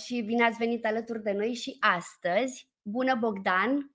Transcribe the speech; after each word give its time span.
tuturor 0.00 0.20
și 0.20 0.22
bine 0.22 0.44
ați 0.44 0.58
venit 0.58 0.86
alături 0.86 1.22
de 1.22 1.32
noi 1.32 1.54
și 1.54 1.76
astăzi. 1.80 2.68
Bună 2.82 3.14
Bogdan! 3.14 3.94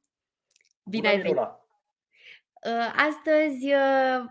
Bine 0.89 1.07
ai 1.07 1.21
venit! 1.21 1.37
Uh, 1.37 2.93
astăzi 2.95 3.73
uh, 3.73 4.25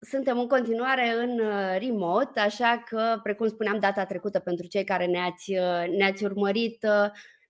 suntem 0.00 0.38
în 0.38 0.48
continuare 0.48 1.08
în 1.08 1.38
uh, 1.38 1.76
remote, 1.78 2.40
așa 2.40 2.82
că, 2.86 3.20
precum 3.22 3.48
spuneam 3.48 3.78
data 3.78 4.04
trecută 4.04 4.38
pentru 4.38 4.66
cei 4.66 4.84
care 4.84 5.06
ne-ați, 5.06 5.52
ne-ați 5.96 6.24
urmărit, 6.24 6.86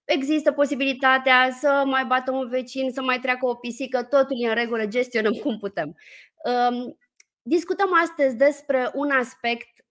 există 0.05 0.53
posibilitatea 0.53 1.51
să 1.61 1.83
mai 1.87 2.05
bată 2.05 2.31
un 2.31 2.49
vecin, 2.49 2.91
să 2.91 3.03
mai 3.03 3.19
treacă 3.19 3.47
o 3.47 3.55
pisică, 3.55 4.03
totul 4.03 4.37
e 4.39 4.49
în 4.49 4.55
regulă, 4.55 4.87
gestionăm 4.87 5.33
cum 5.33 5.59
putem. 5.59 5.97
Um, 6.45 6.99
discutăm 7.43 7.89
astăzi 8.03 8.37
despre 8.37 8.91
un 8.95 9.11
aspect 9.11 9.85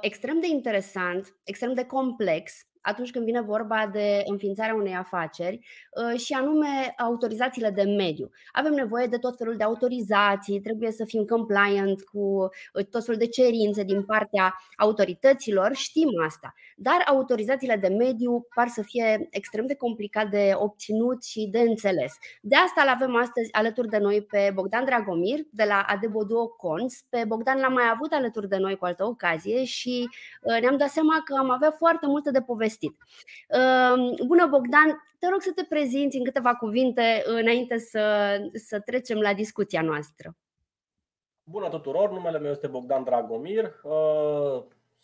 extrem 0.00 0.40
de 0.40 0.46
interesant, 0.46 1.36
extrem 1.44 1.74
de 1.74 1.84
complex, 1.84 2.68
atunci 2.88 3.10
când 3.10 3.24
vine 3.24 3.40
vorba 3.40 3.90
de 3.92 4.22
înființarea 4.26 4.74
unei 4.74 4.94
afaceri 4.94 5.58
uh, 5.58 6.20
și 6.20 6.32
anume 6.32 6.94
autorizațiile 6.96 7.70
de 7.70 7.82
mediu. 7.82 8.30
Avem 8.52 8.72
nevoie 8.72 9.06
de 9.06 9.16
tot 9.16 9.36
felul 9.36 9.56
de 9.56 9.64
autorizații, 9.64 10.60
trebuie 10.60 10.90
să 10.90 11.04
fim 11.04 11.24
compliant 11.24 12.02
cu 12.02 12.18
uh, 12.18 12.84
tot 12.90 13.04
felul 13.04 13.20
de 13.20 13.26
cerințe 13.26 13.82
din 13.82 14.04
partea 14.04 14.54
autorităților, 14.76 15.74
știm 15.74 16.08
asta. 16.26 16.54
Dar 16.80 17.02
autorizațiile 17.06 17.76
de 17.76 17.88
mediu 17.88 18.46
par 18.54 18.68
să 18.68 18.82
fie 18.82 19.28
extrem 19.30 19.66
de 19.66 19.74
complicat 19.74 20.30
de 20.30 20.52
obținut 20.54 21.24
și 21.24 21.48
de 21.50 21.60
înțeles. 21.60 22.12
De 22.40 22.56
asta 22.56 22.82
îl 22.82 22.88
avem 22.88 23.16
astăzi 23.16 23.52
alături 23.52 23.88
de 23.88 23.98
noi 23.98 24.22
pe 24.22 24.50
Bogdan 24.54 24.84
Dragomir 24.84 25.38
de 25.50 25.64
la 25.64 25.84
Adeboduo 25.86 26.46
Cons. 26.48 27.04
Pe 27.08 27.24
Bogdan 27.26 27.60
l-am 27.60 27.72
mai 27.72 27.90
avut 27.92 28.12
alături 28.12 28.48
de 28.48 28.56
noi 28.56 28.76
cu 28.76 28.84
altă 28.84 29.04
ocazie 29.04 29.64
și 29.64 30.08
uh, 30.42 30.60
ne-am 30.60 30.76
dat 30.76 30.88
seama 30.88 31.22
că 31.24 31.34
am 31.38 31.50
avea 31.50 31.70
foarte 31.70 32.06
multe 32.06 32.30
de 32.30 32.40
povestit 32.40 32.56
povestit. 32.58 32.96
Ehm, 33.48 34.26
bună 34.26 34.46
Bogdan, 34.46 34.88
te 35.18 35.28
rog 35.28 35.40
să 35.40 35.52
te 35.54 35.64
prezinți 35.68 36.16
în 36.16 36.24
câteva 36.24 36.54
cuvinte 36.54 37.22
înainte 37.24 37.78
să, 37.78 38.36
să 38.54 38.80
trecem 38.80 39.18
la 39.20 39.34
discuția 39.34 39.82
noastră. 39.82 40.36
Bună 41.44 41.68
tuturor, 41.68 42.10
numele 42.10 42.38
meu 42.38 42.50
este 42.50 42.66
Bogdan 42.66 43.04
Dragomir. 43.04 43.74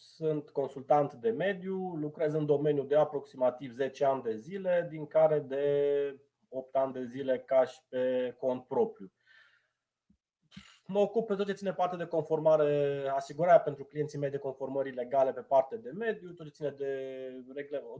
Ă, 0.04 0.24
sunt 0.24 0.50
consultant 0.50 1.14
de 1.14 1.30
mediu, 1.30 1.94
lucrez 1.94 2.34
în 2.34 2.46
domeniu 2.46 2.82
de 2.82 2.96
aproximativ 2.96 3.72
10 3.72 4.04
ani 4.04 4.22
de 4.22 4.36
zile, 4.36 4.86
din 4.90 5.06
care 5.06 5.38
de 5.38 6.20
8 6.48 6.76
ani 6.76 6.92
de 6.92 7.04
zile 7.04 7.38
caș 7.38 7.72
și 7.72 7.80
pe 7.88 8.34
cont 8.38 8.66
propriu. 8.66 9.12
Mă 10.86 10.98
ocup 10.98 11.26
pe 11.26 11.34
tot 11.34 11.46
ce 11.46 11.52
ține 11.52 11.72
parte 11.72 11.96
de 11.96 12.06
conformare, 12.06 13.06
asigurarea 13.14 13.60
pentru 13.60 13.84
clienții 13.84 14.18
mei 14.18 14.30
de 14.30 14.38
conformări 14.38 14.90
legale 14.90 15.32
pe 15.32 15.40
parte 15.40 15.76
de 15.76 15.90
mediu, 15.90 16.32
tot 16.32 16.46
ce 16.46 16.52
ține 16.52 16.70
de 16.70 17.44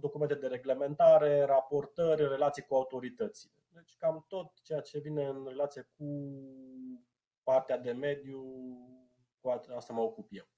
documente 0.00 0.34
de 0.34 0.46
reglementare, 0.46 1.42
raportări, 1.42 2.28
relații 2.28 2.62
cu 2.62 2.74
autoritățile. 2.74 3.52
Deci 3.68 3.96
cam 3.98 4.24
tot 4.28 4.52
ceea 4.62 4.80
ce 4.80 4.98
vine 4.98 5.26
în 5.26 5.44
relație 5.48 5.88
cu 5.96 6.04
partea 7.42 7.78
de 7.78 7.92
mediu, 7.92 8.42
cu 9.40 9.48
asta 9.48 9.92
mă 9.92 10.00
ocup 10.00 10.28
eu. 10.30 10.53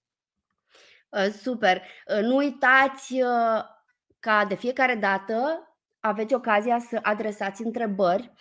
Ă, 1.16 1.30
super! 1.30 1.82
Ă, 2.08 2.20
nu 2.20 2.36
uitați 2.36 3.20
ă, 3.22 3.64
ca 4.20 4.44
de 4.44 4.54
fiecare 4.54 4.94
dată 4.94 5.60
aveți 6.00 6.34
ocazia 6.34 6.78
să 6.78 6.98
adresați 7.02 7.62
întrebări. 7.62 8.32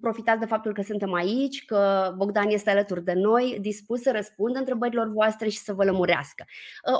Profitați 0.00 0.40
de 0.40 0.46
faptul 0.46 0.72
că 0.72 0.82
suntem 0.82 1.12
aici, 1.12 1.64
că 1.64 2.12
Bogdan 2.16 2.48
este 2.48 2.70
alături 2.70 3.04
de 3.04 3.12
noi, 3.12 3.58
dispus 3.60 4.00
să 4.00 4.10
răspundă 4.10 4.58
întrebărilor 4.58 5.08
voastre 5.12 5.48
și 5.48 5.58
să 5.58 5.72
vă 5.72 5.84
lămurească. 5.84 6.44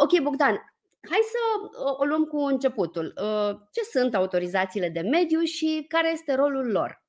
Ok, 0.01 0.21
Bogdan, 0.23 0.75
hai 1.09 1.19
să 1.23 1.39
o 1.99 2.05
luăm 2.05 2.25
cu 2.25 2.37
începutul. 2.37 3.13
Ce 3.73 3.81
sunt 3.83 4.15
autorizațiile 4.15 4.89
de 4.89 5.01
mediu 5.01 5.41
și 5.41 5.85
care 5.89 6.11
este 6.11 6.35
rolul 6.35 6.71
lor? 6.71 7.03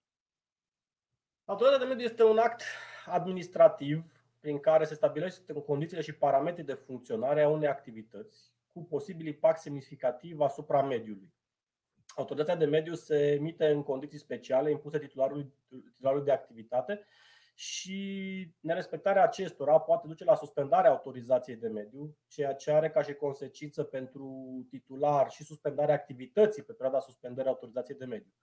Autorizația 1.45 1.85
de 1.85 1.93
mediu 1.93 2.05
este 2.05 2.23
un 2.23 2.37
act 2.37 2.61
administrativ 3.05 4.03
prin 4.41 4.59
care 4.59 4.85
se 4.85 4.93
stabilește 4.93 5.53
condițiile 5.53 6.01
și 6.01 6.13
parametrii 6.13 6.65
de 6.65 6.73
funcționare 6.73 7.41
a 7.41 7.49
unei 7.49 7.67
activități 7.67 8.53
cu 8.73 8.83
posibil 8.83 9.27
impact 9.27 9.59
semnificativ 9.59 10.39
asupra 10.39 10.81
mediului. 10.81 11.33
Autorizația 12.15 12.55
de 12.55 12.65
mediu 12.65 12.93
se 12.93 13.31
emite 13.31 13.67
în 13.67 13.83
condiții 13.83 14.17
speciale 14.17 14.71
impuse 14.71 14.99
titularului, 14.99 15.53
titularului 15.67 16.25
de 16.25 16.31
activitate 16.31 17.05
și 17.53 18.53
nerespectarea 18.59 19.23
acestora 19.23 19.79
poate 19.79 20.07
duce 20.07 20.23
la 20.23 20.35
suspendarea 20.35 20.91
autorizației 20.91 21.55
de 21.55 21.67
mediu, 21.67 22.17
ceea 22.27 22.53
ce 22.53 22.71
are 22.71 22.89
ca 22.89 23.01
și 23.01 23.13
consecință 23.13 23.83
pentru 23.83 24.65
titular 24.69 25.29
și 25.29 25.43
suspendarea 25.43 25.95
activității 25.95 26.63
pe 26.63 26.73
perioada 26.73 26.99
suspendării 26.99 27.49
autorizației 27.49 27.97
de 27.97 28.05
mediu. 28.05 28.33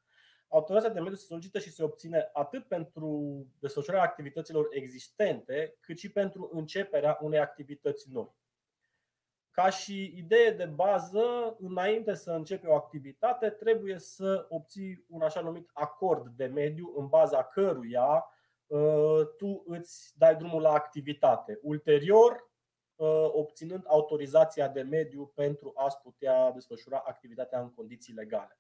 Autorizația 0.49 0.95
de 0.95 1.01
mediu 1.01 1.17
se 1.17 1.27
solicită 1.27 1.59
și 1.59 1.71
se 1.71 1.83
obține 1.83 2.31
atât 2.33 2.65
pentru 2.69 3.47
desfășurarea 3.59 4.07
activităților 4.07 4.67
existente, 4.71 5.77
cât 5.81 5.99
și 5.99 6.13
pentru 6.13 6.51
începerea 6.53 7.19
unei 7.21 7.39
activități 7.39 8.11
noi. 8.11 8.37
Ca 9.51 9.71
și 9.71 10.13
idee 10.17 10.51
de 10.51 10.65
bază, 10.65 11.57
înainte 11.59 12.15
să 12.15 12.31
începi 12.31 12.67
o 12.67 12.75
activitate, 12.75 13.51
trebuie 13.51 13.99
să 13.99 14.47
obții 14.49 15.05
un 15.09 15.23
așa 15.23 15.41
numit 15.41 15.71
acord 15.73 16.29
de 16.37 16.47
mediu 16.47 16.93
în 16.97 17.07
baza 17.07 17.45
căruia 17.45 18.25
uh, 18.67 19.21
tu 19.37 19.63
îți 19.67 20.15
dai 20.19 20.37
drumul 20.37 20.63
la 20.63 20.73
activitate. 20.73 21.59
Ulterior, 21.63 22.51
uh, 22.95 23.29
obținând 23.33 23.85
autorizația 23.87 24.69
de 24.69 24.83
mediu 24.83 25.27
pentru 25.35 25.73
a-ți 25.75 26.01
putea 26.01 26.51
desfășura 26.53 27.03
activitatea 27.07 27.61
în 27.61 27.73
condiții 27.75 28.15
legale. 28.15 28.59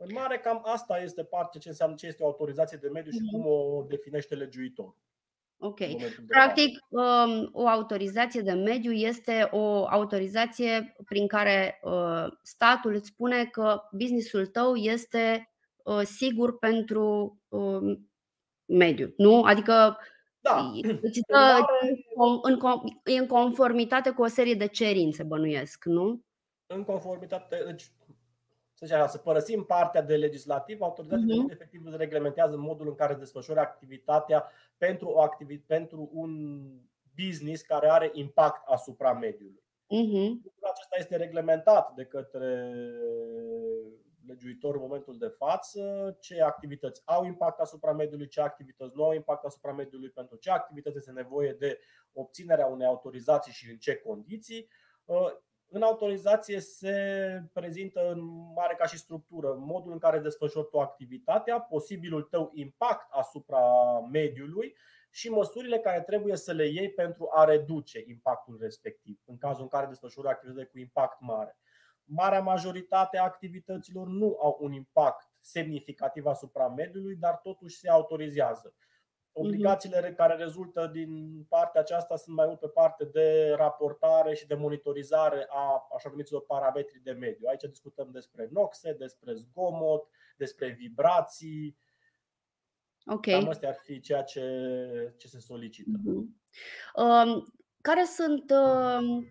În 0.00 0.08
mare, 0.12 0.38
cam 0.38 0.62
asta 0.64 0.98
este 0.98 1.24
parte 1.24 1.58
ce 1.58 1.68
înseamnă 1.68 1.94
ce 1.96 2.06
este 2.06 2.22
o 2.22 2.26
autorizație 2.26 2.78
de 2.82 2.88
mediu 2.88 3.10
și 3.10 3.20
mhm. 3.22 3.30
cum 3.30 3.46
o 3.46 3.84
definește 3.88 4.34
legiuitorul. 4.34 4.96
Ok. 5.60 5.78
Practic, 6.26 6.78
um, 6.88 7.48
o 7.52 7.66
autorizație 7.66 8.40
de 8.40 8.52
mediu 8.52 8.92
este 8.92 9.48
o 9.50 9.86
autorizație 9.86 10.96
prin 11.04 11.26
care 11.26 11.80
uh, 11.82 12.26
statul 12.42 12.94
îți 12.94 13.08
spune 13.08 13.44
că 13.44 13.82
businessul 13.92 14.46
tău 14.46 14.74
este 14.74 15.52
uh, 15.82 16.00
sigur 16.02 16.58
pentru 16.58 17.38
um, 17.48 18.10
mediu, 18.64 19.12
nu? 19.16 19.42
Adică 19.42 19.98
da. 20.40 20.72
în, 22.42 22.60
în 23.02 23.26
conformitate 23.26 24.10
cu 24.10 24.22
o 24.22 24.26
serie 24.26 24.54
de 24.54 24.66
cerințe, 24.66 25.22
bănuiesc, 25.22 25.84
nu? 25.84 26.22
În 26.66 26.84
conformitate, 26.84 27.62
deci 27.66 27.90
să, 28.78 28.86
zicem, 28.86 29.06
să 29.06 29.18
părăsim 29.18 29.64
partea 29.64 30.02
de 30.02 30.16
legislativ, 30.16 30.80
autorizația 30.80 31.34
uh-huh. 31.34 31.38
Mhm. 31.38 31.50
efectiv 31.50 31.94
reglementează 31.94 32.56
modul 32.56 32.88
în 32.88 32.94
care 32.94 33.14
desfășoară 33.14 33.60
activitatea 33.60 34.50
pentru, 34.76 35.08
o 35.08 35.20
activi- 35.20 35.66
pentru 35.66 36.10
un 36.12 36.62
business 37.16 37.62
care 37.62 37.90
are 37.90 38.10
impact 38.12 38.66
asupra 38.66 39.12
mediului. 39.12 39.62
Uh-huh. 39.62 40.28
Lucrul 40.42 40.68
acesta 40.72 40.96
este 40.98 41.16
reglementat 41.16 41.94
de 41.94 42.04
către 42.04 42.72
legiuitor 44.26 44.74
în 44.74 44.80
momentul 44.80 45.18
de 45.18 45.28
față, 45.28 46.16
ce 46.20 46.42
activități 46.42 47.02
au 47.04 47.24
impact 47.24 47.60
asupra 47.60 47.92
mediului, 47.92 48.28
ce 48.28 48.40
activități 48.40 48.96
nu 48.96 49.04
au 49.04 49.12
impact 49.12 49.44
asupra 49.44 49.72
mediului, 49.72 50.10
pentru 50.10 50.36
ce 50.36 50.50
activități 50.50 50.96
este 50.96 51.10
nevoie 51.10 51.52
de 51.52 51.78
obținerea 52.12 52.66
unei 52.66 52.86
autorizații 52.86 53.52
și 53.52 53.70
în 53.70 53.76
ce 53.76 53.96
condiții. 53.96 54.68
În 55.70 55.82
autorizație 55.82 56.60
se 56.60 57.42
prezintă 57.52 58.10
în 58.10 58.20
mare 58.54 58.74
ca 58.74 58.86
și 58.86 58.98
structură 58.98 59.54
modul 59.58 59.92
în 59.92 59.98
care 59.98 60.18
desfășori 60.18 60.68
tu 60.68 60.80
activitatea, 60.80 61.60
posibilul 61.60 62.22
tău 62.22 62.50
impact 62.54 63.06
asupra 63.10 63.60
mediului 64.12 64.76
și 65.10 65.30
măsurile 65.30 65.78
care 65.78 66.00
trebuie 66.02 66.36
să 66.36 66.52
le 66.52 66.66
iei 66.66 66.90
pentru 66.90 67.28
a 67.30 67.44
reduce 67.44 68.04
impactul 68.06 68.58
respectiv, 68.60 69.20
în 69.24 69.38
cazul 69.38 69.62
în 69.62 69.68
care 69.68 69.86
desfășori 69.86 70.28
activități 70.28 70.70
cu 70.70 70.78
impact 70.78 71.20
mare. 71.20 71.58
Marea 72.04 72.40
majoritate 72.40 73.18
a 73.18 73.22
activităților 73.22 74.06
nu 74.06 74.38
au 74.42 74.58
un 74.60 74.72
impact 74.72 75.30
semnificativ 75.40 76.26
asupra 76.26 76.68
mediului, 76.68 77.16
dar 77.16 77.36
totuși 77.36 77.78
se 77.78 77.88
autorizează. 77.88 78.74
Obligațiile 79.38 80.14
care 80.16 80.34
rezultă 80.34 80.90
din 80.92 81.42
partea 81.48 81.80
aceasta 81.80 82.16
sunt 82.16 82.36
mai 82.36 82.46
mult 82.46 82.58
pe 82.58 82.68
parte 82.68 83.04
de 83.04 83.54
raportare 83.56 84.34
și 84.34 84.46
de 84.46 84.54
monitorizare 84.54 85.46
a 85.48 85.88
așa 85.96 86.08
numiților 86.10 86.44
parametri 86.46 87.00
de 87.02 87.10
mediu. 87.10 87.48
Aici 87.48 87.62
discutăm 87.62 88.08
despre 88.12 88.48
noxe, 88.52 88.92
despre 88.92 89.32
zgomot, 89.34 90.08
despre 90.36 90.68
vibrații. 90.68 91.78
Ok. 93.06 93.26
Cam 93.26 93.48
astea 93.48 93.68
ar 93.68 93.78
fi 93.82 94.00
ceea 94.00 94.22
ce, 94.22 94.42
ce 95.16 95.28
se 95.28 95.38
solicită. 95.38 95.90
Uh-huh. 95.98 96.24
Um, 96.94 97.52
care 97.80 98.04
sunt 98.04 98.50
uh, 98.50 99.26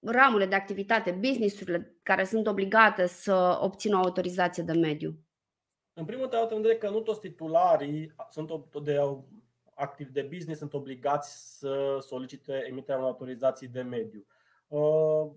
ramurile 0.00 0.46
de 0.48 0.54
activitate, 0.54 1.10
businessurile 1.10 1.96
care 2.02 2.24
sunt 2.24 2.46
obligate 2.46 3.06
să 3.06 3.58
obțină 3.60 3.96
o 3.96 3.98
autorizație 3.98 4.62
de 4.62 4.72
mediu? 4.72 5.23
În 5.94 6.04
primul 6.04 6.28
rând, 6.30 6.50
în 6.50 6.60
vedere 6.60 6.78
că 6.78 6.88
nu 6.90 7.00
toți 7.00 7.20
titularii 7.20 8.14
sunt 8.30 8.50
de 8.82 9.00
activ 9.74 10.08
de 10.08 10.22
business 10.22 10.58
sunt 10.58 10.74
obligați 10.74 11.58
să 11.58 11.98
solicite 12.00 12.64
emiterea 12.68 12.96
unei 12.96 13.10
autorizații 13.10 13.68
de 13.68 13.82
mediu. 13.82 14.26
Uh, 14.68 15.30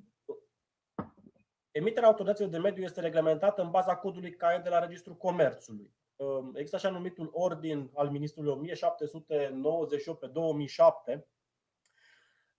Emiterea 1.77 2.07
autorizațiilor 2.07 2.53
de 2.53 2.59
mediu 2.59 2.83
este 2.83 3.01
reglementată 3.01 3.61
în 3.61 3.69
baza 3.69 3.95
codului 3.95 4.35
CAE 4.35 4.57
de 4.57 4.69
la 4.69 4.79
Registrul 4.79 5.15
Comerțului. 5.15 5.93
Există 6.53 6.75
așa 6.75 6.89
numitul 6.89 7.29
ordin 7.33 7.91
al 7.93 8.09
Ministrului 8.09 8.51
1798 8.51 10.19
pe 10.19 10.27
2007, 10.27 11.27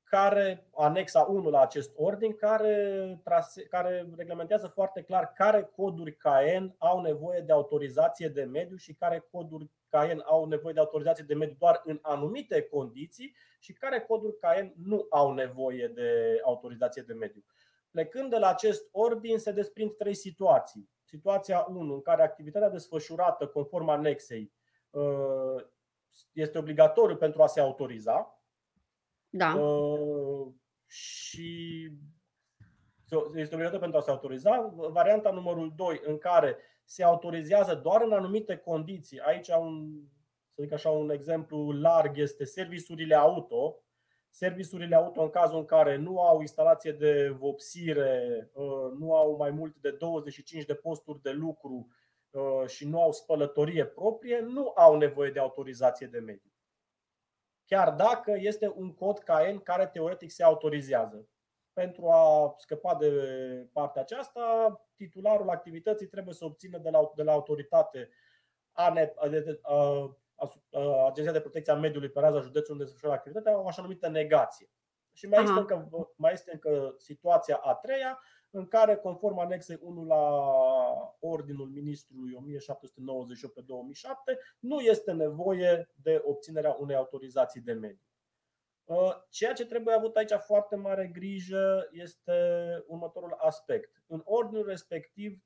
care, 0.08 0.68
anexa 0.74 1.20
1 1.20 1.50
la 1.50 1.60
acest 1.60 1.92
ordin, 1.96 2.34
care, 2.34 3.20
trase, 3.24 3.62
care 3.62 4.08
reglementează 4.16 4.66
foarte 4.66 5.02
clar 5.02 5.32
care 5.32 5.70
coduri 5.76 6.16
CAEN 6.16 6.74
au 6.78 7.00
nevoie 7.00 7.40
de 7.40 7.52
autorizație 7.52 8.28
de 8.28 8.42
mediu 8.42 8.76
și 8.76 8.94
care 8.94 9.26
coduri 9.30 9.70
CAEN 9.88 10.22
au 10.24 10.44
nevoie 10.44 10.72
de 10.72 10.80
autorizație 10.80 11.24
de 11.28 11.34
mediu 11.34 11.56
doar 11.58 11.82
în 11.84 11.98
anumite 12.02 12.62
condiții 12.62 13.36
și 13.58 13.72
care 13.72 14.00
coduri 14.00 14.38
CAEN 14.38 14.74
nu 14.76 15.06
au 15.10 15.32
nevoie 15.32 15.88
de 15.94 16.40
autorizație 16.44 17.02
de 17.02 17.12
mediu. 17.12 17.44
Plecând 17.90 18.30
de 18.30 18.38
la 18.38 18.48
acest 18.48 18.88
ordin 18.92 19.38
se 19.38 19.52
desprind 19.52 19.96
trei 19.96 20.14
situații. 20.14 20.90
Situația 21.04 21.66
1, 21.68 21.94
în 21.94 22.00
care 22.02 22.22
activitatea 22.22 22.68
desfășurată 22.70 23.46
conform 23.46 23.88
anexei 23.88 24.52
uh, 24.90 25.64
este 26.32 26.58
obligatoriu 26.58 27.16
pentru 27.16 27.42
a 27.42 27.46
se 27.46 27.60
autoriza. 27.60 28.37
Da. 29.30 29.54
Uh, 29.54 30.46
și 30.86 31.90
este 33.34 33.54
obligatoriu 33.54 33.78
pentru 33.78 33.98
a 33.98 34.00
se 34.00 34.10
autoriza. 34.10 34.74
Varianta 34.74 35.30
numărul 35.30 35.72
2, 35.76 36.00
în 36.04 36.18
care 36.18 36.56
se 36.84 37.04
autorizează 37.04 37.74
doar 37.74 38.02
în 38.02 38.12
anumite 38.12 38.56
condiții. 38.56 39.20
Aici 39.20 39.48
un, 39.48 40.02
să 40.54 40.62
zic 40.62 40.72
așa, 40.72 40.90
un 40.90 41.10
exemplu 41.10 41.70
larg 41.70 42.18
este 42.18 42.44
serviciurile 42.44 43.14
auto, 43.14 43.82
Serviciurile 44.30 44.96
auto 44.96 45.22
în 45.22 45.30
cazul 45.30 45.58
în 45.58 45.64
care 45.64 45.96
nu 45.96 46.20
au 46.20 46.40
instalație 46.40 46.92
de 46.92 47.28
vopsire, 47.28 48.50
uh, 48.52 48.92
nu 48.98 49.14
au 49.14 49.36
mai 49.36 49.50
mult 49.50 49.76
de 49.80 49.90
25 49.90 50.64
de 50.64 50.74
posturi 50.74 51.22
de 51.22 51.30
lucru 51.30 51.88
uh, 52.30 52.66
și 52.66 52.88
nu 52.88 53.02
au 53.02 53.12
spălătorie 53.12 53.84
proprie, 53.84 54.40
nu 54.40 54.72
au 54.76 54.96
nevoie 54.96 55.30
de 55.30 55.38
autorizație 55.38 56.06
de 56.06 56.18
mediu. 56.18 56.50
Chiar 57.68 57.92
dacă 57.92 58.34
este 58.36 58.72
un 58.76 58.94
cod 58.94 59.18
KN 59.18 59.58
care 59.62 59.86
teoretic 59.86 60.30
se 60.30 60.42
autorizează. 60.42 61.28
Pentru 61.72 62.08
a 62.08 62.54
scăpa 62.56 62.94
de 62.94 63.10
partea 63.72 64.02
aceasta, 64.02 64.40
titularul 64.96 65.48
activității 65.48 66.06
trebuie 66.06 66.34
să 66.34 66.44
obțină 66.44 66.78
de 66.78 66.90
la, 66.90 67.12
de 67.14 67.22
la 67.22 67.32
autoritate 67.32 68.10
Agenția 71.06 71.32
de 71.32 71.40
Protecție 71.40 71.72
a 71.72 71.76
Mediului 71.76 72.08
pe 72.08 72.20
raza 72.20 72.40
județului 72.40 72.70
unde 72.70 72.84
desfășoară 72.84 73.14
activitatea, 73.14 73.60
o 73.60 73.66
așa 73.66 73.82
numită 73.82 74.08
negație. 74.08 74.70
Și 75.12 75.26
mai 75.26 75.42
este, 75.42 75.58
încă, 75.58 75.88
mai 76.16 76.32
este 76.32 76.50
încă 76.52 76.94
situația 76.98 77.56
a 77.56 77.74
treia, 77.74 78.20
în 78.50 78.68
care, 78.68 78.96
conform 78.96 79.38
anexei 79.38 79.78
1 79.80 80.04
la 80.04 80.42
Ordinul 81.20 81.68
Ministrului 81.68 82.34
1798 82.34 83.54
pe 83.54 83.60
2007, 83.60 84.38
nu 84.58 84.80
este 84.80 85.12
nevoie 85.12 85.90
de 85.94 86.22
obținerea 86.24 86.76
unei 86.80 86.96
autorizații 86.96 87.60
de 87.60 87.72
mediu. 87.72 88.02
Ceea 89.30 89.52
ce 89.52 89.66
trebuie 89.66 89.94
avut 89.94 90.16
aici 90.16 90.32
foarte 90.32 90.76
mare 90.76 91.06
grijă 91.06 91.88
este 91.90 92.32
următorul 92.86 93.36
aspect. 93.38 94.02
În 94.06 94.22
ordinul 94.24 94.66
respectiv 94.66 95.42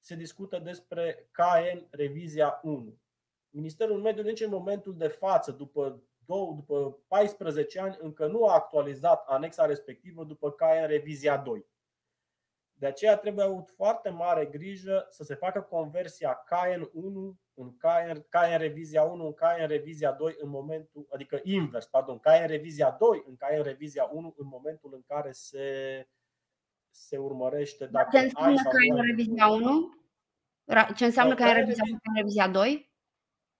se 0.00 0.14
discută 0.14 0.58
despre 0.58 1.28
KN 1.30 1.86
Revizia 1.90 2.60
1. 2.62 2.98
Ministerul 3.50 4.00
Mediului 4.00 4.30
nici 4.30 4.40
în 4.40 4.50
momentul 4.50 4.96
de 4.96 5.08
față, 5.08 5.50
după, 5.50 6.02
două, 6.26 6.54
după 6.54 6.98
14 7.06 7.80
ani, 7.80 7.96
încă 8.00 8.26
nu 8.26 8.46
a 8.46 8.54
actualizat 8.54 9.24
anexa 9.26 9.66
respectivă 9.66 10.24
după 10.24 10.52
care 10.52 10.80
în 10.80 10.86
revizia 10.86 11.36
2. 11.36 11.66
De 12.82 12.88
aceea 12.88 13.16
trebuie 13.16 13.44
avut 13.44 13.70
foarte 13.70 14.08
mare 14.08 14.46
grijă 14.46 15.06
să 15.10 15.24
se 15.24 15.34
facă 15.34 15.60
conversia 15.60 16.44
KN1 16.44 17.36
în 17.54 17.76
KN, 17.76 18.26
KN 18.28 18.58
revizia 18.58 19.02
1 19.02 19.24
în 19.24 19.32
KN 19.32 19.66
revizia 19.66 20.12
2 20.12 20.34
în 20.38 20.48
momentul, 20.48 21.06
adică 21.12 21.40
invers, 21.42 21.86
pardon, 21.86 22.18
KN 22.18 22.46
revizia 22.46 22.96
2 22.98 23.24
în 23.26 23.36
KN 23.36 23.62
revizia 23.62 24.08
1 24.12 24.34
în 24.36 24.46
momentul 24.46 24.90
în 24.94 25.02
care 25.06 25.32
se, 25.32 25.66
se 26.90 27.16
urmărește 27.16 27.86
dacă 27.86 28.08
Ce 28.10 28.24
înseamnă 28.24 28.60
ai 28.60 28.88
KN 28.88 29.06
revizia 29.06 29.48
1? 29.48 29.94
Ce 30.96 31.04
înseamnă 31.04 31.34
KN 31.34 31.52
revizia 31.52 31.84
1 31.88 31.98
KN 32.02 32.16
revizia 32.16 32.48
2? 32.48 32.92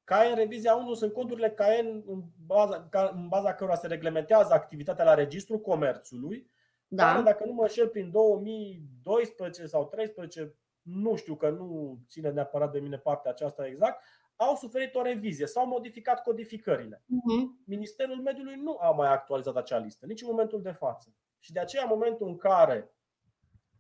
CAEN 0.04 0.34
Revizia 0.34 0.74
1 0.74 0.94
sunt 0.94 1.12
codurile 1.12 1.50
CAEN 1.50 2.02
în 2.06 2.22
baza, 2.46 2.88
în 3.12 3.28
baza 3.28 3.54
cărora 3.54 3.76
se 3.76 3.86
reglementează 3.86 4.52
activitatea 4.52 5.04
la 5.04 5.14
Registrul 5.14 5.60
Comerțului, 5.60 6.50
da. 6.94 7.12
care, 7.12 7.22
dacă 7.22 7.44
nu 7.46 7.52
mă 7.52 7.62
înșel, 7.62 7.88
prin 7.88 8.10
2012 8.10 9.66
sau 9.66 9.80
2013, 9.80 10.56
nu 10.82 11.16
știu 11.16 11.34
că 11.36 11.50
nu 11.50 11.98
ține 12.08 12.30
neapărat 12.30 12.72
de 12.72 12.80
mine 12.80 12.98
partea 12.98 13.30
aceasta 13.30 13.66
exact, 13.66 14.02
au 14.36 14.54
suferit 14.54 14.94
o 14.94 15.02
revizie, 15.02 15.46
s-au 15.46 15.66
modificat 15.66 16.22
codificările. 16.22 16.96
Uh-huh. 16.96 17.64
Ministerul 17.66 18.16
Mediului 18.16 18.56
nu 18.56 18.78
a 18.80 18.90
mai 18.90 19.12
actualizat 19.12 19.56
acea 19.56 19.78
listă, 19.78 20.06
nici 20.06 20.22
în 20.22 20.28
momentul 20.30 20.62
de 20.62 20.70
față. 20.70 21.14
Și 21.38 21.52
de 21.52 21.60
aceea, 21.60 21.82
în 21.82 21.88
momentul 21.88 22.28
în 22.28 22.36
care 22.36 22.94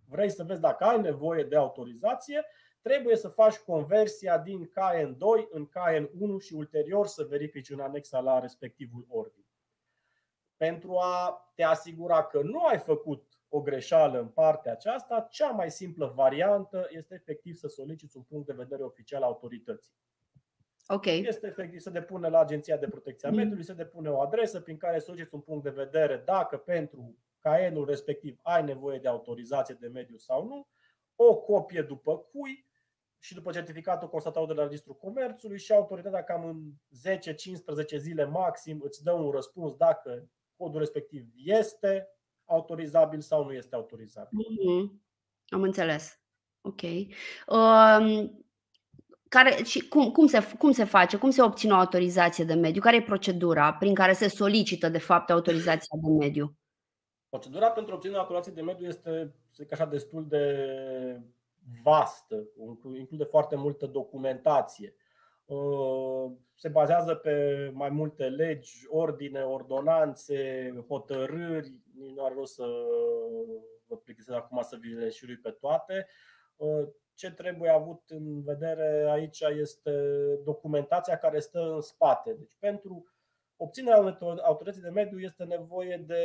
vrei 0.08 0.30
să 0.30 0.44
vezi 0.44 0.60
dacă 0.60 0.84
ai 0.84 1.00
nevoie 1.00 1.44
de 1.44 1.56
autorizație, 1.56 2.44
trebuie 2.82 3.16
să 3.16 3.28
faci 3.28 3.56
conversia 3.56 4.38
din 4.38 4.64
KN2 4.64 5.48
în 5.50 5.68
KN1 5.68 6.44
și 6.44 6.54
ulterior 6.54 7.06
să 7.06 7.26
verifici 7.28 7.70
în 7.70 7.80
anexa 7.80 8.20
la 8.20 8.38
respectivul 8.38 9.06
ordin. 9.08 9.41
Pentru 10.62 10.96
a 10.96 11.50
te 11.54 11.62
asigura 11.62 12.24
că 12.24 12.40
nu 12.42 12.64
ai 12.64 12.78
făcut 12.78 13.38
o 13.48 13.60
greșeală 13.60 14.20
în 14.20 14.28
partea 14.28 14.72
aceasta, 14.72 15.26
cea 15.30 15.50
mai 15.50 15.70
simplă 15.70 16.12
variantă 16.16 16.88
este 16.90 17.14
efectiv 17.14 17.54
să 17.54 17.68
soliciți 17.68 18.16
un 18.16 18.22
punct 18.22 18.46
de 18.46 18.52
vedere 18.52 18.82
oficial 18.82 19.22
autorității. 19.22 19.92
Okay. 20.88 21.24
Este 21.26 21.46
efectiv 21.46 21.80
să 21.80 21.90
depune 21.90 22.28
la 22.28 22.40
Agenția 22.40 22.76
de 22.76 22.88
Protecție 22.88 23.28
a 23.28 23.30
mm. 23.30 23.36
Mediului, 23.36 23.64
să 23.64 23.72
depune 23.72 24.08
o 24.10 24.20
adresă 24.20 24.60
prin 24.60 24.76
care 24.76 24.98
soliciți 24.98 25.34
un 25.34 25.40
punct 25.40 25.62
de 25.62 25.70
vedere 25.70 26.22
dacă 26.24 26.56
pentru 26.56 27.16
caenul 27.38 27.86
respectiv 27.86 28.38
ai 28.42 28.64
nevoie 28.64 28.98
de 28.98 29.08
autorizație 29.08 29.76
de 29.80 29.86
mediu 29.86 30.16
sau 30.16 30.46
nu, 30.46 30.68
o 31.16 31.36
copie 31.36 31.82
după 31.82 32.18
cui 32.18 32.66
și 33.18 33.34
după 33.34 33.52
certificatul 33.52 34.08
constatat 34.08 34.46
de 34.46 34.52
la 34.52 34.62
Registrul 34.62 34.96
Comerțului 34.96 35.58
și 35.58 35.72
autoritatea 35.72 36.24
cam 36.24 36.44
în 36.44 36.72
10-15 37.94 37.96
zile 37.96 38.24
maxim 38.24 38.80
îți 38.84 39.02
dă 39.02 39.12
un 39.12 39.30
răspuns 39.30 39.76
dacă 39.76 40.28
codul 40.56 40.78
respectiv 40.78 41.26
este 41.34 42.08
autorizabil 42.44 43.20
sau 43.20 43.44
nu 43.44 43.52
este 43.52 43.74
autorizabil. 43.74 44.38
Mm-hmm. 44.38 45.00
Am 45.48 45.62
înțeles. 45.62 46.20
Ok. 46.60 46.82
Um, 47.46 48.36
care, 49.28 49.62
și 49.62 49.88
cum, 49.88 50.10
cum, 50.10 50.26
se, 50.26 50.54
cum 50.58 50.72
se 50.72 50.84
face? 50.84 51.16
Cum 51.16 51.30
se 51.30 51.42
obține 51.42 51.72
o 51.72 51.76
autorizație 51.76 52.44
de 52.44 52.54
mediu? 52.54 52.80
Care 52.80 52.96
e 52.96 53.02
procedura 53.02 53.74
prin 53.74 53.94
care 53.94 54.12
se 54.12 54.28
solicită, 54.28 54.88
de 54.88 54.98
fapt, 54.98 55.30
autorizația 55.30 55.98
de 56.02 56.10
mediu? 56.10 56.56
Procedura 57.28 57.70
pentru 57.70 57.94
obținerea 57.94 58.22
autorizației 58.22 58.54
de 58.64 58.70
mediu 58.72 58.86
este, 58.86 59.34
zic 59.54 59.72
așa, 59.72 59.86
destul 59.86 60.26
de 60.28 60.56
vastă, 61.82 62.48
include 62.98 63.24
foarte 63.24 63.56
multă 63.56 63.86
documentație. 63.86 64.94
Uh, 65.44 66.32
se 66.54 66.68
bazează 66.68 67.14
pe 67.14 67.70
mai 67.74 67.90
multe 67.90 68.28
legi, 68.28 68.86
ordine, 68.88 69.42
ordonanțe, 69.42 70.70
hotărâri. 70.88 71.72
Nu 71.94 72.24
are 72.24 72.34
rost 72.34 72.54
să 72.54 72.64
vă 73.86 73.96
plictisesc 73.96 74.38
acum 74.38 74.62
să 74.62 74.76
vi 74.80 74.88
le 74.88 75.08
șirui 75.08 75.36
pe 75.36 75.50
toate. 75.50 76.06
Uh, 76.56 76.88
ce 77.14 77.30
trebuie 77.30 77.70
avut 77.70 78.02
în 78.08 78.42
vedere 78.42 79.10
aici 79.10 79.40
este 79.40 79.92
documentația 80.44 81.18
care 81.18 81.40
stă 81.40 81.60
în 81.60 81.80
spate. 81.80 82.32
Deci 82.32 82.56
pentru 82.58 83.06
obținerea 83.56 83.98
unei 83.98 84.16
autorității 84.42 84.82
de 84.82 84.88
mediu 84.88 85.20
este 85.20 85.44
nevoie 85.44 85.96
de 85.96 86.24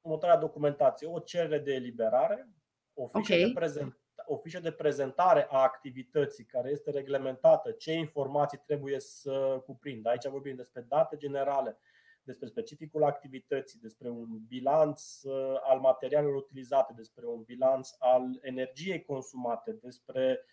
următoarea 0.00 0.38
documentație. 0.38 1.06
O 1.06 1.18
cerere 1.18 1.58
de 1.58 1.72
eliberare, 1.72 2.48
o 2.94 3.06
fișă, 3.06 3.34
okay. 3.34 3.46
de 3.46 3.52
prezent, 3.54 3.99
o 4.32 4.36
fișă 4.36 4.60
de 4.60 4.70
prezentare 4.72 5.46
a 5.50 5.62
activității 5.62 6.44
care 6.44 6.70
este 6.70 6.90
reglementată, 6.90 7.70
ce 7.70 7.92
informații 7.92 8.62
trebuie 8.66 9.00
să 9.00 9.62
cuprindă. 9.66 10.08
Aici 10.08 10.26
vorbim 10.26 10.56
despre 10.56 10.86
date 10.88 11.16
generale, 11.16 11.78
despre 12.22 12.46
specificul 12.46 13.04
activității, 13.04 13.78
despre 13.80 14.08
un 14.08 14.28
bilanț 14.48 15.22
uh, 15.22 15.54
al 15.62 15.78
materialelor 15.78 16.34
utilizate, 16.34 16.92
despre 16.96 17.26
un 17.26 17.42
bilanț 17.42 17.90
al 17.98 18.38
energiei 18.40 19.04
consumate, 19.04 19.72
despre 19.82 20.44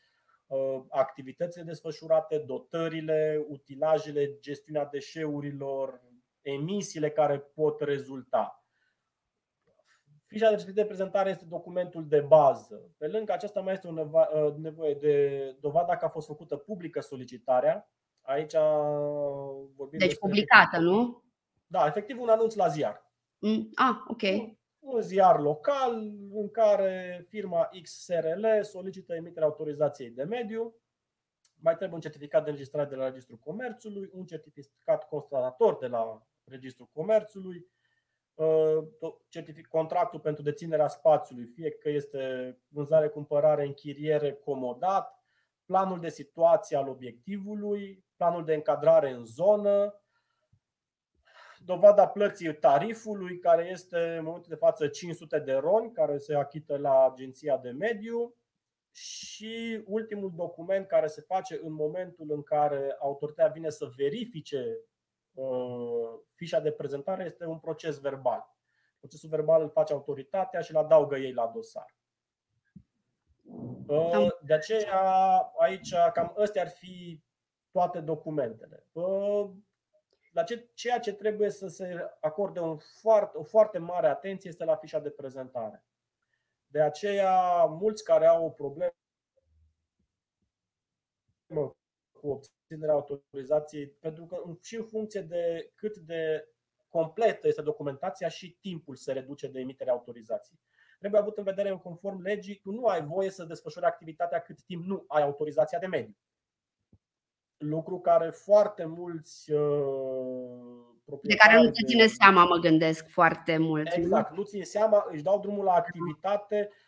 uh, 0.48 0.81
activitățile 0.89 1.63
desfășurate, 1.63 2.38
dotările, 2.38 3.46
utilajele, 3.48 4.38
gestiunea 4.39 4.86
deșeurilor, 4.86 6.01
emisiile 6.41 7.10
care 7.10 7.39
pot 7.39 7.81
rezulta. 7.81 8.66
Fișa 10.27 10.55
de 10.74 10.86
prezentare 10.86 11.29
este 11.29 11.46
documentul 11.46 12.07
de 12.07 12.19
bază. 12.19 12.91
Pe 12.98 13.07
lângă 13.07 13.31
aceasta 13.31 13.60
mai 13.60 13.74
este 13.74 13.88
o 13.88 13.91
uh, 13.91 14.55
nevoie 14.55 14.93
de 14.93 15.55
dovadă 15.60 15.86
dacă 15.88 16.05
a 16.05 16.10
fost 16.10 16.27
făcută 16.27 16.55
publică 16.55 17.00
solicitarea. 17.00 17.89
Aici 18.22 18.53
vorbim 19.75 20.00
Deci 20.00 20.17
publicată, 20.17 20.79
nu? 20.79 21.24
Da, 21.67 21.86
efectiv 21.86 22.19
un 22.22 22.29
anunț 22.29 22.53
la 22.53 22.67
ziar. 22.67 23.12
Mm, 23.39 23.69
ah, 23.75 23.96
ok. 24.07 24.22
Un, 24.22 24.57
un 24.79 25.01
ziar 25.01 25.39
local 25.39 25.93
în 26.34 26.50
care 26.51 27.25
firma 27.29 27.69
XSRL 27.81 28.46
solicită 28.62 29.15
emiterea 29.15 29.48
autorizației 29.48 30.10
de 30.10 30.24
mediu, 30.24 30.75
mai 31.60 31.75
trebuie 31.75 31.96
un 31.96 32.01
certificat 32.01 32.43
de 32.43 32.50
înregistrare 32.50 32.89
de 32.89 32.96
la 32.96 33.05
Registrul 33.05 33.38
Comerțului, 33.38 34.10
un 34.13 34.25
certificat 34.25 35.07
constatator 35.07 35.77
de 35.77 35.88
la 35.88 36.27
Registrul 36.43 36.89
Comerțului, 36.93 37.57
uh, 37.57 37.76
contractul 39.70 40.20
pentru 40.20 40.44
deținerea 40.44 40.88
spațiului, 40.88 41.46
fie 41.46 41.72
că 41.72 41.89
este 41.89 42.58
vânzare, 42.67 43.08
cumpărare, 43.08 43.65
închiriere, 43.65 44.34
comodat, 44.34 45.24
planul 45.65 46.00
de 46.00 46.10
situație 46.10 46.77
al 46.77 46.88
obiectivului, 46.88 48.06
planul 48.15 48.46
de 48.46 48.53
încadrare 48.53 49.12
în 49.12 49.25
zonă, 49.25 50.01
dovada 51.65 52.08
plății 52.08 52.53
tarifului, 52.53 53.39
care 53.39 53.70
este 53.72 53.98
în 53.98 54.24
momentul 54.24 54.50
de 54.50 54.56
față 54.56 54.88
500 54.88 55.39
de 55.39 55.53
roni, 55.53 55.91
care 55.91 56.17
se 56.17 56.36
achită 56.36 56.77
la 56.77 57.06
Agenția 57.12 57.58
de 57.58 57.70
Mediu, 57.70 58.36
și 58.91 59.84
ultimul 59.86 60.34
document 60.36 60.88
care 60.88 61.08
se 61.08 61.22
face 61.22 61.60
în 61.63 61.74
momentul 61.74 62.25
în 62.29 62.44
care 62.44 62.96
autoritatea 63.00 63.51
vine 63.51 63.70
să 63.70 63.91
verifice 63.96 64.58
uh, 64.58 64.97
fișa 66.36 66.60
de 66.60 66.72
prezentare 66.72 67.24
este 67.24 67.46
un 67.46 67.60
proces 67.60 68.00
verbal. 68.00 68.56
Procesul 69.00 69.29
verbal 69.29 69.62
îl 69.62 69.70
face 69.70 69.94
autoritatea 69.94 70.62
și 70.62 70.72
îl 70.72 70.77
adaugă 70.77 71.17
ei 71.17 71.34
la 71.34 71.48
dosar. 71.48 71.96
Uh, 73.88 74.27
de 74.41 74.53
aceea, 74.53 75.38
aici, 75.58 75.94
cam 76.13 76.34
astea 76.38 76.62
ar 76.62 76.70
fi 76.70 77.24
toate 77.72 78.00
documentele. 78.00 78.86
Uh, 78.91 79.50
la 80.32 80.44
ce, 80.44 80.70
ceea 80.74 81.00
ce 81.00 81.13
trebuie 81.13 81.50
să 81.50 81.67
se 81.67 82.15
acorde 82.22 82.60
un 82.60 82.77
foarte, 82.77 83.38
o 83.38 83.44
foarte 83.44 83.77
mare 83.77 84.08
atenție 84.08 84.50
este 84.50 84.63
la 84.63 84.75
fișa 84.75 85.00
de 85.00 85.10
prezentare. 85.10 85.86
De 86.67 86.82
aceea, 86.82 87.65
mulți 87.65 88.03
care 88.03 88.25
au 88.25 88.46
o 88.46 88.50
problemă 88.50 88.91
cu 92.27 92.34
obținerea 92.34 92.93
autorizației, 92.93 93.88
pentru 93.88 94.25
că 94.25 94.38
și 94.62 94.75
în 94.75 94.84
funcție 94.84 95.22
de 95.22 95.72
cât 95.75 95.98
de 95.98 96.48
completă 96.89 97.48
este 97.48 97.62
documentația 97.62 98.27
și 98.27 98.57
timpul 98.62 98.96
se 98.96 99.12
reduce 99.12 99.48
de 99.48 99.60
emiterea 99.60 99.93
autorizației. 99.93 100.60
Trebuie 101.00 101.22
avut 101.22 101.38
în 101.38 101.43
vedere, 101.43 101.69
în 101.69 101.77
conform 101.77 102.22
legii, 102.22 102.60
tu 102.63 102.72
nu 102.72 102.86
ai 102.86 103.05
voie 103.05 103.29
să 103.29 103.43
desfășori 103.43 103.86
activitatea 103.86 104.39
cât 104.39 104.63
timp 104.63 104.86
nu 104.86 105.03
ai 105.07 105.22
autorizația 105.22 105.79
de 105.79 105.88
mediu. 105.88 106.15
Lucru 107.57 108.00
care 108.00 108.29
foarte 108.29 108.86
mulți 108.86 109.51
uh, 109.51 110.86
de 111.22 111.36
care 111.36 111.62
nu 111.62 111.72
ți 111.72 111.86
ține 111.86 112.03
de... 112.03 112.07
seama, 112.19 112.46
mă 112.46 112.55
gândesc 112.55 113.07
foarte 113.07 113.57
mult. 113.57 113.88
Exact, 113.93 114.29
nu, 114.29 114.38
nu 114.38 114.43
ține 114.43 114.63
seama, 114.63 115.07
își 115.10 115.24
dau 115.24 115.39
drumul 115.39 115.63
la 115.63 115.74
activitate 115.74 116.69
uh, 116.72 116.87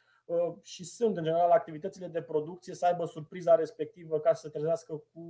și 0.62 0.84
sunt, 0.84 1.18
în 1.18 1.24
general, 1.24 1.50
activitățile 1.50 2.08
de 2.08 2.22
producție 2.22 2.74
să 2.74 2.86
aibă 2.86 3.06
surpriza 3.06 3.56
respectivă 3.56 4.20
ca 4.20 4.34
să 4.34 4.42
se 4.42 4.50
trezească 4.50 5.04
cu 5.14 5.22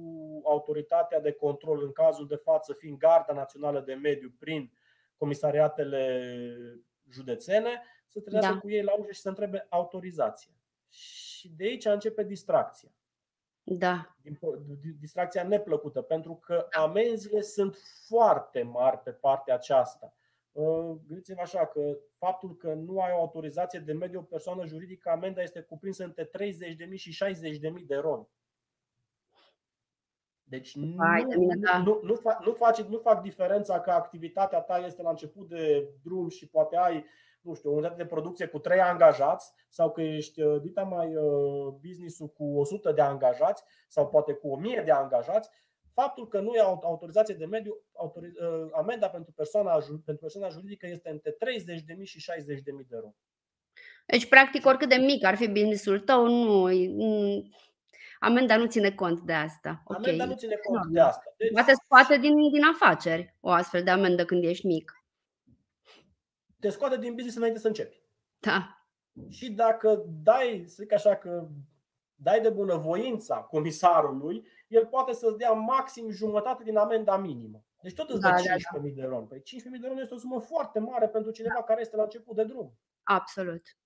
autoritatea 0.43 1.19
de 1.19 1.31
control, 1.31 1.83
în 1.83 1.91
cazul 1.91 2.27
de 2.27 2.35
față 2.35 2.73
fiind 2.73 2.97
Garda 2.97 3.33
Națională 3.33 3.79
de 3.79 3.93
Mediu 3.93 4.33
prin 4.39 4.71
comisariatele 5.17 6.33
județene, 7.09 7.83
să 8.07 8.19
trezească 8.19 8.53
da. 8.53 8.59
cu 8.59 8.69
ei 8.69 8.83
la 8.83 8.93
ușă 8.97 9.11
și 9.11 9.21
să 9.21 9.29
întrebe 9.29 9.65
autorizație. 9.69 10.53
Și 10.89 11.53
de 11.57 11.63
aici 11.63 11.85
începe 11.85 12.23
distracția. 12.23 12.89
Da. 13.63 14.15
Distracția 14.99 15.43
neplăcută, 15.43 16.01
pentru 16.01 16.35
că 16.35 16.67
da. 16.75 16.81
amenziile 16.81 17.41
sunt 17.41 17.77
foarte 18.07 18.61
mari 18.61 18.97
pe 18.97 19.11
partea 19.11 19.53
aceasta. 19.53 20.13
Uh, 20.59 20.97
gândiți-vă 21.07 21.41
așa 21.41 21.65
că 21.65 21.97
faptul 22.17 22.55
că 22.55 22.73
nu 22.73 22.99
ai 22.99 23.11
o 23.11 23.19
autorizație 23.19 23.79
de 23.79 23.93
mediu 23.93 24.19
o 24.19 24.23
persoană 24.23 24.65
juridică, 24.65 25.09
amenda 25.09 25.41
este 25.41 25.61
cuprinsă 25.61 26.03
între 26.03 26.25
30.000 26.25 26.95
și 26.95 27.17
60.000 27.25 27.85
de 27.87 27.95
roni. 27.95 28.27
Deci 30.43 30.75
nu, 30.75 30.95
Hai, 30.97 31.23
mine, 31.37 31.55
da. 31.55 31.77
nu, 31.77 31.99
nu, 32.03 32.15
fac, 32.15 32.45
nu, 32.45 32.53
fac, 32.53 32.77
nu 32.77 32.97
fac 32.97 33.21
diferența 33.21 33.81
că 33.81 33.91
activitatea 33.91 34.59
ta 34.59 34.77
este 34.77 35.01
la 35.01 35.09
început 35.09 35.47
de 35.49 35.89
drum 36.03 36.29
și 36.29 36.49
poate 36.49 36.77
ai 36.77 37.05
nu 37.41 37.53
știu, 37.53 37.69
o 37.69 37.73
unitate 37.73 37.95
de 37.95 38.05
producție 38.05 38.45
cu 38.45 38.59
3 38.59 38.79
angajați 38.79 39.53
sau 39.69 39.91
că 39.91 40.01
ești 40.01 40.41
uh, 40.41 40.61
dita 40.61 40.83
mai 40.83 41.15
uh, 41.15 41.73
business 41.81 42.17
cu 42.33 42.59
100 42.59 42.91
de 42.91 43.01
angajați 43.01 43.63
sau 43.87 44.07
poate 44.07 44.33
cu 44.33 44.47
1000 44.47 44.81
de 44.85 44.91
angajați, 44.91 45.49
faptul 46.01 46.27
că 46.27 46.39
nu 46.39 46.53
e 46.53 46.59
autorizație 46.59 47.33
de 47.33 47.45
mediu, 47.45 47.77
autoriz, 47.93 48.31
uh, 48.35 48.69
amenda 48.73 49.09
pentru 49.09 49.31
persoana, 49.31 49.71
pentru 50.05 50.17
persoana 50.19 50.49
juridică 50.49 50.87
este 50.87 51.09
între 51.09 51.31
30.000 51.31 52.03
și 52.03 52.25
60.000 52.31 52.45
de 52.55 52.71
euro. 52.89 53.15
Deci, 54.05 54.29
practic, 54.29 54.65
oricât 54.65 54.89
de 54.89 54.95
mic 54.95 55.25
ar 55.25 55.35
fi 55.35 55.47
businessul 55.47 55.99
tău, 55.99 56.27
nu, 56.27 56.69
amenda 58.19 58.57
nu 58.57 58.65
ține 58.65 58.91
cont 58.91 59.19
de 59.19 59.33
asta. 59.33 59.83
Amenda 59.85 60.23
okay. 60.23 60.27
nu 60.27 60.35
ține 60.35 60.55
cont 60.55 60.91
de 60.91 60.99
asta. 60.99 61.33
Deci... 61.37 61.51
Poate 61.51 61.73
scoate 61.73 62.17
din, 62.17 62.51
din 62.51 62.63
afaceri 62.73 63.35
o 63.39 63.49
astfel 63.49 63.83
de 63.83 63.89
amendă 63.89 64.25
când 64.25 64.43
ești 64.43 64.65
mic 64.65 64.99
te 66.59 66.69
scoate 66.69 66.97
din 66.97 67.13
business 67.13 67.37
înainte 67.37 67.59
să 67.59 67.67
începi. 67.67 68.01
Da. 68.39 68.83
Și 69.29 69.51
dacă 69.51 70.05
dai, 70.23 70.63
să 70.67 70.75
zic 70.79 70.93
așa 70.93 71.15
că 71.15 71.47
dai 72.15 72.41
de 72.41 72.49
bunăvoința 72.49 73.35
comisarului, 73.35 74.47
el 74.69 74.85
poate 74.85 75.13
să-ți 75.13 75.37
dea 75.37 75.51
maxim 75.51 76.09
jumătate 76.09 76.63
din 76.63 76.77
amenda 76.77 77.17
minimă. 77.17 77.63
Deci 77.81 77.93
tot 77.93 78.09
îți 78.09 78.19
dă 78.19 78.27
da, 78.27 78.35
15.000 78.35 78.41
da, 78.71 78.79
da. 78.79 78.87
de 78.87 79.03
ron. 79.03 79.25
Păi 79.25 79.39
15.000 79.39 79.43
de 79.81 79.87
ron 79.87 79.97
este 79.97 80.13
o 80.13 80.17
sumă 80.17 80.39
foarte 80.39 80.79
mare 80.79 81.07
pentru 81.07 81.31
cineva 81.31 81.53
da. 81.57 81.63
care 81.63 81.81
este 81.81 81.95
la 81.95 82.03
început 82.03 82.35
de 82.35 82.43
drum. 82.43 82.77
Absolut. 83.03 83.77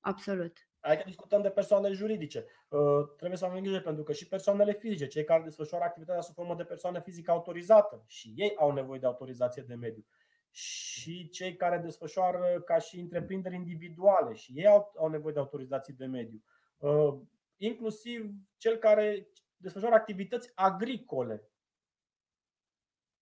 Absolut. 0.00 0.56
Aici 0.80 1.04
discutăm 1.04 1.42
de 1.42 1.50
persoane 1.50 1.90
juridice. 1.90 2.46
Uh, 2.68 2.80
trebuie 3.16 3.38
să 3.38 3.44
avem 3.44 3.62
grijă 3.62 3.80
pentru 3.80 4.02
că 4.02 4.12
și 4.12 4.28
persoanele 4.28 4.72
fizice, 4.72 5.06
cei 5.06 5.24
care 5.24 5.42
desfășoară 5.42 5.84
activitatea 5.84 6.20
sub 6.20 6.34
formă 6.34 6.54
de 6.54 6.64
persoană 6.64 7.00
fizică 7.00 7.30
autorizată, 7.30 8.04
și 8.06 8.32
ei 8.36 8.54
au 8.56 8.72
nevoie 8.72 8.98
de 8.98 9.06
autorizație 9.06 9.62
de 9.62 9.74
mediu 9.74 10.04
și 10.50 11.28
cei 11.28 11.56
care 11.56 11.78
desfășoară 11.78 12.62
ca 12.64 12.78
și 12.78 13.00
întreprinderi 13.00 13.54
individuale 13.54 14.34
și 14.34 14.52
ei 14.54 14.66
au, 14.66 14.92
au 14.98 15.08
nevoie 15.08 15.32
de 15.32 15.38
autorizații 15.38 15.92
de 15.92 16.06
mediu. 16.06 16.42
Uh, 16.78 17.18
inclusiv 17.56 18.30
cel 18.56 18.76
care 18.76 19.28
desfășoară 19.62 19.94
activități 19.94 20.52
agricole 20.54 21.50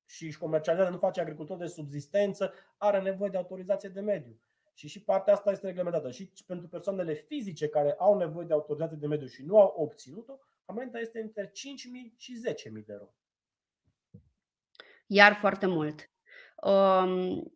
și 0.08 0.24
își 0.26 0.38
comercializează, 0.38 0.92
nu 0.92 0.98
face 0.98 1.20
agricultor 1.20 1.56
de 1.56 1.66
subzistență, 1.66 2.52
are 2.76 3.00
nevoie 3.00 3.30
de 3.30 3.36
autorizație 3.36 3.88
de 3.88 4.00
mediu. 4.00 4.40
Și 4.74 4.88
și 4.88 5.02
partea 5.02 5.32
asta 5.32 5.50
este 5.50 5.66
reglementată. 5.66 6.10
Și 6.10 6.32
pentru 6.46 6.68
persoanele 6.68 7.14
fizice 7.14 7.68
care 7.68 7.92
au 7.92 8.16
nevoie 8.16 8.46
de 8.46 8.52
autorizație 8.52 8.96
de 8.96 9.06
mediu 9.06 9.26
și 9.26 9.42
nu 9.42 9.60
au 9.60 9.74
obținut-o, 9.76 10.38
amenda 10.64 10.98
este 10.98 11.20
între 11.20 11.46
5.000 11.46 11.52
și 12.16 12.42
10.000 12.48 12.54
de 12.84 12.92
euro. 12.92 13.14
Iar 15.06 15.34
foarte 15.34 15.66
mult. 15.66 16.10
Um, 16.62 17.52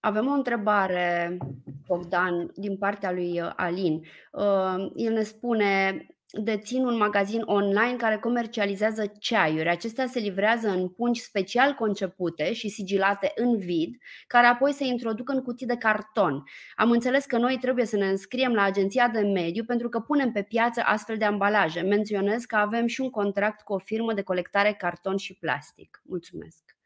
avem 0.00 0.26
o 0.26 0.32
întrebare, 0.32 1.38
Bogdan, 1.86 2.50
din 2.54 2.78
partea 2.78 3.12
lui 3.12 3.40
uh, 3.40 3.52
Alin. 3.56 4.04
Uh, 4.32 4.90
el 4.94 5.12
ne 5.12 5.22
spune, 5.22 6.06
dețin 6.30 6.84
un 6.84 6.96
magazin 6.96 7.42
online 7.44 7.96
care 7.96 8.18
comercializează 8.18 9.12
ceaiuri. 9.18 9.68
Acestea 9.68 10.06
se 10.06 10.18
livrează 10.18 10.68
în 10.68 10.88
pungi 10.88 11.20
special 11.20 11.74
concepute 11.74 12.52
și 12.52 12.68
sigilate 12.68 13.32
în 13.34 13.56
vid, 13.56 13.96
care 14.26 14.46
apoi 14.46 14.72
se 14.72 14.84
introduc 14.84 15.28
în 15.28 15.42
cutii 15.42 15.66
de 15.66 15.76
carton. 15.76 16.44
Am 16.76 16.90
înțeles 16.90 17.24
că 17.24 17.38
noi 17.38 17.58
trebuie 17.60 17.84
să 17.84 17.96
ne 17.96 18.08
înscriem 18.08 18.52
la 18.54 18.62
Agenția 18.62 19.08
de 19.08 19.20
Mediu 19.20 19.64
pentru 19.64 19.88
că 19.88 20.00
punem 20.00 20.32
pe 20.32 20.42
piață 20.42 20.82
astfel 20.84 21.16
de 21.16 21.24
ambalaje. 21.24 21.80
Menționez 21.80 22.44
că 22.44 22.56
avem 22.56 22.86
și 22.86 23.00
un 23.00 23.10
contract 23.10 23.60
cu 23.60 23.72
o 23.72 23.78
firmă 23.78 24.12
de 24.12 24.22
colectare 24.22 24.72
carton 24.72 25.16
și 25.16 25.34
plastic. 25.34 26.02
Mulțumesc! 26.04 26.76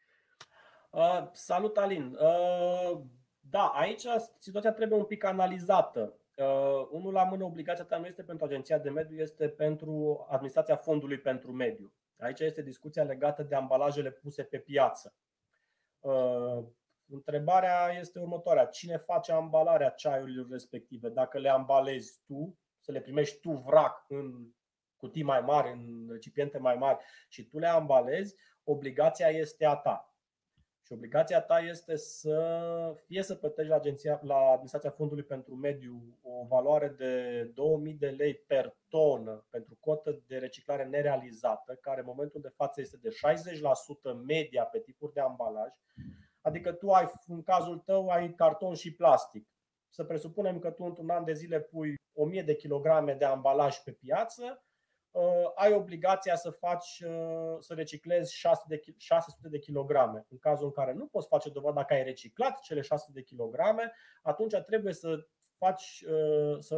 Uh, 0.89 1.27
salut, 1.31 1.77
Alin. 1.77 2.17
Uh, 2.19 2.99
da, 3.39 3.65
aici 3.65 4.05
situația 4.39 4.71
trebuie 4.71 4.99
un 4.99 5.05
pic 5.05 5.23
analizată. 5.23 6.13
Uh, 6.35 6.87
unul 6.89 7.13
la 7.13 7.23
mână, 7.23 7.43
obligația 7.43 7.83
ta 7.83 7.97
nu 7.97 8.05
este 8.05 8.23
pentru 8.23 8.45
Agenția 8.45 8.77
de 8.77 8.89
Mediu, 8.89 9.17
este 9.17 9.49
pentru 9.49 10.25
Administrația 10.29 10.75
Fondului 10.75 11.19
pentru 11.19 11.51
Mediu. 11.51 11.93
Aici 12.19 12.39
este 12.39 12.61
discuția 12.61 13.03
legată 13.03 13.43
de 13.43 13.55
ambalajele 13.55 14.11
puse 14.11 14.43
pe 14.43 14.59
piață. 14.59 15.15
Uh, 15.99 16.63
întrebarea 17.05 17.97
este 17.99 18.19
următoarea. 18.19 18.65
Cine 18.65 18.97
face 18.97 19.31
ambalarea 19.31 19.89
ceaiurilor 19.89 20.47
respective? 20.49 21.09
Dacă 21.09 21.37
le 21.39 21.49
ambalezi 21.49 22.19
tu, 22.25 22.57
să 22.79 22.91
le 22.91 23.01
primești 23.01 23.39
tu 23.39 23.51
vrac 23.51 24.05
în 24.07 24.47
cutii 24.95 25.23
mai 25.23 25.41
mari, 25.41 25.71
în 25.71 26.07
recipiente 26.09 26.57
mai 26.57 26.75
mari 26.75 27.03
și 27.29 27.47
tu 27.47 27.59
le 27.59 27.67
ambalezi, 27.67 28.35
obligația 28.63 29.27
este 29.27 29.65
a 29.65 29.75
ta. 29.75 30.12
Și 30.85 30.93
obligația 30.93 31.41
ta 31.41 31.59
este 31.59 31.95
să 31.95 32.95
fie 33.05 33.23
să 33.23 33.35
plătești 33.35 33.69
la, 33.69 33.75
agenția, 33.75 34.19
la 34.23 34.35
Administrația 34.35 34.89
Fondului 34.89 35.23
pentru 35.23 35.55
Mediu 35.55 36.19
o 36.21 36.45
valoare 36.45 36.87
de 36.87 37.43
2000 37.53 37.93
de 37.93 38.07
lei 38.07 38.35
per 38.35 38.77
tonă 38.87 39.45
pentru 39.49 39.77
cotă 39.79 40.23
de 40.27 40.37
reciclare 40.37 40.83
nerealizată, 40.83 41.77
care 41.81 41.99
în 41.99 42.05
momentul 42.07 42.41
de 42.41 42.53
față 42.55 42.81
este 42.81 42.97
de 42.97 43.09
60% 43.09 44.25
media 44.25 44.63
pe 44.63 44.79
tipuri 44.79 45.13
de 45.13 45.19
ambalaj. 45.19 45.71
Adică 46.41 46.71
tu 46.71 46.89
ai, 46.89 47.11
în 47.27 47.43
cazul 47.43 47.77
tău, 47.77 48.07
ai 48.07 48.33
carton 48.33 48.73
și 48.73 48.95
plastic. 48.95 49.47
să 49.89 50.03
presupunem 50.03 50.59
că 50.59 50.71
tu 50.71 50.83
într-un 50.83 51.09
an 51.09 51.23
de 51.23 51.33
zile 51.33 51.59
pui 51.59 51.95
1000 52.13 52.41
de 52.41 52.55
kilograme 52.55 53.13
de 53.13 53.25
ambalaj 53.25 53.77
pe 53.77 53.91
piață, 53.91 54.43
uh, 54.43 54.72
ai 55.55 55.73
obligația 55.73 56.35
să 56.35 56.49
faci, 56.49 57.03
uh, 57.07 57.55
să 57.59 57.73
reciclezi 57.73 58.35
600 58.35 59.47
de 59.49 59.59
kilograme. 59.59 60.25
În 60.29 60.37
cazul 60.37 60.65
în 60.65 60.71
care 60.71 60.93
nu 60.93 61.07
poți 61.07 61.27
face 61.27 61.49
dovadă 61.49 61.75
dacă 61.75 61.93
ai 61.93 62.03
reciclat 62.03 62.59
cele 62.59 62.81
600 62.81 63.11
de 63.19 63.23
kilograme, 63.23 63.91
atunci 64.21 64.55
trebuie 64.55 64.93
să 64.93 65.27
faci, 65.57 66.03
uh, 66.07 66.57
să 66.59 66.77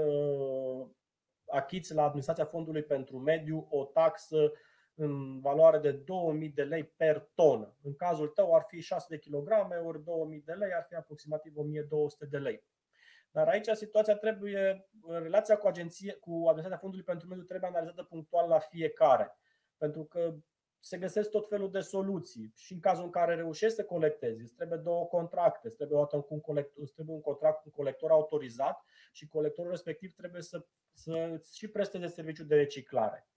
achiți 1.47 1.93
la 1.93 2.03
administrația 2.03 2.45
fondului 2.45 2.83
pentru 2.83 3.17
mediu 3.17 3.67
o 3.69 3.83
taxă 3.83 4.51
în 4.95 5.39
valoare 5.39 5.77
de 5.77 5.91
2000 5.91 6.49
de 6.49 6.63
lei 6.63 6.83
per 6.83 7.29
tonă. 7.33 7.75
În 7.81 7.95
cazul 7.95 8.27
tău 8.27 8.55
ar 8.55 8.65
fi 8.67 8.81
6 8.81 9.05
de 9.09 9.17
kilograme 9.17 9.75
ori 9.75 10.03
2000 10.03 10.41
de 10.45 10.53
lei, 10.53 10.73
ar 10.73 10.85
fi 10.87 10.95
aproximativ 10.95 11.57
1200 11.57 12.25
de 12.25 12.37
lei. 12.37 12.63
Dar 13.35 13.47
aici 13.47 13.67
situația 13.67 14.15
trebuie, 14.15 14.89
relația 15.07 15.57
cu, 15.57 15.67
agenție, 15.67 16.13
cu 16.13 16.31
administrația 16.31 16.77
fondului 16.77 17.05
pentru 17.05 17.27
mediu 17.27 17.43
trebuie 17.43 17.69
analizată 17.69 18.03
punctual 18.03 18.47
la 18.47 18.59
fiecare. 18.59 19.37
Pentru 19.77 20.03
că 20.03 20.35
se 20.79 20.97
găsesc 20.97 21.29
tot 21.29 21.47
felul 21.47 21.71
de 21.71 21.79
soluții 21.79 22.53
și 22.55 22.73
în 22.73 22.79
cazul 22.79 23.03
în 23.03 23.09
care 23.09 23.35
reușești 23.35 23.75
să 23.75 23.85
colectezi, 23.85 24.41
îți 24.41 24.53
trebuie 24.53 24.77
două 24.77 25.05
contracte, 25.05 25.67
îți 25.67 25.75
trebuie, 25.75 25.99
un, 26.27 26.39
colector, 26.41 26.83
îți 26.83 26.93
trebuie 26.93 27.15
un 27.15 27.21
contract 27.21 27.55
cu 27.55 27.63
un 27.65 27.71
colector 27.71 28.11
autorizat 28.11 28.83
și 29.11 29.27
colectorul 29.27 29.71
respectiv 29.71 30.13
trebuie 30.13 30.41
să, 30.41 30.65
să 30.93 31.41
și 31.53 31.67
presteze 31.67 32.07
serviciul 32.07 32.45
de 32.45 32.55
reciclare. 32.55 33.27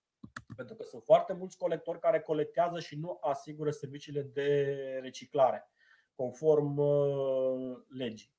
Pentru 0.57 0.75
că 0.75 0.83
sunt 0.83 1.03
foarte 1.03 1.33
mulți 1.33 1.57
colectori 1.57 2.01
care 2.01 2.21
colectează 2.21 2.81
și 2.81 2.99
nu 2.99 3.19
asigură 3.21 3.71
serviciile 3.71 4.23
de 4.23 4.77
reciclare, 5.03 5.71
conform 6.15 6.77
uh, 6.77 7.77
legii. 7.89 8.37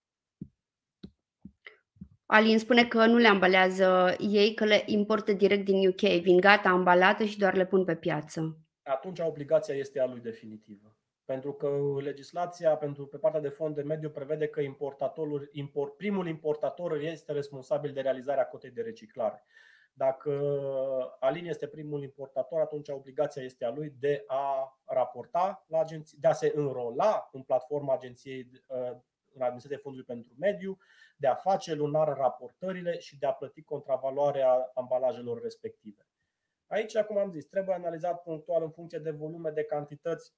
Alin 2.32 2.60
spune 2.60 2.86
că 2.86 3.06
nu 3.06 3.18
le 3.18 3.28
ambalează 3.28 4.16
ei, 4.20 4.54
că 4.54 4.66
le 4.66 4.84
importă 4.86 5.34
direct 5.34 5.66
din 5.66 5.88
UK, 5.88 6.22
vin 6.22 6.40
gata 6.40 6.70
ambalate 6.70 7.26
și 7.26 7.38
doar 7.38 7.56
le 7.56 7.66
pun 7.66 7.84
pe 7.84 7.96
piață. 7.96 8.58
Atunci 8.84 9.20
obligația 9.20 9.76
este 9.76 10.00
a 10.00 10.06
lui 10.06 10.20
definitivă. 10.20 10.96
Pentru 11.26 11.54
că 11.54 11.70
legislația 12.02 12.76
pentru 12.76 13.06
pe 13.08 13.18
partea 13.18 13.40
de 13.40 13.50
fond 13.50 13.76
de 13.76 13.82
mediu 13.82 14.10
prevede 14.10 14.48
că 14.48 14.62
importatorul, 14.62 15.50
import, 15.52 15.98
primul 15.98 16.28
importator 16.28 16.98
este 17.00 17.32
responsabil 17.32 17.92
de 17.92 18.02
realizarea 18.02 18.48
cotei 18.48 18.72
de 18.72 18.82
reciclare. 18.82 19.44
Dacă 19.94 20.32
Alin 21.20 21.46
este 21.46 21.68
primul 21.68 22.04
importator, 22.04 22.62
atunci 22.62 22.90
obligația 22.90 23.44
este 23.44 23.66
a 23.66 23.72
lui 23.72 23.94
de 24.00 24.24
a 24.28 24.80
raporta 24.86 25.66
la 25.68 25.80
agenție, 25.80 26.18
de 26.22 26.28
a 26.28 26.34
se 26.34 26.52
înrola 26.56 27.30
în 27.32 27.42
platforma 27.42 27.94
agenției 27.94 28.50
uh, 28.68 28.98
în 29.34 29.42
administrație 29.42 29.78
fondului 29.78 30.08
pentru 30.08 30.32
mediu, 30.40 30.78
de 31.20 31.28
a 31.28 31.36
face 31.36 31.74
lunar 31.74 32.18
raportările 32.18 33.00
și 33.00 33.18
de 33.18 33.26
a 33.26 33.34
plăti 33.34 33.62
contravaloarea 33.62 34.72
ambalajelor 34.74 35.42
respective. 35.42 36.08
Aici, 36.68 36.98
cum 36.98 37.18
am 37.18 37.32
zis, 37.32 37.46
trebuie 37.46 37.76
analizat 37.76 38.24
punctual 38.24 38.64
în 38.64 38.72
funcție 38.72 39.00
de 39.00 39.12
volume, 39.12 39.50
de 39.50 39.64
cantități, 39.64 40.34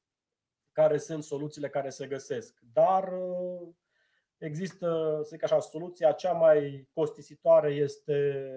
care 0.72 0.98
sunt 0.98 1.24
soluțiile 1.24 1.70
care 1.70 1.90
se 1.90 2.08
găsesc. 2.08 2.60
Dar 2.74 3.14
uh, 3.14 3.68
există, 4.38 5.20
să 5.24 5.30
zic 5.30 5.44
așa, 5.44 5.60
soluția 5.60 6.12
cea 6.12 6.32
mai 6.32 6.90
costisitoare 6.94 7.74
este 7.74 8.50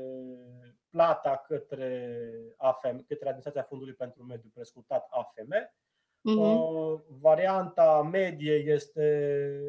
plata 0.91 1.37
către 1.37 2.19
AFM, 2.57 3.07
către 3.07 3.29
Administrația 3.29 3.63
Fondului 3.63 3.95
pentru 3.95 4.23
Mediu, 4.23 4.51
prescurtat 4.55 5.07
AFM. 5.11 5.53
Uh-huh. 6.25 7.05
Varianta 7.21 8.03
medie 8.03 8.55
este 8.55 9.07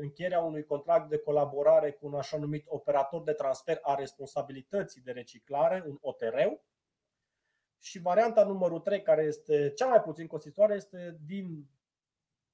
încheierea 0.02 0.39
unui 0.39 0.63
contract 0.63 1.10
de 1.10 1.18
colaborare 1.18 1.91
cu 1.91 2.06
un 2.06 2.13
așa 2.13 2.38
numit 2.38 2.65
operator 2.68 3.24
de 3.24 3.32
transfer 3.32 3.80
a 3.82 3.96
responsabilității 3.96 5.02
de 5.02 5.12
reciclare, 5.12 5.84
un 5.88 5.98
OTR. 6.02 6.38
Și 7.80 8.00
varianta 8.00 8.44
numărul 8.44 8.80
3, 8.80 9.02
care 9.02 9.24
este 9.24 9.72
cea 9.76 9.88
mai 9.88 10.02
puțin 10.02 10.28
costisitoare, 10.28 10.76
este 10.76 11.20
din 11.26 11.65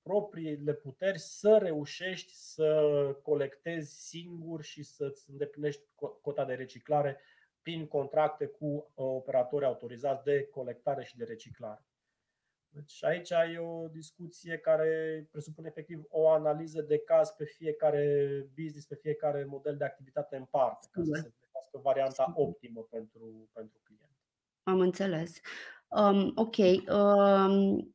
propriile 0.02 0.74
puteri 0.74 1.20
să 1.20 1.58
reușești 1.58 2.34
să 2.34 3.20
colectezi 3.22 4.08
singur 4.08 4.64
și 4.64 4.84
să-ți 4.84 5.30
îndeplinești 5.30 5.84
cota 6.22 6.46
de 6.46 6.54
reciclare 6.54 7.20
prin 7.62 7.88
contracte 7.88 8.46
cu 8.46 8.66
uh, 8.66 8.84
operatori 8.94 9.66
autorizați 9.66 10.24
de 10.24 10.48
colectare 10.52 11.04
și 11.04 11.18
de 11.18 11.24
reciclare. 11.24 11.86
Deci 12.74 13.04
aici 13.04 13.30
e 13.30 13.58
o 13.60 13.88
discuție 13.88 14.58
care 14.58 15.28
presupune 15.32 15.68
efectiv 15.68 16.04
o 16.10 16.30
analiză 16.30 16.82
de 16.82 16.98
caz 16.98 17.30
pe 17.30 17.44
fiecare 17.44 18.06
business, 18.56 18.86
pe 18.86 18.96
fiecare 18.96 19.46
model 19.46 19.78
de 19.78 19.84
activitate 19.84 20.36
în 20.36 20.46
parte, 20.50 20.88
ca 20.92 21.02
să 21.04 21.12
se 21.14 21.34
găsească 21.40 21.80
varianta 21.84 22.32
optimă 22.36 22.88
pentru, 22.90 23.50
pentru 23.54 23.80
client. 23.84 24.12
Am 24.64 24.80
înțeles. 24.80 25.40
Um, 25.88 26.32
ok. 26.36 26.58
Um, 26.58 27.94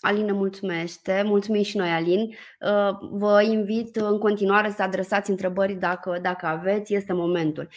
Alin 0.00 0.24
ne 0.24 0.32
mulțumește, 0.32 1.22
mulțumim 1.24 1.62
și 1.62 1.76
noi, 1.76 1.88
Alin. 1.88 2.20
Uh, 2.20 2.98
vă 3.10 3.42
invit 3.42 3.96
în 3.96 4.18
continuare 4.18 4.70
să 4.70 4.82
adresați 4.82 5.30
întrebări 5.30 5.74
dacă, 5.74 6.18
dacă 6.22 6.46
aveți, 6.46 6.94
este 6.94 7.12
momentul. 7.12 7.68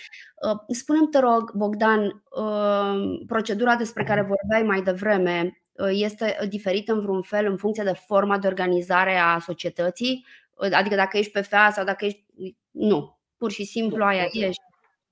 Uh, 0.50 0.60
spune-mi, 0.68 1.08
te 1.08 1.20
rog, 1.20 1.52
Bogdan, 1.54 2.24
uh, 2.30 3.24
procedura 3.28 3.76
despre 3.76 4.04
care 4.04 4.22
vorbeai 4.22 4.64
mai 4.64 4.82
devreme 4.82 5.65
este 5.92 6.38
diferită 6.50 6.94
în 6.94 7.00
vreun 7.00 7.22
fel 7.22 7.46
în 7.46 7.58
funcție 7.58 7.84
de 7.84 7.94
forma 7.94 8.38
de 8.38 8.48
organizare 8.48 9.16
a 9.16 9.40
societății? 9.40 10.26
Adică 10.72 10.96
dacă 10.96 11.18
ești 11.18 11.40
PFA 11.40 11.70
sau 11.72 11.84
dacă 11.86 12.06
ești. 12.06 12.26
Nu, 12.72 13.18
pur 13.38 13.52
și 13.52 13.64
simplu 13.66 14.04
aia 14.04 14.28
ești. 14.32 14.62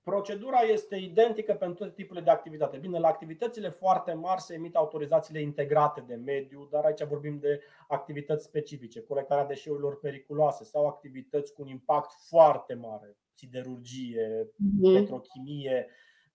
Procedura 0.04 0.60
este 0.60 0.96
identică 0.96 1.54
pentru 1.54 1.78
toate 1.78 1.94
tipurile 1.94 2.24
de 2.24 2.32
activitate. 2.32 2.78
Bine, 2.78 3.00
la 3.00 3.08
activitățile 3.08 3.70
foarte 3.70 4.14
mari 4.14 4.42
se 4.42 4.54
emit 4.54 4.76
autorizațiile 4.76 5.42
integrate 5.42 6.04
de 6.08 6.16
mediu, 6.16 6.68
dar 6.72 6.84
aici 6.84 7.04
vorbim 7.04 7.38
de 7.40 7.62
activități 7.88 8.46
specifice, 8.46 9.02
colectarea 9.02 9.46
deșeurilor 9.46 10.00
periculoase 10.00 10.64
sau 10.64 10.88
activități 10.88 11.54
cu 11.54 11.62
un 11.62 11.68
impact 11.68 12.12
foarte 12.28 12.74
mare, 12.74 13.18
siderurgie, 13.34 14.44
mm-hmm. 14.44 14.94
petrochimie, 14.94 15.88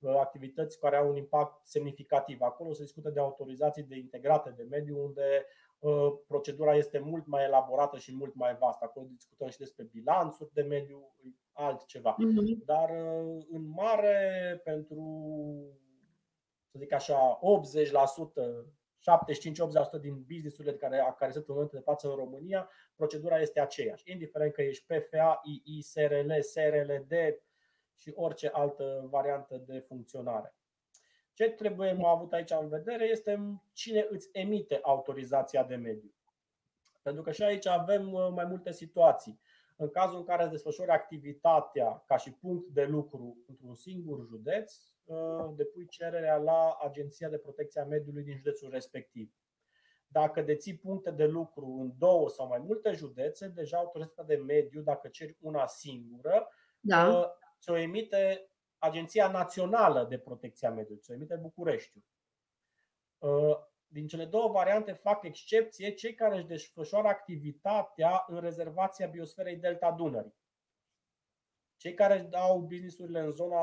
activități 0.07 0.79
care 0.79 0.97
au 0.97 1.09
un 1.09 1.17
impact 1.17 1.67
semnificativ. 1.67 2.41
Acolo 2.41 2.73
se 2.73 2.83
discută 2.83 3.11
de 3.11 3.21
autorizații 3.21 3.83
de 3.83 3.97
integrate 3.97 4.55
de 4.57 4.67
mediu, 4.71 5.05
unde 5.05 5.47
uh, 5.79 6.13
procedura 6.27 6.75
este 6.75 6.99
mult 6.99 7.27
mai 7.27 7.45
elaborată 7.45 7.99
și 7.99 8.17
mult 8.17 8.35
mai 8.35 8.57
vastă. 8.57 8.85
Acolo 8.85 9.07
discutăm 9.11 9.49
și 9.49 9.59
despre 9.59 9.85
bilanțuri 9.85 10.53
de 10.53 10.63
mediu, 10.63 11.13
altceva. 11.53 12.17
Mm-hmm. 12.17 12.65
Dar 12.65 12.91
uh, 12.91 13.45
în 13.51 13.69
mare, 13.69 14.61
pentru 14.65 15.03
să 16.71 16.79
zic 16.79 16.93
așa, 16.93 17.39
80%, 17.39 17.41
75-80% 19.99 20.01
din 20.01 20.25
businessurile 20.27 20.75
care, 20.75 21.15
care 21.19 21.33
sunt 21.33 21.49
în 21.49 21.55
momentul 21.55 21.79
de 21.79 21.85
față 21.85 22.09
în 22.09 22.15
România, 22.15 22.71
procedura 22.97 23.41
este 23.41 23.61
aceeași. 23.61 24.11
Indiferent 24.13 24.53
că 24.53 24.63
ești 24.63 24.87
PFA, 24.87 25.41
II, 25.45 25.83
SRL, 25.83 26.31
SRLD 26.41 27.13
și 27.99 28.13
orice 28.17 28.49
altă 28.53 29.07
variantă 29.11 29.63
de 29.67 29.79
funcționare. 29.79 30.55
Ce 31.35 31.51
trebuie 31.51 31.99
avut 32.05 32.33
aici 32.33 32.51
în 32.51 32.69
vedere 32.69 33.05
este 33.05 33.61
cine 33.73 34.07
îți 34.11 34.29
emite 34.33 34.79
autorizația 34.83 35.65
de 35.65 35.75
mediu. 35.75 36.13
Pentru 37.03 37.23
că 37.23 37.33
și 37.33 37.43
aici 37.43 37.67
avem 37.67 38.13
uh, 38.13 38.29
mai 38.31 38.45
multe 38.45 38.73
situații. 38.73 39.41
În 39.77 39.89
cazul 39.89 40.19
în 40.19 40.25
care 40.25 40.43
îți 40.43 40.53
desfășori 40.53 40.91
activitatea 40.91 42.03
ca 42.07 42.17
și 42.17 42.33
punct 42.33 42.69
de 42.69 42.85
lucru 42.85 43.39
într-un 43.49 43.75
singur 43.75 44.27
județ, 44.27 44.75
uh, 45.05 45.51
depui 45.57 45.89
cererea 45.89 46.37
la 46.37 46.79
Agenția 46.83 47.29
de 47.29 47.39
Protecție 47.39 47.81
a 47.81 47.85
Mediului 47.85 48.23
din 48.23 48.37
județul 48.37 48.71
respectiv. 48.71 49.33
Dacă 50.07 50.43
deții 50.43 50.77
puncte 50.77 51.11
de 51.11 51.27
lucru 51.27 51.79
în 51.81 51.93
două 51.99 52.29
sau 52.29 52.47
mai 52.47 52.59
multe 52.59 52.93
județe, 52.93 53.49
deja 53.49 53.77
autoritatea 53.77 54.25
de 54.25 54.43
mediu, 54.43 54.81
dacă 54.81 55.09
ceri 55.09 55.37
una 55.41 55.67
singură, 55.67 56.49
da. 56.81 57.38
Uh, 57.59 57.65
ți-o 57.65 57.77
emite 57.77 58.51
Agenția 58.79 59.31
Națională 59.31 60.05
de 60.05 60.19
Protecție 60.19 60.69
a 60.69 60.71
Mediului, 60.71 61.03
ți-o 61.03 61.15
emite 61.15 61.37
Bucureștiul. 61.37 62.05
Uh, 63.19 63.57
din 63.87 64.07
cele 64.07 64.25
două 64.25 64.49
variante 64.49 64.93
fac 64.93 65.23
excepție 65.25 65.95
cei 65.95 66.15
care 66.15 66.37
își 66.37 66.47
desfășoară 66.47 67.09
activitatea 67.09 68.25
în 68.27 68.41
rezervația 68.41 69.07
biosferei 69.07 69.57
Delta 69.57 69.93
Dunării. 69.93 70.35
Cei 71.77 71.95
care 71.95 72.29
au 72.33 72.61
businessurile 72.61 73.21
în 73.21 73.31
zona 73.31 73.61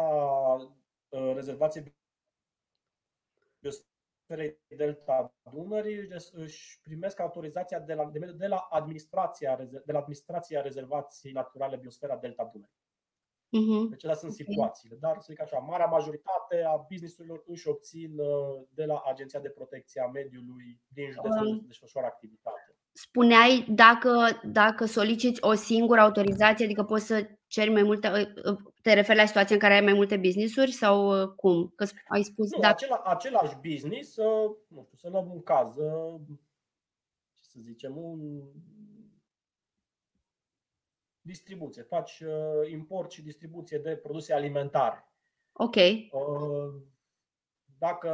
uh, 0.53 1.33
rezervației 1.33 1.95
biosferei 3.59 4.59
Delta 4.67 5.35
Dunării 5.51 6.07
își 6.31 6.81
primesc 6.81 7.19
autorizația 7.19 7.79
de 7.79 7.93
la, 7.93 8.11
de 8.35 8.47
la, 8.47 8.57
administrația, 8.57 9.55
de 9.55 9.91
la 9.91 9.97
administrația 9.97 10.61
rezervației 10.61 11.33
naturale 11.33 11.77
biosfera 11.77 12.17
Delta 12.17 12.43
Dunării. 12.45 12.84
Uh-huh. 13.45 13.89
Deci 13.89 14.03
astea 14.03 14.13
sunt 14.15 14.33
situațiile. 14.33 14.95
Dar, 14.99 15.15
să 15.19 15.27
zic 15.29 15.41
așa, 15.41 15.57
marea 15.57 15.85
majoritate 15.85 16.63
a 16.67 16.85
businessurilor 16.89 17.43
își 17.45 17.67
obțin 17.67 18.19
uh, 18.19 18.63
de 18.69 18.85
la 18.85 19.01
Agenția 19.05 19.39
de 19.39 19.49
Protecție 19.49 20.01
a 20.01 20.07
Mediului 20.07 20.81
din 20.87 21.11
județul 21.11 21.47
unde 21.47 21.63
desfășoară 21.67 22.07
activitate. 22.07 22.75
Spuneai 22.91 23.65
dacă, 23.69 24.39
dacă 24.43 24.85
soliciți 24.85 25.43
o 25.43 25.53
singură 25.53 26.01
autorizație, 26.01 26.65
adică 26.65 26.83
poți 26.83 27.05
să 27.05 27.29
ceri 27.47 27.69
mai 27.69 27.83
multe, 27.83 28.33
te 28.81 28.93
referi 28.93 29.17
la 29.17 29.25
situația 29.25 29.55
în 29.55 29.61
care 29.61 29.73
ai 29.73 29.81
mai 29.81 29.93
multe 29.93 30.17
business-uri 30.17 30.71
sau 30.71 31.27
cum? 31.35 31.73
Că 31.75 31.85
ai 32.07 32.23
spus 32.23 32.51
nu, 32.51 32.59
da. 32.59 32.69
acela, 32.69 33.01
același 33.05 33.55
business, 33.55 34.17
nu 34.67 34.83
știu, 34.83 34.97
să 34.97 35.09
luăm 35.09 35.31
un 35.31 35.41
caz, 35.41 35.73
ce 37.33 37.43
să 37.43 37.59
zicem, 37.61 37.97
un 37.97 38.41
distribuție, 41.25 41.81
faci 41.81 42.23
import 42.69 43.11
și 43.11 43.21
distribuție 43.21 43.77
de 43.77 43.95
produse 43.95 44.33
alimentare. 44.33 45.09
Ok. 45.53 45.75
Dacă 47.77 48.09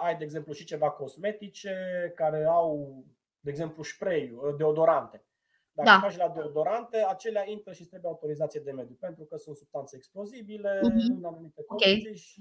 ai, 0.00 0.16
de 0.16 0.24
exemplu, 0.24 0.52
și 0.52 0.64
ceva 0.64 0.90
cosmetice 0.90 1.74
care 2.14 2.44
au, 2.44 3.04
de 3.40 3.50
exemplu, 3.50 3.82
spray, 3.82 4.38
deodorante. 4.56 5.24
Dacă 5.72 5.88
da. 5.88 6.00
faci 6.00 6.16
la 6.16 6.28
deodorante, 6.28 6.96
acelea 6.96 7.48
intră 7.50 7.72
și 7.72 7.84
trebuie 7.84 8.10
autorizație 8.10 8.60
de 8.60 8.72
mediu, 8.72 8.96
pentru 9.00 9.24
că 9.24 9.36
sunt 9.36 9.56
substanțe 9.56 9.96
explozibile 9.96 10.78
uh-huh. 10.78 11.16
în 11.16 11.24
anumite 11.24 11.62
condiții 11.62 12.00
okay. 12.00 12.14
și 12.14 12.40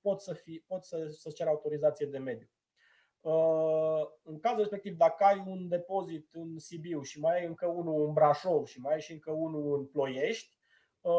pot 0.00 0.20
să, 0.20 0.32
fi, 0.32 0.64
pot 0.66 0.84
să, 0.84 1.06
să 1.08 1.30
cer 1.30 1.46
autorizație 1.46 2.06
de 2.06 2.18
mediu. 2.18 2.48
Uh, 3.20 4.00
în 4.22 4.40
cazul 4.40 4.58
respectiv, 4.58 4.96
dacă 4.96 5.24
ai 5.24 5.44
un 5.46 5.68
depozit 5.68 6.28
în 6.32 6.58
Sibiu 6.58 7.02
și 7.02 7.20
mai 7.20 7.38
ai 7.40 7.46
încă 7.46 7.66
unul 7.66 8.06
în 8.06 8.12
Brașov 8.12 8.66
și 8.66 8.80
mai 8.80 8.94
ai 8.94 9.00
și 9.00 9.12
încă 9.12 9.30
unul 9.30 9.78
în 9.78 9.86
Ploiești, 9.86 10.58
uh, 11.00 11.12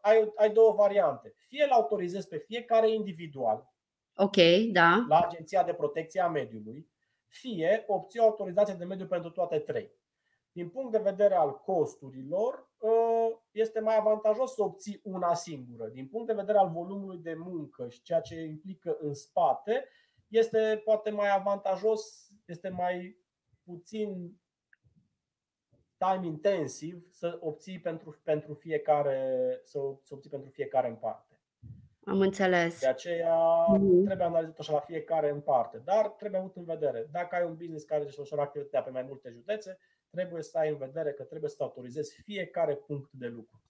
ai, 0.00 0.32
ai 0.36 0.50
două 0.52 0.72
variante. 0.72 1.34
Fie 1.48 1.64
îl 1.64 1.70
autorizezi 1.70 2.28
pe 2.28 2.36
fiecare 2.36 2.90
individual, 2.92 3.72
Ok, 4.20 4.36
da. 4.72 5.04
la 5.08 5.20
Agenția 5.20 5.62
de 5.62 5.72
Protecție 5.72 6.20
a 6.20 6.28
Mediului, 6.28 6.88
fie 7.26 7.84
obții 7.86 8.20
o 8.20 8.24
autorizație 8.24 8.74
de 8.74 8.84
mediu 8.84 9.06
pentru 9.06 9.30
toate 9.30 9.58
trei. 9.58 9.90
Din 10.52 10.68
punct 10.68 10.92
de 10.92 10.98
vedere 10.98 11.34
al 11.34 11.54
costurilor, 11.60 12.70
ă, 12.82 12.90
este 13.50 13.80
mai 13.80 13.96
avantajos 13.96 14.54
să 14.54 14.62
obții 14.62 15.00
una 15.04 15.34
singură. 15.34 15.86
Din 15.86 16.08
punct 16.08 16.26
de 16.26 16.32
vedere 16.32 16.58
al 16.58 16.70
volumului 16.70 17.18
de 17.18 17.34
muncă 17.34 17.88
și 17.88 18.02
ceea 18.02 18.20
ce 18.20 18.40
implică 18.40 18.96
în 19.00 19.14
spate, 19.14 19.84
este 20.28 20.80
poate 20.84 21.10
mai 21.10 21.30
avantajos, 21.36 22.30
este 22.44 22.68
mai 22.68 23.16
puțin 23.64 24.40
time 25.98 26.26
intensiv 26.26 27.06
să 27.10 27.38
obții 27.40 27.80
pentru, 27.80 28.20
pentru 28.22 28.54
fiecare, 28.54 29.50
să, 29.64 29.78
să 30.02 30.14
obții 30.14 30.30
pentru 30.30 30.50
fiecare 30.50 30.88
în 30.88 30.96
parte. 30.96 31.40
Am 32.04 32.20
înțeles. 32.20 32.80
De 32.80 32.86
aceea 32.86 33.38
mm-hmm. 33.76 34.04
trebuie 34.04 34.26
analizat 34.26 34.58
așa 34.58 34.72
la 34.72 34.80
fiecare 34.80 35.30
în 35.30 35.40
parte. 35.40 35.80
Dar 35.84 36.08
trebuie 36.08 36.40
avut 36.40 36.56
în 36.56 36.64
vedere. 36.64 37.08
Dacă 37.10 37.34
ai 37.34 37.44
un 37.44 37.56
business 37.56 37.84
care 37.84 38.04
desfășoară 38.04 38.42
activitatea 38.42 38.82
pe 38.82 38.90
mai 38.90 39.02
multe 39.02 39.30
județe, 39.30 39.78
trebuie 40.10 40.42
să 40.42 40.58
ai 40.58 40.68
în 40.68 40.76
vedere 40.76 41.12
că 41.12 41.22
trebuie 41.22 41.50
să 41.50 41.62
autorizezi 41.62 42.22
fiecare 42.22 42.74
punct 42.74 43.10
de 43.12 43.26
lucru. 43.26 43.62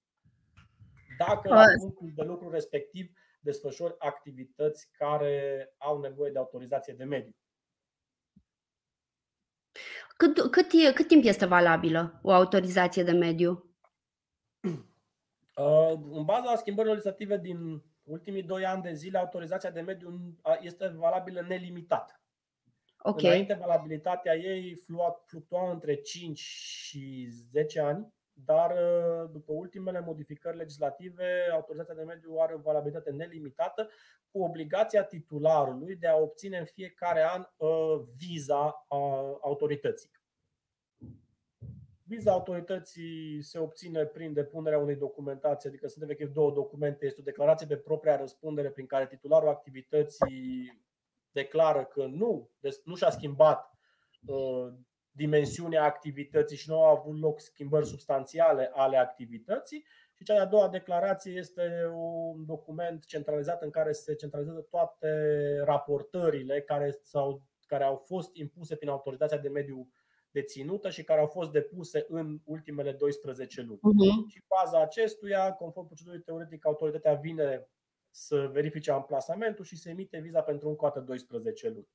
Dacă 1.18 1.48
la 1.48 1.64
punctul 1.78 2.12
de 2.14 2.22
lucru 2.22 2.50
respectiv 2.50 3.12
desfășori 3.48 3.94
activități 3.98 4.88
care 4.92 5.68
au 5.78 6.00
nevoie 6.00 6.30
de 6.30 6.38
autorizație 6.38 6.94
de 6.94 7.04
mediu. 7.04 7.36
Cât, 10.16 10.50
cât, 10.50 10.94
cât 10.94 11.06
timp 11.08 11.24
este 11.24 11.46
valabilă 11.46 12.20
o 12.22 12.32
autorizație 12.32 13.02
de 13.02 13.12
mediu? 13.12 13.62
Uh, 15.58 15.92
în 16.10 16.24
baza 16.24 16.56
schimbărilor 16.56 16.96
legislative 16.96 17.38
din 17.38 17.82
ultimii 18.02 18.42
doi 18.42 18.64
ani 18.64 18.82
de 18.82 18.92
zile, 18.92 19.18
autorizația 19.18 19.70
de 19.70 19.80
mediu 19.80 20.36
este 20.60 20.88
valabilă 20.88 21.40
nelimitat. 21.40 22.22
Okay. 22.98 23.30
Înainte, 23.30 23.54
valabilitatea 23.54 24.36
ei 24.36 24.74
fluctua 25.26 25.70
între 25.70 25.94
5 25.94 26.38
și 26.38 27.26
10 27.50 27.80
ani, 27.80 28.12
dar 28.44 28.70
uh, 28.70 29.30
după 29.32 29.52
ultimele 29.52 30.00
modificări 30.00 30.56
legislative, 30.56 31.48
autorizația 31.52 31.94
de 31.94 32.02
mediu 32.02 32.36
are 32.38 32.54
o 32.54 32.58
valabilitate 32.58 33.10
nelimitată, 33.10 33.88
cu 34.30 34.42
obligația 34.42 35.04
titularului 35.04 35.96
de 35.96 36.06
a 36.06 36.16
obține 36.16 36.58
în 36.58 36.64
fiecare 36.64 37.22
an 37.22 37.46
uh, 37.56 38.00
viza 38.16 38.86
autorității. 39.40 40.10
Viza 42.02 42.32
autorității 42.32 43.42
se 43.42 43.58
obține 43.58 44.04
prin 44.04 44.32
depunerea 44.32 44.78
unei 44.78 44.96
documentații, 44.96 45.68
adică 45.68 45.88
sunt 45.88 46.04
efectiv 46.04 46.32
două 46.32 46.50
documente. 46.50 47.06
Este 47.06 47.20
o 47.20 47.24
declarație 47.24 47.66
de 47.66 47.76
propria 47.76 48.16
răspundere 48.16 48.70
prin 48.70 48.86
care 48.86 49.06
titularul 49.06 49.48
activității 49.48 50.82
declară 51.30 51.84
că 51.84 52.06
nu, 52.06 52.50
deci 52.60 52.76
nu 52.84 52.94
și-a 52.94 53.10
schimbat 53.10 53.78
uh, 54.26 54.68
dimensiunea 55.18 55.84
activității 55.84 56.56
și 56.56 56.68
nu 56.68 56.82
au 56.82 56.96
avut 56.96 57.20
loc 57.20 57.40
schimbări 57.40 57.86
substanțiale 57.86 58.70
ale 58.72 58.96
activității. 58.96 59.84
Și 60.14 60.24
cea 60.24 60.34
de-a 60.34 60.46
doua 60.46 60.68
declarație 60.68 61.32
este 61.32 61.90
un 61.94 62.44
document 62.44 63.04
centralizat 63.04 63.62
în 63.62 63.70
care 63.70 63.92
se 63.92 64.14
centralizează 64.14 64.60
toate 64.60 65.10
raportările 65.64 66.60
care, 66.60 66.98
sau, 67.02 67.42
care 67.66 67.84
au 67.84 67.96
fost 67.96 68.36
impuse 68.36 68.76
prin 68.76 68.88
autorizația 68.88 69.38
de 69.38 69.48
mediu 69.48 69.88
deținută 70.30 70.90
și 70.90 71.04
care 71.04 71.20
au 71.20 71.26
fost 71.26 71.50
depuse 71.50 72.04
în 72.08 72.38
ultimele 72.44 72.92
12 72.92 73.62
luni. 73.62 73.78
Uh-huh. 73.78 74.30
Și 74.32 74.44
baza 74.46 74.82
acestuia, 74.82 75.52
conform 75.52 75.86
procedurii 75.86 76.20
teoretic, 76.20 76.66
autoritatea 76.66 77.14
vine 77.14 77.68
să 78.10 78.50
verifice 78.52 78.90
amplasamentul 78.90 79.64
și 79.64 79.76
se 79.76 79.90
emite 79.90 80.18
viza 80.18 80.42
pentru 80.42 80.68
încă 80.68 80.84
o 80.84 80.88
dată 80.88 81.00
12 81.00 81.68
luni. 81.68 81.88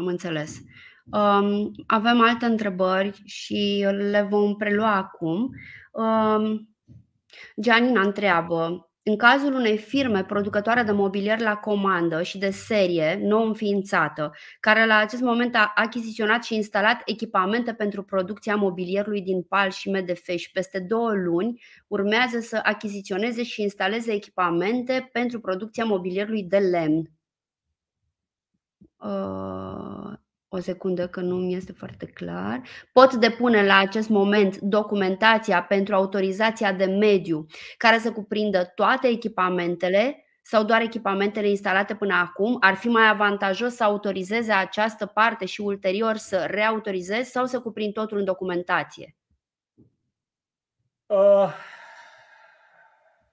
Am 0.00 0.06
înțeles. 0.06 0.58
Um, 1.04 1.70
avem 1.86 2.20
alte 2.20 2.44
întrebări 2.44 3.22
și 3.24 3.86
le 4.10 4.26
vom 4.30 4.56
prelua 4.56 4.94
acum. 4.94 5.50
Um, 5.92 6.68
Gianina 7.60 8.00
întreabă 8.00 8.90
în 9.02 9.16
cazul 9.16 9.54
unei 9.54 9.78
firme 9.78 10.24
producătoare 10.24 10.82
de 10.82 10.92
mobilier 10.92 11.40
la 11.40 11.56
comandă 11.56 12.22
și 12.22 12.38
de 12.38 12.50
serie 12.50 13.18
nou 13.22 13.46
înființată, 13.46 14.32
care 14.60 14.86
la 14.86 14.96
acest 14.96 15.22
moment 15.22 15.54
a 15.54 15.72
achiziționat 15.74 16.44
și 16.44 16.54
instalat 16.54 17.02
echipamente 17.04 17.72
pentru 17.72 18.02
producția 18.02 18.56
mobilierului 18.56 19.22
din 19.22 19.42
pal 19.42 19.70
și 19.70 19.90
MDF 19.90 20.28
și 20.36 20.50
peste 20.50 20.78
două 20.78 21.12
luni 21.12 21.62
urmează 21.86 22.38
să 22.40 22.60
achiziționeze 22.62 23.42
și 23.42 23.62
instaleze 23.62 24.12
echipamente 24.12 25.08
pentru 25.12 25.40
producția 25.40 25.84
mobilierului 25.84 26.42
de 26.42 26.58
lemn. 26.58 27.10
Uh, 29.02 30.12
o 30.48 30.58
secundă 30.58 31.08
că 31.08 31.20
nu 31.20 31.36
mi 31.36 31.54
este 31.54 31.72
foarte 31.72 32.06
clar. 32.06 32.62
Pot 32.92 33.14
depune 33.14 33.66
la 33.66 33.76
acest 33.76 34.08
moment 34.08 34.58
documentația 34.58 35.62
pentru 35.62 35.94
autorizația 35.94 36.72
de 36.72 36.84
mediu 36.84 37.46
care 37.76 37.98
să 37.98 38.12
cuprindă 38.12 38.72
toate 38.74 39.08
echipamentele 39.08 40.24
sau 40.42 40.64
doar 40.64 40.80
echipamentele 40.80 41.48
instalate 41.48 41.94
până 41.94 42.14
acum? 42.14 42.56
Ar 42.60 42.74
fi 42.74 42.88
mai 42.88 43.08
avantajos 43.08 43.74
să 43.74 43.84
autorizeze 43.84 44.52
această 44.52 45.06
parte 45.06 45.46
și 45.46 45.60
ulterior 45.60 46.16
să 46.16 46.46
reautorizez 46.48 47.26
sau 47.26 47.46
să 47.46 47.60
cuprind 47.60 47.92
totul 47.92 48.18
în 48.18 48.24
documentație? 48.24 49.16
Uh, 51.06 51.54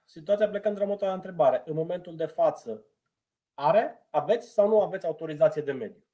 situația 0.04 0.48
plecând 0.48 0.78
de 0.78 0.96
la 1.00 1.12
întrebare. 1.12 1.62
În 1.64 1.74
momentul 1.74 2.16
de 2.16 2.26
față, 2.26 2.82
are, 3.58 4.06
aveți 4.10 4.52
sau 4.52 4.68
nu 4.68 4.80
aveți 4.80 5.06
autorizație 5.06 5.62
de 5.62 5.72
mediu? 5.72 6.04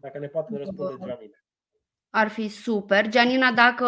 Dacă 0.00 0.18
ne 0.18 0.26
poate 0.26 0.56
răspunde 0.56 0.94
Gianina. 1.04 1.36
Ar 2.10 2.28
fi 2.28 2.48
super. 2.48 3.08
Gianina, 3.08 3.52
dacă, 3.52 3.86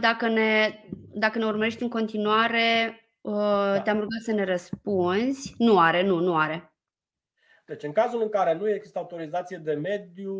dacă, 0.00 0.28
ne, 0.28 0.84
dacă 1.14 1.38
ne 1.38 1.44
urmărești 1.44 1.82
în 1.82 1.88
continuare, 1.88 3.00
uh, 3.20 3.32
da. 3.32 3.80
te-am 3.80 4.00
rugat 4.00 4.20
să 4.20 4.32
ne 4.32 4.44
răspunzi. 4.44 5.54
Nu 5.58 5.78
are, 5.78 6.02
nu, 6.02 6.18
nu 6.18 6.36
are. 6.36 6.76
Deci, 7.66 7.82
în 7.82 7.92
cazul 7.92 8.22
în 8.22 8.28
care 8.28 8.54
nu 8.54 8.68
există 8.68 8.98
autorizație 8.98 9.56
de 9.56 9.72
mediu, 9.72 10.34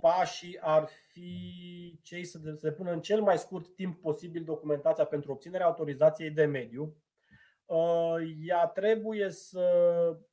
pașii 0.00 0.58
ar 0.60 0.88
fi 1.08 2.00
cei 2.02 2.24
să 2.24 2.38
se 2.56 2.72
pună 2.72 2.92
în 2.92 3.00
cel 3.00 3.20
mai 3.20 3.38
scurt 3.38 3.74
timp 3.74 4.00
posibil 4.00 4.44
documentația 4.44 5.04
pentru 5.04 5.32
obținerea 5.32 5.66
autorizației 5.66 6.30
de 6.30 6.44
mediu. 6.44 6.96
Uh, 7.66 8.14
ea 8.46 8.66
trebuie 8.66 9.30
să, 9.30 9.66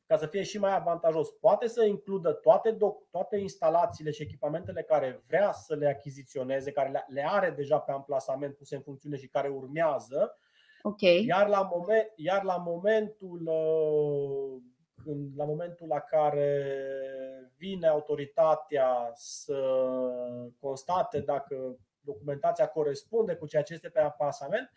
ca 0.06 0.18
să 0.18 0.26
fie 0.26 0.44
și 0.44 0.60
mai 0.60 0.76
avantajos, 0.76 1.30
poate 1.32 1.68
să 1.68 1.84
includă 1.84 2.32
toate, 2.32 2.78
toate 3.12 3.38
instalațiile 3.38 4.12
și 4.12 4.22
echipamentele 4.22 4.82
care 4.82 5.24
vrea 5.28 5.52
să 5.52 5.76
le 5.76 5.88
achiziționeze, 5.88 6.72
care 6.72 7.06
le 7.08 7.26
are 7.28 7.50
deja 7.50 7.80
pe 7.80 7.92
amplasament 7.92 8.56
puse 8.56 8.76
în 8.76 8.82
funcțiune 8.82 9.18
și 9.18 9.28
care 9.28 9.48
urmează. 9.48 10.36
Okay. 10.82 11.26
Iar, 11.28 11.48
la 11.48 11.62
moment, 11.62 12.12
iar 12.16 12.44
la 12.44 12.58
momentul 12.58 13.48
uh, 13.48 14.62
când, 15.04 15.32
la 15.36 15.46
momentul 15.46 15.88
la 15.88 16.00
care 16.00 16.66
vine 17.58 17.88
autoritatea 17.88 19.12
să 19.14 19.62
constate 20.60 21.20
dacă 21.20 21.78
documentația 22.02 22.68
corespunde 22.68 23.36
cu 23.36 23.48
ceea 23.48 23.64
ce 23.64 23.74
este 23.74 23.90
pe 23.90 24.00
amplasament, 24.00 24.72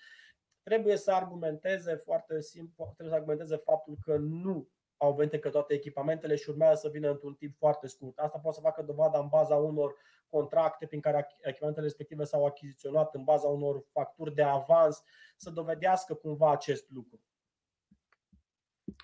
trebuie 0.64 0.96
să 0.96 1.12
argumenteze 1.12 1.94
foarte 1.94 2.40
simplu, 2.40 2.84
trebuie 2.84 3.08
să 3.08 3.14
argumenteze 3.14 3.56
faptul 3.56 3.96
că 4.00 4.16
nu 4.16 4.68
au 4.96 5.14
venit 5.14 5.40
că 5.40 5.50
toate 5.50 5.74
echipamentele 5.74 6.34
și 6.34 6.50
urmează 6.50 6.80
să 6.80 6.88
vină 6.88 7.10
într-un 7.10 7.34
timp 7.34 7.56
foarte 7.56 7.86
scurt. 7.86 8.18
Asta 8.18 8.38
poate 8.38 8.56
să 8.56 8.62
facă 8.62 8.82
dovada 8.82 9.18
în 9.18 9.28
baza 9.28 9.56
unor 9.56 9.94
contracte 10.28 10.86
prin 10.86 11.00
care 11.00 11.26
echipamentele 11.40 11.86
respective 11.86 12.24
s-au 12.24 12.46
achiziționat, 12.46 13.14
în 13.14 13.24
baza 13.24 13.48
unor 13.48 13.84
facturi 13.92 14.34
de 14.34 14.42
avans, 14.42 15.02
să 15.36 15.50
dovedească 15.50 16.14
cumva 16.14 16.50
acest 16.50 16.90
lucru. 16.90 17.20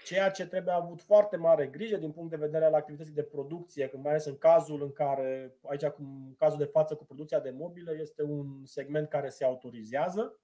Ceea 0.05 0.31
ce 0.31 0.47
trebuie 0.47 0.75
avut 0.75 1.03
foarte 1.03 1.37
mare 1.37 1.67
grijă 1.67 1.97
din 1.97 2.13
punct 2.13 2.31
de 2.31 2.37
vedere 2.37 2.65
al 2.65 2.75
activității 2.75 3.15
de 3.15 3.23
producție, 3.23 3.91
mai 3.95 4.11
ales 4.11 4.25
în 4.25 4.39
cazul 4.39 4.83
în 4.83 4.93
care, 4.93 5.59
aici 5.63 5.83
în 5.83 6.35
cazul 6.37 6.59
de 6.59 6.65
față 6.65 6.95
cu 6.95 7.05
producția 7.05 7.41
de 7.41 7.51
mobile, 7.51 7.93
este 8.01 8.23
un 8.23 8.65
segment 8.65 9.09
care 9.09 9.29
se 9.29 9.45
autorizează. 9.45 10.41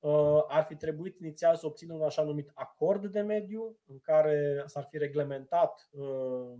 Uh, 0.00 0.44
ar 0.48 0.64
fi 0.64 0.76
trebuit 0.76 1.18
inițial 1.18 1.56
să 1.56 1.66
obțină 1.66 1.94
un 1.94 2.02
așa 2.02 2.22
numit 2.22 2.50
acord 2.54 3.06
de 3.06 3.20
mediu, 3.20 3.78
în 3.86 3.98
care 3.98 4.62
s-ar 4.66 4.86
fi 4.90 4.98
reglementat 4.98 5.88
uh, 5.90 6.58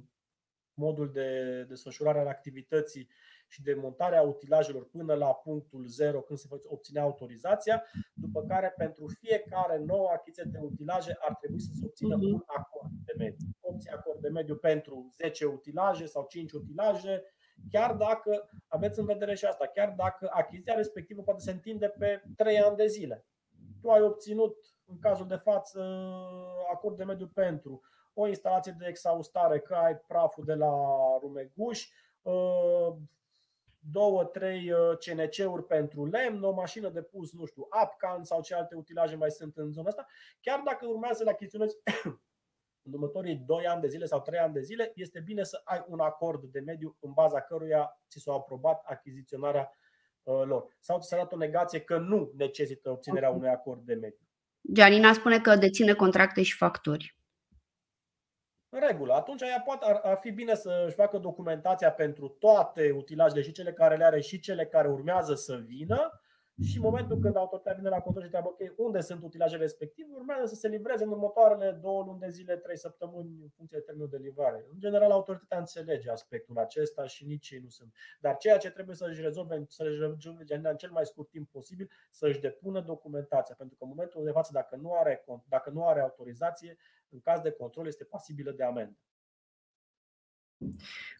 modul 0.75 1.13
de 1.13 1.63
desfășurare 1.69 2.19
al 2.19 2.27
activității 2.27 3.09
și 3.49 3.63
de 3.63 3.75
montarea 3.75 4.23
utilajelor 4.23 4.89
până 4.89 5.15
la 5.15 5.35
punctul 5.35 5.87
0 5.87 6.21
când 6.21 6.39
se 6.39 6.49
obținea 6.65 7.03
autorizația, 7.03 7.85
după 8.15 8.43
care 8.43 8.75
pentru 8.77 9.07
fiecare 9.07 9.79
nouă 9.79 10.09
achiziție 10.09 10.51
de 10.53 10.59
utilaje 10.61 11.17
ar 11.21 11.35
trebui 11.35 11.61
să 11.61 11.71
se 11.73 11.85
obțină 11.85 12.17
mhm. 12.17 12.25
un 12.25 12.43
acord 12.47 12.91
de 13.05 13.13
mediu. 13.19 13.47
Opție 13.61 13.93
acord 13.93 14.21
de 14.21 14.29
mediu 14.29 14.57
pentru 14.57 15.11
10 15.17 15.45
utilaje 15.45 16.07
sau 16.07 16.27
5 16.29 16.53
utilaje, 16.53 17.23
chiar 17.71 17.95
dacă, 17.95 18.51
aveți 18.67 18.99
în 18.99 19.05
vedere 19.05 19.35
și 19.35 19.45
asta, 19.45 19.67
chiar 19.67 19.95
dacă 19.97 20.31
achiziția 20.33 20.75
respectivă 20.75 21.23
poate 21.23 21.41
se 21.41 21.51
întinde 21.51 21.89
pe 21.89 22.23
3 22.37 22.61
ani 22.61 22.77
de 22.77 22.87
zile. 22.87 23.27
Tu 23.81 23.91
ai 23.91 24.03
obținut, 24.03 24.57
în 24.85 24.99
cazul 24.99 25.27
de 25.27 25.37
față, 25.37 25.81
acord 26.73 26.97
de 26.97 27.05
mediu 27.05 27.27
pentru 27.27 27.81
o 28.15 28.27
instalație 28.27 28.77
de 28.79 28.87
exhaustare, 28.89 29.61
că 29.61 29.75
ai 29.75 29.97
praful 29.97 30.45
de 30.45 30.55
la 30.55 30.73
Rumeguș, 31.21 31.89
două, 33.79 34.25
trei 34.25 34.73
uh, 34.73 34.99
CNC-uri 34.99 35.65
pentru 35.65 36.07
lemn, 36.07 36.43
o 36.43 36.53
mașină 36.53 36.89
de 36.89 37.03
pus, 37.03 37.33
nu 37.33 37.45
știu, 37.45 37.67
Apcan 37.69 38.25
sau 38.25 38.43
ce 38.43 38.55
alte 38.55 38.75
utilaje 38.75 39.17
mai 39.17 39.31
sunt 39.31 39.57
în 39.57 39.71
zona 39.71 39.89
asta, 39.89 40.07
chiar 40.41 40.63
dacă 40.65 40.87
urmează 40.87 41.17
să 41.17 41.25
le 41.25 41.31
achiziționezi 41.31 41.77
în 42.89 42.95
următorii 42.95 43.37
2 43.37 43.67
ani 43.67 43.81
de 43.81 43.89
zile 43.89 44.05
sau 44.05 44.21
3 44.21 44.39
ani 44.39 44.53
de 44.53 44.61
zile, 44.61 44.93
este 44.95 45.21
bine 45.21 45.43
să 45.43 45.61
ai 45.65 45.85
un 45.89 46.01
acord 46.01 46.45
de 46.45 46.61
mediu 46.61 46.97
în 47.01 47.13
baza 47.13 47.41
căruia 47.41 48.01
ți 48.09 48.19
s-a 48.19 48.33
aprobat 48.33 48.83
achiziționarea 48.85 49.73
uh, 50.23 50.43
lor. 50.45 50.77
Sau 50.81 51.01
ți 51.01 51.09
s-a 51.09 51.17
dat 51.17 51.33
o 51.33 51.37
negație 51.37 51.81
că 51.81 51.99
nu 51.99 52.33
necesită 52.37 52.91
obținerea 52.91 53.31
unui 53.31 53.49
acord 53.49 53.85
de 53.85 53.95
mediu. 53.95 54.27
Gianina 54.73 55.13
spune 55.13 55.41
că 55.41 55.57
deține 55.57 55.93
contracte 55.93 56.43
și 56.43 56.57
facturi. 56.57 57.17
În 58.69 58.81
regulă. 58.87 59.15
Atunci 59.15 59.43
ea 59.43 59.61
poate, 59.61 59.85
ar, 59.85 60.01
ar 60.03 60.19
fi 60.21 60.31
bine 60.31 60.55
să-și 60.55 60.95
facă 60.95 61.19
documentația 61.19 61.93
pentru 61.93 62.29
toate 62.29 62.91
utilajele 62.91 63.43
și 63.43 63.53
cele 63.53 63.73
care 63.73 63.97
le 63.97 64.05
are 64.05 64.21
și 64.21 64.41
cele 64.41 64.67
care 64.67 64.89
urmează 64.89 65.35
să 65.35 65.57
vină 65.57 66.21
și 66.63 66.77
în 66.77 66.83
momentul 66.83 67.19
când 67.19 67.37
autoritatea 67.37 67.79
vine 67.79 67.89
la 67.89 68.01
control 68.01 68.23
și 68.23 68.35
întreabă 68.35 68.49
ok, 68.49 68.79
unde 68.87 69.01
sunt 69.01 69.23
utilajele 69.23 69.63
respective, 69.63 70.09
urmează 70.15 70.47
să 70.47 70.55
se 70.55 70.69
livreze 70.69 71.05
în 71.05 71.11
următoarele 71.11 71.79
două 71.83 72.03
luni 72.05 72.19
de 72.19 72.29
zile, 72.29 72.57
trei 72.57 72.79
săptămâni 72.79 73.43
în 73.43 73.49
funcție 73.49 73.79
de 73.79 73.85
termenul 73.85 74.09
de 74.09 74.17
livrare. 74.17 74.67
În 74.73 74.79
general, 74.79 75.11
autoritatea 75.11 75.59
înțelege 75.59 76.11
aspectul 76.11 76.59
acesta 76.59 77.07
și 77.07 77.27
nici 77.27 77.51
ei 77.51 77.61
nu 77.61 77.69
sunt. 77.69 77.95
Dar 78.21 78.37
ceea 78.37 78.57
ce 78.57 78.71
trebuie 78.71 78.97
să-și 78.97 79.21
rezolve, 79.21 79.65
să-și 79.69 79.99
rezolve 79.99 80.45
în 80.49 80.77
cel 80.77 80.91
mai 80.91 81.07
scurt 81.07 81.31
timp 81.31 81.51
posibil, 81.51 81.91
să-și 82.11 82.41
depună 82.41 82.81
documentația. 82.81 83.55
Pentru 83.59 83.77
că 83.77 83.85
în 83.85 83.91
momentul 83.91 84.25
de 84.25 84.31
față, 84.31 84.51
dacă 84.53 84.77
nu 84.77 84.95
are, 84.95 85.25
dacă 85.49 85.71
nu 85.71 85.87
are 85.87 86.01
autorizație, 86.01 86.77
în 87.09 87.21
caz 87.21 87.41
de 87.41 87.51
control 87.51 87.87
este 87.87 88.05
pasibilă 88.05 88.51
de 88.51 88.65
amendă. 88.65 88.99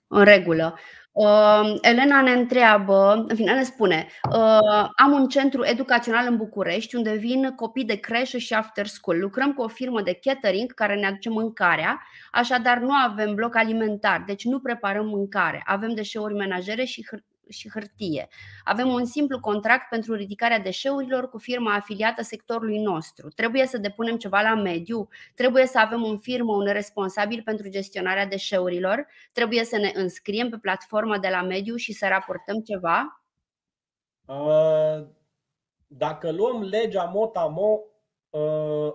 În 0.07 0.25
regulă. 0.25 0.79
Uh, 1.13 1.75
Elena 1.81 2.21
ne 2.21 2.31
întreabă, 2.31 3.25
în 3.29 3.37
final 3.37 3.57
ne 3.57 3.63
spune, 3.63 4.07
uh, 4.31 4.89
am 4.97 5.13
un 5.13 5.29
centru 5.29 5.65
educațional 5.65 6.27
în 6.27 6.37
București 6.37 6.97
unde 6.97 7.15
vin 7.15 7.55
copii 7.55 7.85
de 7.85 7.97
creșă 7.97 8.39
și 8.39 8.55
after 8.55 8.87
school. 8.87 9.19
Lucrăm 9.19 9.53
cu 9.53 9.63
o 9.63 9.69
firmă 9.69 10.03
de 10.03 10.19
catering 10.23 10.75
care 10.75 10.95
ne 10.95 11.07
aduce 11.07 11.29
mâncarea, 11.29 12.03
așadar 12.31 12.79
nu 12.79 12.93
avem 12.93 13.35
bloc 13.35 13.57
alimentar, 13.57 14.23
deci 14.27 14.45
nu 14.45 14.61
preparăm 14.61 15.07
mâncare. 15.07 15.63
Avem 15.65 15.95
deșeuri 15.95 16.35
menajere 16.35 16.85
și 16.85 17.07
și 17.51 17.71
hârtie. 17.71 18.29
Avem 18.65 18.89
un 18.89 19.05
simplu 19.05 19.41
contract 19.41 19.89
pentru 19.89 20.15
ridicarea 20.15 20.59
deșeurilor 20.59 21.29
cu 21.29 21.39
firma 21.39 21.75
afiliată 21.75 22.23
sectorului 22.23 22.79
nostru. 22.79 23.29
Trebuie 23.29 23.67
să 23.67 23.79
depunem 23.79 24.17
ceva 24.17 24.41
la 24.41 24.55
mediu, 24.55 25.09
trebuie 25.35 25.67
să 25.67 25.79
avem 25.79 26.03
un 26.03 26.19
firmă, 26.19 26.53
un 26.53 26.67
responsabil 26.67 27.43
pentru 27.45 27.69
gestionarea 27.69 28.27
deșeurilor, 28.27 29.07
trebuie 29.33 29.65
să 29.65 29.77
ne 29.77 29.91
înscriem 29.95 30.49
pe 30.49 30.57
platforma 30.57 31.19
de 31.19 31.29
la 31.29 31.43
mediu 31.43 31.77
și 31.77 31.93
să 31.93 32.07
raportăm 32.09 32.61
ceva? 32.61 33.23
Dacă 35.87 36.31
luăm 36.31 36.63
legea 36.63 37.05
MOTAMO, 37.05 37.81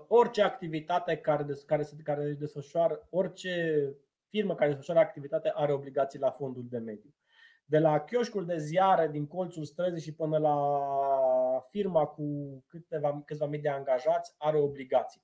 orice 0.07 0.41
activitate 0.41 1.17
care, 1.17 1.45
care, 1.65 1.83
se, 1.83 1.95
care 2.03 2.35
desfășoară, 2.39 3.07
orice 3.09 3.85
firmă 4.29 4.55
care 4.55 4.69
desfășoară 4.69 4.99
activitate 4.99 5.51
are 5.55 5.73
obligații 5.73 6.19
la 6.19 6.31
fondul 6.31 6.65
de 6.69 6.77
mediu 6.77 7.13
de 7.73 7.79
la 7.79 7.99
chioșcul 7.99 8.45
de 8.45 8.57
ziare 8.57 9.07
din 9.07 9.27
colțul 9.27 9.65
străzii 9.65 10.01
și 10.01 10.13
până 10.13 10.38
la 10.38 10.57
firma 11.69 12.05
cu 12.05 12.23
câteva, 12.67 13.21
câțiva 13.25 13.45
mii 13.45 13.59
de 13.59 13.69
angajați 13.69 14.36
are 14.38 14.59
obligații. 14.59 15.21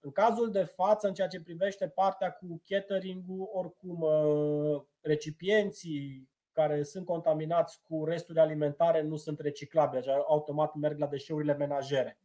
În 0.00 0.10
cazul 0.10 0.50
de 0.50 0.62
față, 0.62 1.06
în 1.08 1.14
ceea 1.14 1.28
ce 1.28 1.40
privește 1.40 1.88
partea 1.88 2.30
cu 2.30 2.62
catering-ul, 2.64 3.48
oricum 3.52 4.00
uh, 4.00 4.82
recipienții 5.00 6.30
care 6.52 6.82
sunt 6.82 7.04
contaminați 7.04 7.80
cu 7.88 8.04
resturi 8.04 8.38
alimentare 8.38 9.02
nu 9.02 9.16
sunt 9.16 9.40
reciclabile, 9.40 10.00
deci 10.00 10.10
automat 10.28 10.74
merg 10.74 10.98
la 10.98 11.06
deșeurile 11.06 11.54
menajere. 11.54 12.18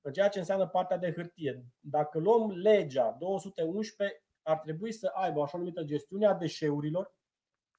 În 0.00 0.12
ceea 0.12 0.28
ce 0.28 0.38
înseamnă 0.38 0.66
partea 0.66 0.96
de 0.96 1.12
hârtie, 1.12 1.64
dacă 1.80 2.18
luăm 2.18 2.50
legea 2.50 3.16
211, 3.18 4.22
ar 4.42 4.58
trebui 4.58 4.92
să 4.92 5.10
aibă 5.14 5.42
așa 5.42 5.58
numită 5.58 5.82
gestiune 5.82 6.26
a 6.26 6.34
deșeurilor, 6.34 7.14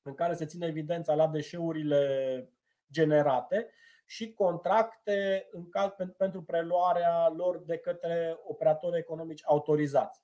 în 0.04 0.13
care 0.13 0.34
se 0.34 0.46
ține 0.46 0.66
evidența 0.66 1.16
la 1.16 1.28
deșeurile 1.28 2.50
generate 2.92 3.70
și 4.06 4.34
contracte 4.34 5.48
în 5.52 5.70
caz, 5.70 5.89
pentru 6.18 6.44
preluarea 6.44 7.30
lor 7.30 7.58
de 7.58 7.78
către 7.78 8.39
operatori 8.44 8.98
economici 8.98 9.42
autorizați. 9.46 10.22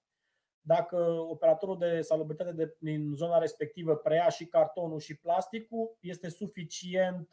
Dacă 0.61 0.97
operatorul 1.29 1.77
de 1.77 2.01
salubritate 2.01 2.51
de, 2.51 2.75
din 2.79 3.13
zona 3.15 3.37
respectivă 3.37 3.95
preia 3.95 4.29
și 4.29 4.45
cartonul 4.45 4.99
și 4.99 5.17
plasticul, 5.17 5.97
este 5.99 6.29
suficient, 6.29 7.29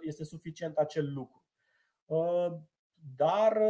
este 0.00 0.24
suficient 0.24 0.76
acel 0.76 1.12
lucru. 1.12 1.44
Dar 3.16 3.62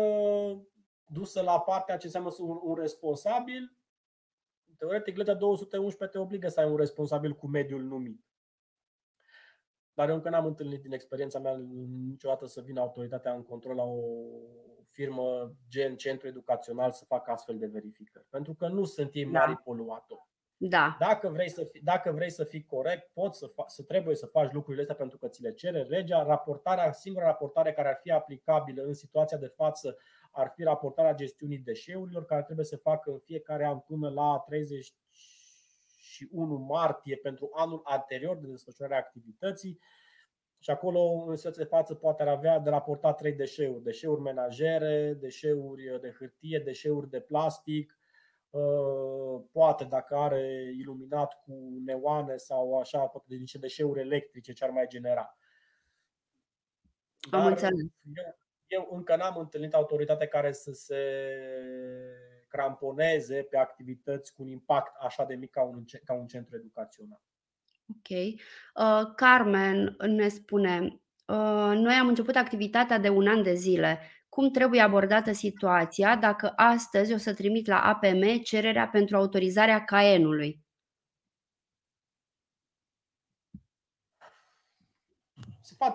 dusă 1.06 1.42
la 1.42 1.60
partea 1.60 1.96
ce 1.96 2.06
înseamnă 2.06 2.30
un, 2.38 2.58
un 2.62 2.74
responsabil, 2.74 3.77
Teoretic, 4.78 5.16
legea 5.16 5.34
211 5.34 6.18
te 6.18 6.24
obligă 6.24 6.48
să 6.48 6.60
ai 6.60 6.70
un 6.70 6.76
responsabil 6.76 7.34
cu 7.34 7.46
mediul 7.46 7.82
numit. 7.82 8.24
Dar 9.94 10.08
eu 10.08 10.14
încă 10.14 10.28
n-am 10.28 10.46
întâlnit 10.46 10.82
din 10.82 10.92
experiența 10.92 11.38
mea 11.38 11.56
niciodată 12.06 12.46
să 12.46 12.60
vină 12.60 12.80
autoritatea 12.80 13.32
în 13.32 13.42
control 13.42 13.74
la 13.74 13.82
o 13.82 14.02
firmă 14.90 15.52
gen 15.68 15.96
centru 15.96 16.26
educațional 16.26 16.90
să 16.90 17.04
facă 17.04 17.30
astfel 17.30 17.58
de 17.58 17.66
verificări. 17.66 18.26
Pentru 18.28 18.54
că 18.54 18.68
nu 18.68 18.84
sunt 18.84 19.14
ei 19.14 19.24
da. 19.24 19.38
mari 19.38 19.52
da. 19.52 19.60
poluatori. 19.64 20.28
Da. 20.60 20.96
Dacă, 20.98 21.28
vrei 21.28 21.48
să 21.48 21.64
fii, 21.64 21.80
dacă 21.80 22.12
vrei 22.12 22.30
să 22.30 22.44
fii 22.44 22.64
corect, 22.64 23.12
poți 23.12 23.38
să, 23.38 23.50
fa- 23.50 23.66
să 23.66 23.82
trebuie 23.82 24.16
să 24.16 24.26
faci 24.26 24.52
lucrurile 24.52 24.82
astea 24.82 24.96
pentru 24.96 25.18
că 25.18 25.28
ți 25.28 25.42
le 25.42 25.52
cere 25.52 25.82
legea. 25.82 26.22
Raportarea, 26.22 26.92
singura 26.92 27.24
raportare 27.24 27.72
care 27.72 27.88
ar 27.88 27.98
fi 28.02 28.10
aplicabilă 28.10 28.82
în 28.82 28.94
situația 28.94 29.38
de 29.38 29.46
față 29.46 29.96
ar 30.30 30.52
fi 30.54 30.62
raportarea 30.62 31.14
gestiunii 31.14 31.58
deșeurilor, 31.58 32.24
care 32.24 32.42
trebuie 32.42 32.64
să 32.64 32.76
facă 32.76 33.10
în 33.10 33.18
fiecare 33.18 33.66
an 33.66 33.78
până 33.78 34.10
la 34.10 34.42
31 34.46 36.56
martie 36.56 37.16
pentru 37.16 37.48
anul 37.52 37.80
anterior 37.84 38.36
de 38.36 38.46
desfășurare 38.46 38.94
a 38.94 38.98
activității. 38.98 39.78
Și 40.58 40.70
acolo, 40.70 41.24
în 41.26 41.36
situația 41.36 41.62
de 41.62 41.68
față, 41.68 41.94
poate 41.94 42.22
ar 42.22 42.28
avea 42.28 42.58
de 42.58 42.70
raportat 42.70 43.16
trei 43.16 43.32
deșeuri: 43.32 43.82
deșeuri 43.82 44.20
menajere, 44.20 45.16
deșeuri 45.20 46.00
de 46.00 46.14
hârtie, 46.18 46.58
deșeuri 46.58 47.10
de 47.10 47.20
plastic. 47.20 47.97
Uh, 48.50 49.42
poate, 49.52 49.84
dacă 49.84 50.16
are 50.16 50.72
iluminat 50.78 51.40
cu 51.40 51.82
neoane 51.84 52.36
sau 52.36 52.78
așa, 52.78 52.98
poate 52.98 53.26
de 53.28 53.36
niște 53.36 53.58
deșeuri 53.58 54.00
electrice 54.00 54.52
ce 54.52 54.64
ar 54.64 54.70
mai 54.70 54.86
genera. 54.88 55.38
Dar 57.30 57.40
Am 57.40 57.46
înțeles. 57.46 57.80
Eu, 58.14 58.38
eu 58.66 58.88
încă 58.90 59.16
n-am 59.16 59.36
întâlnit 59.36 59.74
autoritate 59.74 60.26
care 60.26 60.52
să 60.52 60.72
se 60.72 61.02
cramponeze 62.48 63.42
pe 63.42 63.56
activități 63.56 64.34
cu 64.34 64.42
un 64.42 64.48
impact 64.48 64.96
așa 65.00 65.24
de 65.24 65.34
mic 65.34 65.50
ca 65.50 65.62
un, 65.62 65.84
ca 66.04 66.14
un 66.14 66.26
centru 66.26 66.56
educațional. 66.56 67.22
Ok. 67.88 68.18
Uh, 68.18 69.14
Carmen 69.16 69.96
ne 69.98 70.28
spune: 70.28 70.80
uh, 71.26 71.72
Noi 71.74 71.94
am 71.94 72.08
început 72.08 72.34
activitatea 72.34 72.98
de 72.98 73.08
un 73.08 73.26
an 73.26 73.42
de 73.42 73.54
zile. 73.54 73.98
Cum 74.28 74.50
trebuie 74.50 74.80
abordată 74.80 75.32
situația 75.32 76.16
dacă 76.16 76.52
astăzi 76.56 77.12
o 77.12 77.16
să 77.16 77.34
trimit 77.34 77.66
la 77.66 77.80
APM 77.80 78.42
cererea 78.42 78.88
pentru 78.88 79.16
autorizarea 79.16 79.84
caenului. 79.84 80.66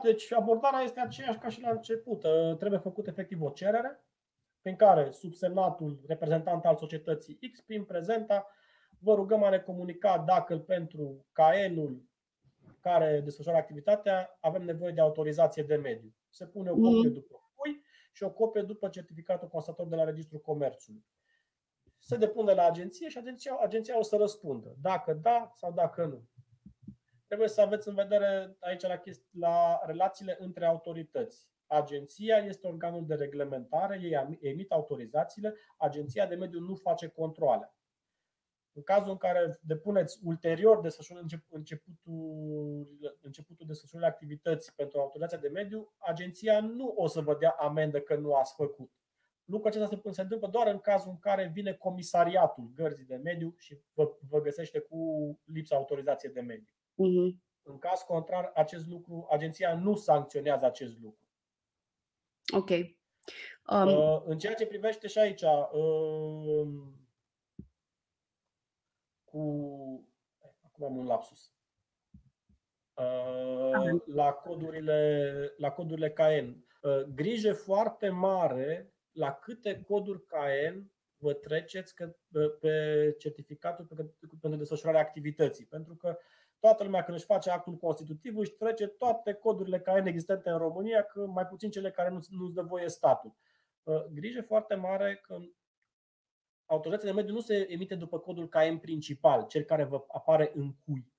Deci 0.03 0.33
abordarea 0.33 0.79
este 0.79 0.99
aceeași 0.99 1.37
ca 1.37 1.49
și 1.49 1.61
la 1.61 1.69
început. 1.69 2.23
Ă, 2.23 2.55
trebuie 2.59 2.79
făcut 2.79 3.07
efectiv 3.07 3.41
o 3.41 3.49
cerere 3.49 4.03
prin 4.61 4.75
care 4.75 5.11
subsemnatul 5.11 5.99
reprezentant 6.07 6.65
al 6.65 6.75
societății 6.75 7.39
X 7.51 7.61
prin 7.61 7.83
prezenta 7.83 8.47
vă 8.99 9.13
rugăm 9.15 9.43
a 9.43 9.49
ne 9.49 9.59
comunica 9.59 10.23
dacă 10.27 10.57
pentru 10.57 11.25
caenul 11.31 12.03
care 12.79 13.21
desfășoară 13.23 13.57
activitatea 13.57 14.37
avem 14.39 14.63
nevoie 14.63 14.91
de 14.91 15.01
autorizație 15.01 15.63
de 15.63 15.75
mediu. 15.75 16.13
Se 16.29 16.45
pune 16.45 16.69
o 16.69 16.75
copie 16.75 17.07
mm. 17.07 17.13
după 17.13 17.35
cui 17.35 17.42
și 18.13 18.23
o 18.23 18.31
copie 18.31 18.61
după 18.61 18.89
certificatul 18.89 19.47
constator 19.47 19.87
de 19.87 19.95
la 19.95 20.03
Registrul 20.03 20.39
Comerțului. 20.41 21.05
Se 21.99 22.17
depune 22.17 22.53
la 22.53 22.65
agenție 22.65 23.09
și 23.09 23.17
agenția, 23.17 23.57
agenția 23.61 23.97
o 23.97 24.01
să 24.01 24.15
răspundă 24.15 24.75
dacă 24.81 25.13
da 25.13 25.51
sau 25.55 25.71
dacă 25.71 26.05
nu. 26.05 26.27
Trebuie 27.27 27.47
să 27.47 27.61
aveți 27.61 27.87
în 27.87 27.95
vedere 27.95 28.57
aici 28.59 28.81
la, 28.81 28.97
chesti- 28.97 29.29
la 29.31 29.81
relațiile 29.85 30.35
între 30.39 30.65
autorități. 30.65 31.51
Agenția 31.67 32.37
este 32.37 32.67
organul 32.67 33.05
de 33.05 33.15
reglementare, 33.15 33.99
ei 34.01 34.37
emit 34.41 34.71
autorizațiile, 34.71 35.55
agenția 35.77 36.25
de 36.25 36.35
mediu 36.35 36.59
nu 36.59 36.75
face 36.75 37.07
controle. 37.07 37.73
În 38.75 38.83
cazul 38.83 39.11
în 39.11 39.17
care 39.17 39.59
depuneți 39.61 40.19
ulterior 40.23 40.91
începutul, 41.49 42.87
începutul 43.21 43.67
desfășurării 43.67 44.09
activității 44.09 44.73
pentru 44.75 44.99
autorizația 44.99 45.37
de 45.37 45.47
mediu, 45.47 45.93
agenția 45.97 46.59
nu 46.59 46.93
o 46.95 47.07
să 47.07 47.21
vă 47.21 47.35
dea 47.35 47.49
amendă 47.49 48.01
că 48.01 48.15
nu 48.15 48.33
ați 48.33 48.53
făcut. 48.55 48.91
Lucrul 49.45 49.69
acesta 49.69 49.87
se, 49.87 50.11
se 50.11 50.21
întâmplă 50.21 50.47
doar 50.47 50.67
în 50.67 50.79
cazul 50.79 51.09
în 51.09 51.19
care 51.19 51.51
vine 51.53 51.73
comisariatul 51.73 52.71
gărzii 52.75 53.05
de 53.05 53.15
mediu 53.15 53.53
și 53.57 53.79
vă, 53.93 54.17
vă 54.29 54.41
găsește 54.41 54.79
cu 54.79 54.97
lipsa 55.43 55.75
autorizației 55.75 56.31
de 56.31 56.41
mediu. 56.41 56.73
Uh-huh. 56.93 57.41
În 57.63 57.77
caz 57.77 58.01
contrar, 58.01 58.51
acest 58.53 58.87
lucru, 58.87 59.27
agenția 59.29 59.75
nu 59.75 59.95
sancționează 59.95 60.65
acest 60.65 60.99
lucru. 60.99 61.27
Ok. 62.55 62.69
Um... 62.69 63.87
Uh, 63.87 64.21
în 64.25 64.37
ceea 64.37 64.53
ce 64.53 64.65
privește 64.65 65.07
și 65.07 65.19
aici, 65.19 65.41
uh, 65.41 66.67
cu. 69.23 70.07
Acum 70.73 70.85
am 70.85 70.97
un 70.97 71.05
lapsus. 71.05 71.51
Uh, 72.93 74.01
la 74.05 74.31
codurile, 74.31 75.53
la 75.57 75.71
codurile 75.71 76.11
KN. 76.11 76.65
Uh, 76.81 77.01
grijă 77.15 77.53
foarte 77.53 78.09
mare 78.09 78.93
la 79.11 79.33
câte 79.33 79.81
coduri 79.87 80.25
KN 80.25 80.91
vă 81.17 81.33
treceți 81.33 81.95
că, 81.95 82.15
pe 82.59 83.15
certificatul 83.17 83.85
pentru 84.41 84.59
desfășurarea 84.59 85.01
activității. 85.01 85.65
Pentru 85.65 85.95
că 85.95 86.17
toată 86.59 86.83
lumea 86.83 87.03
când 87.03 87.17
își 87.17 87.25
face 87.25 87.49
actul 87.49 87.75
constitutiv 87.75 88.37
își 88.37 88.51
trece 88.51 88.87
toate 88.87 89.33
codurile 89.33 89.79
KN 89.79 90.05
existente 90.05 90.49
în 90.49 90.57
România, 90.57 91.03
că 91.03 91.25
mai 91.25 91.45
puțin 91.45 91.69
cele 91.69 91.91
care 91.91 92.09
nu, 92.09 92.19
nu-ți 92.29 92.53
dă 92.53 92.61
voie 92.61 92.89
statul. 92.89 93.35
Uh, 93.83 94.03
grijă 94.13 94.41
foarte 94.41 94.75
mare 94.75 95.21
că 95.23 95.37
autorizația 96.65 97.09
de 97.09 97.15
mediu 97.15 97.33
nu 97.33 97.39
se 97.39 97.67
emite 97.69 97.95
după 97.95 98.19
codul 98.19 98.49
KM 98.49 98.77
principal, 98.79 99.45
cel 99.47 99.63
care 99.63 99.83
vă 99.83 100.03
apare 100.07 100.51
în 100.55 100.73
cui, 100.85 101.11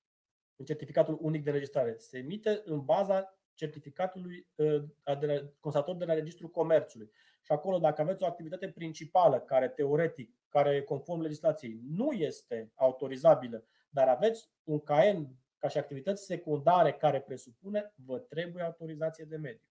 în 0.55 0.65
certificatul 0.65 1.17
unic 1.21 1.43
de 1.43 1.51
registrare. 1.51 1.95
Se 1.97 2.17
emite 2.17 2.61
în 2.65 2.85
baza 2.85 3.37
certificatului 3.53 4.47
uh, 4.55 4.83
de 5.19 5.25
la, 5.25 5.51
constator 5.59 5.95
de 5.95 6.05
la 6.05 6.13
Registrul 6.13 6.49
Comerțului. 6.49 7.11
Și 7.41 7.51
acolo, 7.51 7.77
dacă 7.77 8.01
aveți 8.01 8.23
o 8.23 8.25
activitate 8.25 8.69
principală 8.69 9.39
care 9.39 9.67
teoretic, 9.67 10.35
care 10.49 10.83
conform 10.83 11.21
legislației 11.21 11.79
nu 11.89 12.11
este 12.11 12.71
autorizabilă, 12.75 13.65
dar 13.89 14.07
aveți 14.07 14.49
un 14.63 14.79
KN 14.79 15.27
ca 15.57 15.67
și 15.67 15.77
activități 15.77 16.25
secundare 16.25 16.93
care 16.93 17.21
presupune, 17.21 17.93
vă 17.95 18.19
trebuie 18.19 18.63
autorizație 18.63 19.25
de 19.25 19.37
mediu. 19.37 19.67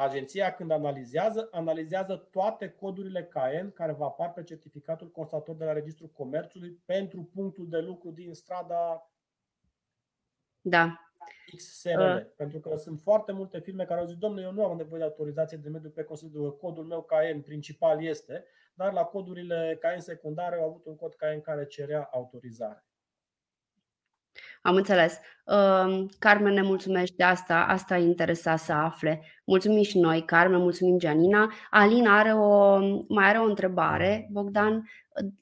Agenția 0.00 0.54
când 0.54 0.70
analizează, 0.70 1.48
analizează 1.50 2.16
toate 2.16 2.68
codurile 2.68 3.24
KN 3.24 3.72
care 3.72 3.92
vă 3.92 4.04
apar 4.04 4.32
pe 4.32 4.42
certificatul 4.42 5.10
constator 5.10 5.56
de 5.56 5.64
la 5.64 5.72
Registrul 5.72 6.08
Comerțului 6.08 6.82
pentru 6.84 7.30
punctul 7.34 7.68
de 7.68 7.78
lucru 7.78 8.10
din 8.10 8.34
strada 8.34 9.10
da. 10.60 11.00
XSRL. 11.56 12.00
Uh. 12.00 12.26
Pentru 12.36 12.60
că 12.60 12.76
sunt 12.76 13.00
foarte 13.00 13.32
multe 13.32 13.58
firme 13.58 13.84
care 13.84 14.00
au 14.00 14.06
zis, 14.06 14.16
domnule, 14.16 14.44
eu 14.44 14.52
nu 14.52 14.64
am 14.64 14.76
nevoie 14.76 14.98
de 14.98 15.04
autorizație 15.04 15.56
de 15.56 15.68
mediu 15.68 15.90
pe 15.90 16.02
considerul 16.02 16.56
codul 16.56 16.84
meu 16.84 17.02
KN 17.02 17.40
principal 17.40 18.04
este, 18.04 18.44
dar 18.74 18.92
la 18.92 19.04
codurile 19.04 19.78
KN 19.80 19.98
secundare 19.98 20.56
au 20.56 20.68
avut 20.68 20.84
un 20.84 20.96
cod 20.96 21.14
KN 21.14 21.40
care 21.40 21.66
cerea 21.66 22.08
autorizare. 22.12 22.84
Am 24.60 24.74
înțeles. 24.74 25.18
Carmen 26.18 26.52
ne 26.52 26.62
mulțumește 26.62 27.22
asta, 27.22 27.64
asta 27.68 27.96
e 27.96 28.02
interesat 28.02 28.58
să 28.58 28.72
afle. 28.72 29.22
Mulțumim 29.44 29.82
și 29.82 29.98
noi, 29.98 30.24
Carmen, 30.24 30.60
mulțumim 30.60 30.98
Gianina. 30.98 31.52
Alina 31.70 32.18
are 32.18 32.32
o, 32.32 32.78
mai 33.08 33.28
are 33.28 33.38
o 33.38 33.44
întrebare. 33.44 34.28
Bogdan, 34.30 34.88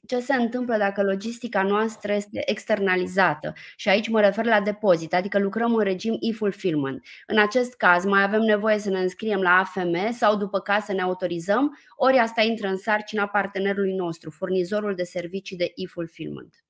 ce 0.07 0.19
se 0.19 0.33
întâmplă 0.33 0.77
dacă 0.77 1.03
logistica 1.03 1.63
noastră 1.63 2.13
este 2.13 2.41
externalizată? 2.49 3.53
Și 3.75 3.89
aici 3.89 4.09
mă 4.09 4.19
refer 4.19 4.45
la 4.45 4.61
depozit, 4.61 5.13
adică 5.13 5.39
lucrăm 5.39 5.75
în 5.75 5.83
regim 5.83 6.17
e-fulfillment. 6.19 7.05
În 7.27 7.39
acest 7.39 7.75
caz, 7.75 8.05
mai 8.05 8.23
avem 8.23 8.41
nevoie 8.41 8.79
să 8.79 8.89
ne 8.89 8.99
înscriem 8.99 9.41
la 9.41 9.57
AFM 9.57 10.11
sau 10.11 10.35
după 10.35 10.59
ca 10.59 10.79
să 10.79 10.93
ne 10.93 11.01
autorizăm, 11.01 11.77
ori 11.95 12.17
asta 12.17 12.41
intră 12.41 12.67
în 12.67 12.77
sarcina 12.77 13.27
partenerului 13.27 13.93
nostru, 13.93 14.29
furnizorul 14.29 14.95
de 14.95 15.03
servicii 15.03 15.57
de 15.57 15.71
e-fulfillment. 15.75 16.63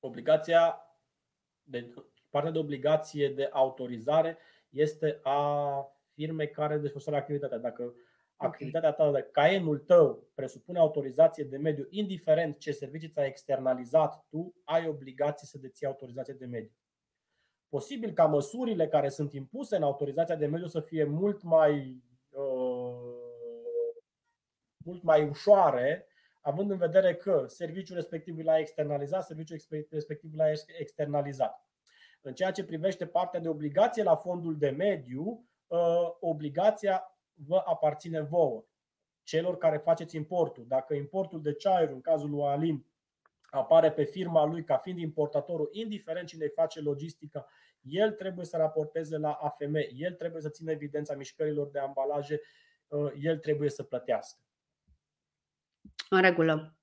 Obligația 0.00 0.80
de, 1.66 1.94
partea 2.30 2.50
de 2.50 2.58
obligație 2.58 3.28
de 3.28 3.48
autorizare 3.52 4.38
este 4.70 5.20
a 5.22 5.80
firmei 6.12 6.50
care 6.50 6.78
desfășoară 6.78 7.18
activitatea. 7.18 7.58
Dacă 7.58 7.94
activitatea 8.36 8.92
ta, 8.92 9.10
de 9.10 9.28
caenul 9.32 9.78
tău 9.78 10.28
presupune 10.34 10.78
autorizație 10.78 11.44
de 11.44 11.56
mediu, 11.56 11.86
indiferent 11.90 12.58
ce 12.58 12.72
servicii 12.72 13.08
ți-ai 13.08 13.26
externalizat, 13.26 14.26
tu 14.28 14.54
ai 14.64 14.88
obligație 14.88 15.46
să 15.46 15.58
deții 15.58 15.86
autorizație 15.86 16.34
de 16.34 16.46
mediu. 16.46 16.70
Posibil 17.68 18.12
ca 18.12 18.26
măsurile 18.26 18.88
care 18.88 19.08
sunt 19.08 19.32
impuse 19.32 19.76
în 19.76 19.82
autorizația 19.82 20.36
de 20.36 20.46
mediu 20.46 20.66
să 20.66 20.80
fie 20.80 21.04
mult 21.04 21.42
mai, 21.42 22.02
uh, 22.30 23.16
mult 24.84 25.02
mai 25.02 25.28
ușoare 25.28 26.06
având 26.46 26.70
în 26.70 26.76
vedere 26.76 27.14
că 27.14 27.44
serviciul 27.46 27.96
respectiv 27.96 28.38
l-a 28.38 28.58
externalizat, 28.58 29.24
serviciul 29.24 29.58
respectiv 29.90 30.34
l-a 30.34 30.50
externalizat. 30.78 31.66
În 32.20 32.34
ceea 32.34 32.50
ce 32.50 32.64
privește 32.64 33.06
partea 33.06 33.40
de 33.40 33.48
obligație 33.48 34.02
la 34.02 34.16
fondul 34.16 34.58
de 34.58 34.70
mediu, 34.70 35.48
ă, 35.70 36.16
obligația 36.20 37.18
vă 37.34 37.62
aparține 37.64 38.20
vouă, 38.20 38.64
celor 39.22 39.58
care 39.58 39.76
faceți 39.76 40.16
importul. 40.16 40.64
Dacă 40.68 40.94
importul 40.94 41.42
de 41.42 41.52
ceaiuri, 41.52 41.92
în 41.92 42.00
cazul 42.00 42.30
lui 42.30 42.42
Alin, 42.42 42.86
apare 43.50 43.92
pe 43.92 44.04
firma 44.04 44.44
lui 44.44 44.64
ca 44.64 44.76
fiind 44.76 44.98
importatorul, 44.98 45.68
indiferent 45.72 46.28
cine 46.28 46.44
îi 46.44 46.50
face 46.50 46.80
logistica, 46.80 47.46
el 47.80 48.10
trebuie 48.12 48.44
să 48.44 48.56
raporteze 48.56 49.16
la 49.16 49.32
AFM, 49.32 49.74
el 49.96 50.12
trebuie 50.12 50.42
să 50.42 50.48
țină 50.48 50.70
evidența 50.70 51.14
mișcărilor 51.14 51.68
de 51.70 51.78
ambalaje, 51.78 52.40
ă, 52.90 53.12
el 53.20 53.38
trebuie 53.38 53.70
să 53.70 53.82
plătească. 53.82 54.45
În 56.08 56.20
regulă. 56.20 56.76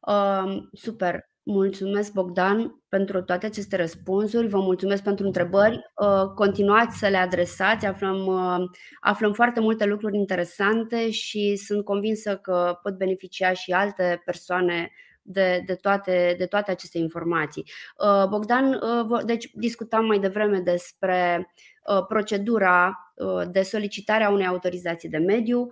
Uh, 0.00 0.56
super. 0.72 1.20
Mulțumesc, 1.42 2.12
Bogdan, 2.12 2.82
pentru 2.88 3.22
toate 3.22 3.46
aceste 3.46 3.76
răspunsuri. 3.76 4.46
Vă 4.46 4.58
mulțumesc 4.58 5.02
pentru 5.02 5.26
întrebări. 5.26 5.80
Uh, 6.02 6.24
continuați 6.34 6.98
să 6.98 7.08
le 7.08 7.16
adresați. 7.16 7.86
Aflăm, 7.86 8.26
uh, 8.26 8.64
aflăm 9.00 9.32
foarte 9.32 9.60
multe 9.60 9.84
lucruri 9.84 10.16
interesante 10.16 11.10
și 11.10 11.56
sunt 11.56 11.84
convinsă 11.84 12.36
că 12.36 12.78
pot 12.82 12.96
beneficia 12.96 13.52
și 13.52 13.72
alte 13.72 14.22
persoane 14.24 14.90
de, 15.22 15.62
de, 15.66 15.74
toate, 15.74 16.34
de 16.38 16.46
toate 16.46 16.70
aceste 16.70 16.98
informații. 16.98 17.64
Uh, 17.96 18.28
Bogdan, 18.28 18.72
uh, 18.72 19.20
deci 19.24 19.50
discutam 19.52 20.04
mai 20.04 20.18
devreme 20.18 20.60
despre 20.60 21.38
uh, 21.38 21.66
procedura 22.08 23.00
de 23.50 23.62
solicitare 23.62 24.24
a 24.24 24.30
unei 24.30 24.46
autorizații 24.46 25.08
de 25.08 25.18
mediu, 25.18 25.68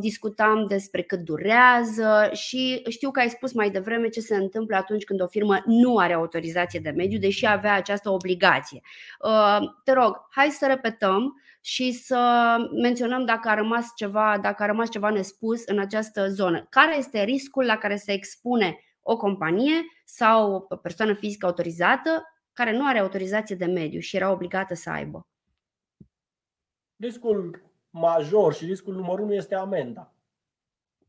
discutam 0.00 0.66
despre 0.66 1.02
cât 1.02 1.18
durează 1.18 2.30
și 2.32 2.82
știu 2.88 3.10
că 3.10 3.20
ai 3.20 3.28
spus 3.28 3.52
mai 3.52 3.70
devreme 3.70 4.08
ce 4.08 4.20
se 4.20 4.36
întâmplă 4.36 4.76
atunci 4.76 5.04
când 5.04 5.22
o 5.22 5.26
firmă 5.26 5.62
nu 5.64 5.96
are 5.96 6.12
autorizație 6.12 6.80
de 6.80 6.90
mediu, 6.90 7.18
deși 7.18 7.46
avea 7.46 7.74
această 7.74 8.10
obligație. 8.10 8.80
Te 9.84 9.92
rog, 9.92 10.16
hai 10.30 10.48
să 10.48 10.66
repetăm 10.66 11.42
și 11.60 11.92
să 11.92 12.56
menționăm 12.82 13.24
dacă 13.24 13.48
a 13.48 13.54
rămas 13.54 13.86
ceva, 13.96 14.38
dacă 14.42 14.62
a 14.62 14.66
rămas 14.66 14.90
ceva 14.90 15.10
nespus 15.10 15.64
în 15.64 15.78
această 15.78 16.28
zonă. 16.28 16.66
Care 16.70 16.96
este 16.98 17.22
riscul 17.22 17.64
la 17.64 17.76
care 17.76 17.96
se 17.96 18.12
expune 18.12 18.78
o 19.02 19.16
companie 19.16 19.84
sau 20.04 20.66
o 20.68 20.76
persoană 20.76 21.12
fizică 21.12 21.46
autorizată 21.46 22.22
care 22.58 22.76
nu 22.76 22.86
are 22.86 22.98
autorizație 22.98 23.56
de 23.56 23.64
mediu 23.64 24.00
și 24.00 24.16
era 24.16 24.30
obligată 24.30 24.74
să 24.74 24.90
aibă? 24.90 25.26
Riscul 26.96 27.62
major 27.90 28.54
și 28.54 28.64
riscul 28.64 28.94
numărul 28.94 29.24
1 29.24 29.34
este 29.34 29.54
amenda, 29.54 30.14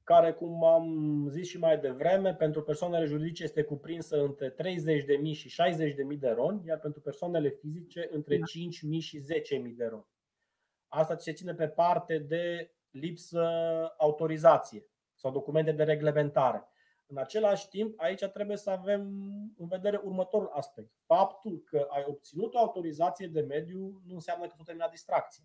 care, 0.04 0.34
cum 0.34 0.64
am 0.64 0.88
zis 1.30 1.48
și 1.48 1.58
mai 1.58 1.80
devreme, 1.80 2.36
pentru 2.36 2.62
persoanele 2.64 3.06
juridice 3.06 3.44
este 3.44 3.64
cuprinsă 3.64 4.24
între 4.24 4.54
30.000 4.54 4.56
și 5.32 5.62
60.000 6.14 6.20
de 6.20 6.30
ron, 6.30 6.62
iar 6.66 6.80
pentru 6.80 7.02
persoanele 7.02 7.50
fizice 7.50 8.10
între 8.12 8.36
5.000 8.36 8.42
da. 8.42 9.00
și 9.00 9.20
10.000 9.20 9.76
de 9.76 9.86
ron. 9.86 10.06
Asta 10.88 11.18
se 11.18 11.34
ține 11.34 11.54
pe 11.54 11.68
parte 11.68 12.18
de 12.18 12.72
lipsă 12.90 13.44
autorizație 13.98 14.90
sau 15.16 15.32
documente 15.32 15.72
de 15.72 15.84
reglementare. 15.84 16.69
În 17.12 17.18
același 17.18 17.68
timp, 17.68 18.00
aici 18.00 18.26
trebuie 18.26 18.58
să 18.58 18.70
avem 18.70 19.02
în 19.58 19.68
vedere 19.68 20.02
următorul 20.04 20.50
aspect. 20.54 20.92
Faptul 21.06 21.64
că 21.66 21.88
ai 21.90 22.04
obținut 22.08 22.54
o 22.54 22.58
autorizație 22.58 23.28
de 23.28 23.42
mediu 23.42 24.02
nu 24.06 24.14
înseamnă 24.14 24.48
că 24.48 24.54
tu 24.58 24.64
terminat 24.64 24.90
distracție. 24.90 25.44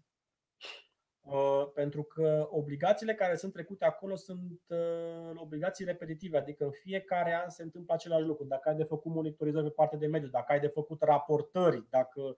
Uh, 1.21 1.71
pentru 1.75 2.03
că 2.03 2.49
obligațiile 2.51 3.15
care 3.15 3.37
sunt 3.37 3.53
trecute 3.53 3.85
acolo 3.85 4.15
sunt 4.15 4.61
uh, 4.67 5.31
obligații 5.35 5.85
repetitive, 5.85 6.39
adică 6.39 6.65
în 6.65 6.71
fiecare 6.71 7.35
an 7.43 7.49
se 7.49 7.63
întâmplă 7.63 7.95
același 7.95 8.25
lucru. 8.25 8.45
Dacă 8.45 8.69
ai 8.69 8.77
de 8.77 8.85
făcut 8.85 9.13
monitorizări 9.13 9.65
pe 9.65 9.71
partea 9.71 9.99
de 9.99 10.07
mediu, 10.07 10.29
dacă 10.29 10.53
ai 10.53 10.61
de 10.61 10.67
făcut 10.67 11.03
raportări, 11.03 11.87
dacă 11.91 12.37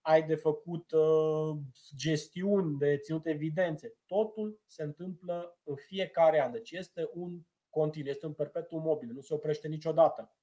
ai 0.00 0.26
de 0.26 0.34
făcut 0.34 0.90
uh, 0.90 1.56
gestiuni, 1.96 2.78
de 2.78 2.98
ținut 2.98 3.26
evidențe, 3.26 3.94
totul 4.06 4.60
se 4.66 4.82
întâmplă 4.82 5.58
în 5.62 5.74
fiecare 5.76 6.42
an. 6.42 6.52
Deci 6.52 6.70
este 6.70 7.10
un 7.12 7.40
continuu, 7.80 8.10
este 8.10 8.26
un 8.26 8.32
perpetuum 8.32 8.82
mobil, 8.82 9.12
nu 9.12 9.20
se 9.20 9.34
oprește 9.34 9.68
niciodată. 9.68 10.36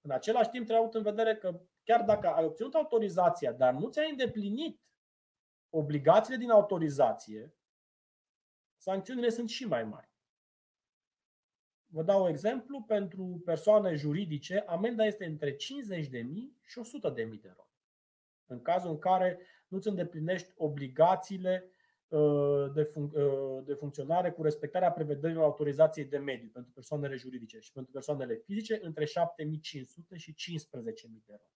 În 0.00 0.10
același 0.10 0.50
timp, 0.50 0.64
trebuie 0.64 0.86
avut 0.86 0.94
în 0.94 1.02
vedere 1.02 1.36
că 1.36 1.60
chiar 1.82 2.02
dacă 2.04 2.28
ai 2.28 2.44
obținut 2.44 2.74
autorizația, 2.74 3.52
dar 3.52 3.74
nu 3.74 3.88
ți-ai 3.88 4.10
îndeplinit 4.10 4.80
obligațiile 5.70 6.38
din 6.38 6.50
autorizație, 6.50 7.54
sancțiunile 8.76 9.28
sunt 9.28 9.48
și 9.48 9.66
mai 9.66 9.84
mari. 9.84 10.14
Vă 11.86 12.02
dau 12.02 12.22
un 12.22 12.28
exemplu, 12.28 12.82
pentru 12.82 13.42
persoane 13.44 13.94
juridice, 13.94 14.64
amenda 14.66 15.04
este 15.04 15.24
între 15.24 15.52
50.000 15.52 15.58
și 16.64 16.80
100.000 16.80 17.14
de 17.14 17.52
ron. 17.56 17.70
În 18.46 18.62
cazul 18.62 18.90
în 18.90 18.98
care 18.98 19.38
nu 19.68 19.76
îți 19.76 19.88
îndeplinești 19.88 20.52
obligațiile 20.56 21.64
uh, 21.64 21.75
de, 22.74 22.84
func- 22.84 23.12
uh, 23.12 23.64
de 23.64 23.74
funcționare 23.74 24.30
cu 24.30 24.42
respectarea 24.42 24.92
prevederilor 24.92 25.44
autorizației 25.44 26.04
de 26.04 26.18
mediu 26.18 26.48
pentru 26.52 26.72
persoanele 26.72 27.16
juridice 27.16 27.58
și 27.58 27.72
pentru 27.72 27.92
persoanele 27.92 28.34
fizice 28.34 28.78
între 28.82 29.04
7500 29.04 30.16
și 30.16 30.34
15000 30.34 31.22
de 31.26 31.38
ron. 31.38 31.50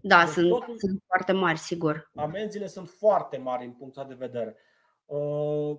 Da, 0.00 0.24
deci 0.24 0.32
sunt, 0.32 0.48
totul, 0.48 0.78
sunt 0.78 1.02
foarte 1.06 1.32
mari, 1.32 1.58
sigur. 1.58 2.10
Amenziile 2.14 2.66
sunt 2.66 2.88
foarte 2.88 3.36
mari 3.36 3.64
în 3.64 3.72
punctul 3.72 4.06
de 4.08 4.14
vedere. 4.14 4.56
Uh, 5.04 5.78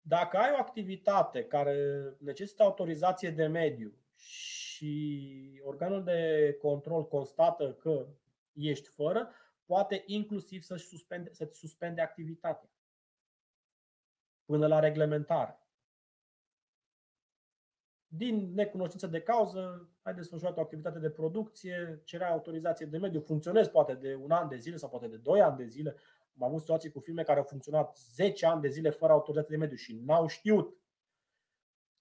dacă 0.00 0.36
ai 0.36 0.50
o 0.52 0.60
activitate 0.60 1.44
care 1.44 1.76
necesită 2.18 2.62
autorizație 2.62 3.30
de 3.30 3.46
mediu 3.46 3.92
și 4.14 5.60
organul 5.64 6.04
de 6.04 6.56
control 6.60 7.06
constată 7.06 7.72
că 7.72 8.06
ești 8.52 8.88
fără, 8.88 9.30
poate 9.72 10.02
inclusiv 10.06 10.62
să-și 10.62 10.86
suspende, 10.86 11.32
să-ți 11.32 11.58
suspende 11.58 12.00
activitatea 12.00 12.70
până 14.44 14.66
la 14.66 14.78
reglementare 14.78 15.62
din 18.14 18.54
necunoștință 18.54 19.06
de 19.06 19.22
cauză, 19.22 19.88
ai 20.02 20.14
desfășurat 20.14 20.56
o 20.56 20.60
activitate 20.60 20.98
de 20.98 21.10
producție, 21.10 22.00
cerea 22.04 22.30
autorizație 22.30 22.86
de 22.86 22.98
mediu, 22.98 23.20
funcționezi 23.20 23.70
poate 23.70 23.94
de 23.94 24.14
un 24.14 24.30
an 24.30 24.48
de 24.48 24.56
zile 24.56 24.76
sau 24.76 24.88
poate 24.88 25.08
de 25.08 25.16
doi 25.16 25.40
ani 25.40 25.56
de 25.56 25.66
zile. 25.66 25.96
Am 26.34 26.42
avut 26.42 26.60
situații 26.60 26.90
cu 26.90 27.00
firme 27.00 27.22
care 27.22 27.38
au 27.38 27.44
funcționat 27.44 27.96
10 27.96 28.46
ani 28.46 28.60
de 28.60 28.68
zile 28.68 28.90
fără 28.90 29.12
autorizație 29.12 29.56
de 29.56 29.62
mediu 29.62 29.76
și 29.76 30.00
n-au 30.04 30.26
știut. 30.26 30.76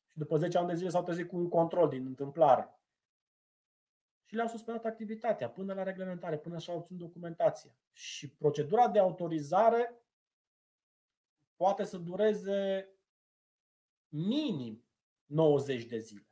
Și 0.10 0.18
după 0.18 0.38
10 0.38 0.58
ani 0.58 0.68
de 0.68 0.76
zile 0.76 0.90
s-au 0.90 1.04
trezit 1.04 1.28
cu 1.28 1.38
un 1.38 1.50
control 1.50 1.90
din 1.90 2.06
întâmplare. 2.06 2.81
Și 4.32 4.38
le-au 4.38 4.50
suspendat 4.50 4.86
activitatea 4.86 5.50
până 5.50 5.74
la 5.74 5.84
reglementare, 5.84 6.38
până 6.38 6.58
și-au 6.60 6.78
obținut 6.78 7.02
documentația. 7.02 7.76
Și 7.92 8.30
procedura 8.30 8.88
de 8.88 9.00
autorizare 9.00 10.04
poate 11.56 11.84
să 11.84 11.98
dureze 11.98 12.90
minim 14.08 14.86
90 15.26 15.84
de 15.84 15.98
zile. 15.98 16.28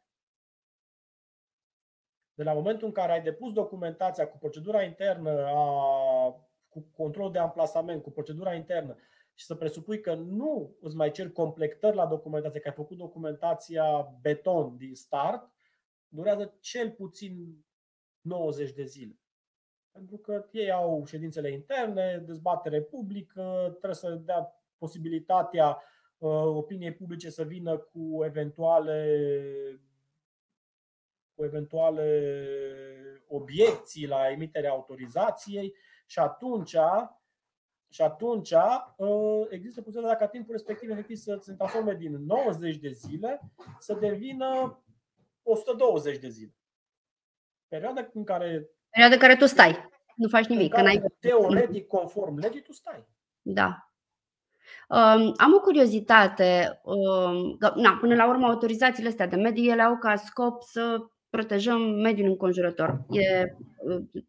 De 2.34 2.43
la 2.43 2.54
momentul 2.54 2.88
în 2.88 2.93
care 2.93 3.12
ai 3.12 3.24
depus 3.24 3.54
documentația 3.54 4.30
cu 4.30 4.38
procedura 4.38 4.84
internă, 4.84 5.45
a, 5.45 6.50
cu 6.70 6.82
control 6.82 7.32
de 7.32 7.39
amplasament, 7.39 8.04
cu 8.04 8.12
procedura 8.12 8.54
internă 8.54 8.97
și 9.34 9.45
să 9.45 9.56
presupui 9.56 10.02
că 10.02 10.14
nu 10.14 10.78
îți 10.82 10.95
mai 10.95 11.12
cer 11.12 11.32
completări 11.32 11.95
la 11.95 12.08
documentație, 12.08 12.60
că 12.60 12.68
ai 12.68 12.74
făcut 12.74 12.97
documentația 12.97 14.18
beton 14.22 14.78
din 14.78 14.95
start, 14.95 15.52
durează 16.08 16.58
cel 16.60 16.91
puțin 16.91 17.68
90 18.22 18.72
de 18.72 18.84
zile. 18.84 19.20
Pentru 19.91 20.17
că 20.17 20.47
ei 20.51 20.72
au 20.72 21.05
ședințele 21.05 21.51
interne, 21.51 22.24
dezbatere 22.26 22.82
publică, 22.82 23.67
trebuie 23.70 23.93
să 23.93 24.09
dea 24.09 24.63
posibilitatea 24.78 25.82
Uh, 26.20 26.45
opiniei 26.45 26.93
publice 26.93 27.30
să 27.30 27.43
vină 27.43 27.78
cu 27.78 28.24
eventuale 28.24 29.20
cu 31.36 31.43
eventuale 31.43 32.34
obiecții 33.28 34.07
la 34.07 34.30
emiterea 34.30 34.72
autorizației 34.72 35.76
și 36.05 36.20
atunci 36.20 36.76
și 37.89 38.01
atunci 38.01 38.51
uh, 38.51 39.45
există 39.49 39.82
posibilitatea 39.82 40.26
ca 40.26 40.32
timpul 40.32 40.51
respectiv 40.51 40.89
efectiv 40.89 41.17
să 41.17 41.38
se 41.41 41.53
transforme 41.53 41.93
din 41.93 42.26
90 42.26 42.78
de 42.78 42.91
zile 42.91 43.51
să 43.80 43.93
devină 43.93 44.84
120 45.43 46.17
de 46.17 46.30
zile. 46.30 46.53
Perioada 47.70 48.09
în 48.13 48.24
care 48.24 48.70
Perioada 48.89 49.15
în 49.15 49.22
care 49.22 49.36
tu 49.36 49.45
stai, 49.45 49.89
nu 50.15 50.28
faci 50.28 50.45
nimic. 50.45 50.78
În 50.78 50.84
care, 50.84 51.03
teoretic, 51.20 51.88
conform 51.88 52.38
legii, 52.38 52.61
tu 52.61 52.74
stai. 52.74 53.07
Da. 53.41 53.91
Am 55.38 55.53
o 55.57 55.59
curiozitate. 55.59 56.82
Na, 57.76 57.97
până 57.99 58.15
la 58.15 58.28
urmă, 58.28 58.45
autorizațiile 58.45 59.09
astea 59.09 59.28
de 59.28 59.36
mediu 59.36 59.63
ele 59.63 59.82
au 59.82 59.97
ca 59.97 60.15
scop 60.15 60.61
să 60.61 60.97
protejăm 61.40 61.82
mediul 61.82 62.28
înconjurător. 62.28 63.06
E, 63.10 63.56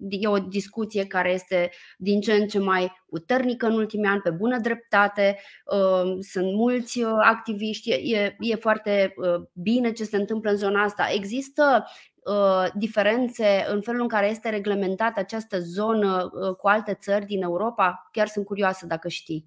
e 0.08 0.28
o 0.28 0.38
discuție 0.38 1.06
care 1.06 1.32
este 1.32 1.70
din 1.98 2.20
ce 2.20 2.32
în 2.32 2.46
ce 2.46 2.58
mai 2.58 2.92
puternică 3.06 3.66
în 3.66 3.74
ultimii 3.74 4.08
ani, 4.08 4.20
pe 4.20 4.30
bună 4.30 4.58
dreptate. 4.58 5.38
Sunt 6.20 6.54
mulți 6.54 7.02
activiști, 7.20 7.90
e, 7.90 8.36
e 8.38 8.54
foarte 8.54 9.14
bine 9.52 9.92
ce 9.92 10.04
se 10.04 10.16
întâmplă 10.16 10.50
în 10.50 10.56
zona 10.56 10.82
asta. 10.82 11.08
Există 11.14 11.84
diferențe 12.74 13.66
în 13.68 13.80
felul 13.80 14.00
în 14.00 14.08
care 14.08 14.28
este 14.28 14.48
reglementată 14.48 15.20
această 15.20 15.58
zonă 15.60 16.30
cu 16.58 16.68
alte 16.68 16.94
țări 16.94 17.24
din 17.24 17.42
Europa? 17.42 18.08
Chiar 18.12 18.26
sunt 18.26 18.44
curioasă 18.44 18.86
dacă 18.86 19.08
știi. 19.08 19.46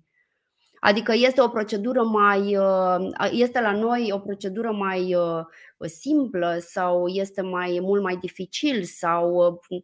Adică 0.86 1.14
este 1.16 1.42
o 1.42 1.48
procedură 1.48 2.04
mai 2.04 2.58
uh, 2.58 3.30
este 3.32 3.62
la 3.62 3.72
noi 3.72 4.12
o 4.12 4.20
procedură 4.20 4.72
mai 4.72 5.16
uh, 5.16 5.46
simplă 5.80 6.58
sau 6.60 7.08
este 7.08 7.42
mai 7.42 7.80
mult 7.82 8.02
mai 8.02 8.18
dificil 8.18 8.84
sau 8.84 9.34
uh, 9.34 9.82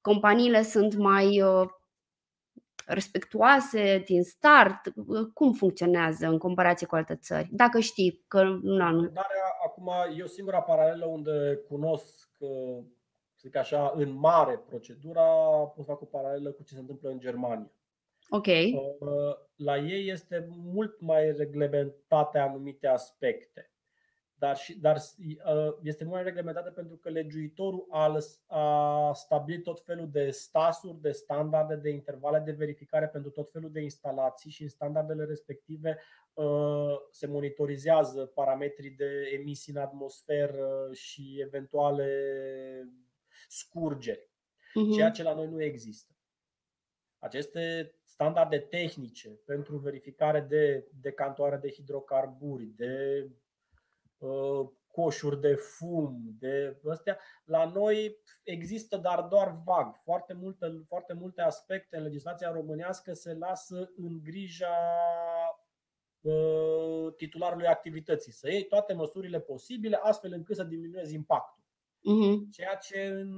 companiile 0.00 0.62
sunt 0.62 0.94
mai 0.94 1.42
respectuoase 2.86 4.02
din 4.06 4.22
start? 4.22 4.80
Cum 5.34 5.52
funcționează 5.52 6.26
în 6.26 6.38
comparație 6.38 6.86
cu 6.86 6.94
alte 6.94 7.16
țări? 7.16 7.48
Dacă 7.50 7.80
știi 7.80 8.24
că 8.28 8.42
nu 8.42 8.90
nu. 8.90 9.12
Acum, 9.66 9.90
eu 10.16 10.26
singura 10.26 10.60
paralelă 10.60 11.04
unde 11.06 11.60
cunosc 11.68 12.28
zic 13.40 13.56
așa, 13.56 13.92
în 13.96 14.12
mare 14.12 14.62
procedura, 14.66 15.22
pot 15.76 15.84
fac 15.84 16.00
o 16.00 16.04
paralelă 16.04 16.50
cu 16.50 16.62
ce 16.62 16.74
se 16.74 16.80
întâmplă 16.80 17.08
în 17.08 17.18
Germania. 17.18 17.70
Ok. 18.28 18.46
Uh, 19.56 19.64
la 19.64 19.78
ei 19.78 20.08
este 20.08 20.46
mult 20.48 21.00
mai 21.00 21.32
reglementate 21.32 22.38
anumite 22.38 22.86
aspecte. 22.86 23.68
Dar, 24.36 24.56
și, 24.56 24.78
dar 24.78 24.96
uh, 24.96 25.74
este 25.82 26.04
mult 26.04 26.14
mai 26.14 26.24
reglementată 26.24 26.70
pentru 26.70 26.96
că 26.96 27.08
legiuitorul 27.08 27.86
a, 27.90 28.18
a 28.46 29.12
stabilit 29.12 29.62
tot 29.62 29.84
felul 29.84 30.10
de 30.10 30.30
stasuri, 30.30 31.00
de 31.00 31.10
standarde, 31.10 31.76
de 31.76 31.90
intervale 31.90 32.38
de 32.38 32.52
verificare 32.52 33.08
pentru 33.08 33.30
tot 33.30 33.50
felul 33.50 33.72
de 33.72 33.80
instalații 33.80 34.50
și 34.50 34.62
în 34.62 34.68
standardele 34.68 35.24
respective 35.24 35.98
uh, 36.32 36.96
se 37.10 37.26
monitorizează 37.26 38.26
parametrii 38.26 38.90
de 38.90 39.30
emisii 39.40 39.72
în 39.72 39.80
atmosferă 39.80 40.88
și 40.92 41.40
eventuale 41.40 42.08
scurgeri, 43.48 44.28
uh-huh. 44.28 44.94
ceea 44.94 45.10
ce 45.10 45.22
la 45.22 45.34
noi 45.34 45.46
nu 45.46 45.62
există. 45.62 46.14
Aceste 47.18 47.94
standarde 48.14 48.58
tehnice 48.58 49.28
pentru 49.28 49.76
verificare 49.76 50.40
de 50.40 50.88
decantoare 51.00 51.56
de 51.56 51.70
hidrocarburi, 51.70 52.64
de 52.64 53.28
uh, 54.18 54.68
coșuri 54.86 55.40
de 55.40 55.54
fum, 55.54 56.36
de 56.38 56.80
astea. 56.90 57.18
La 57.44 57.64
noi 57.64 58.16
există, 58.42 58.96
dar 58.96 59.22
doar 59.22 59.60
vag. 59.64 59.96
Foarte 60.02 60.32
multe, 60.32 60.84
foarte 60.88 61.12
multe 61.12 61.42
aspecte 61.42 61.96
în 61.96 62.02
legislația 62.02 62.50
românească 62.50 63.12
se 63.12 63.34
lasă 63.34 63.90
în 63.96 64.22
grija 64.22 64.76
uh, 66.20 67.14
titularului 67.16 67.66
activității. 67.66 68.32
Să 68.32 68.50
iei 68.50 68.64
toate 68.64 68.92
măsurile 68.92 69.40
posibile 69.40 69.96
astfel 70.02 70.32
încât 70.32 70.56
să 70.56 70.64
diminuezi 70.64 71.14
impactul. 71.14 71.62
Uh-huh. 71.64 72.50
Ceea 72.50 72.74
ce 72.74 73.04
în 73.04 73.30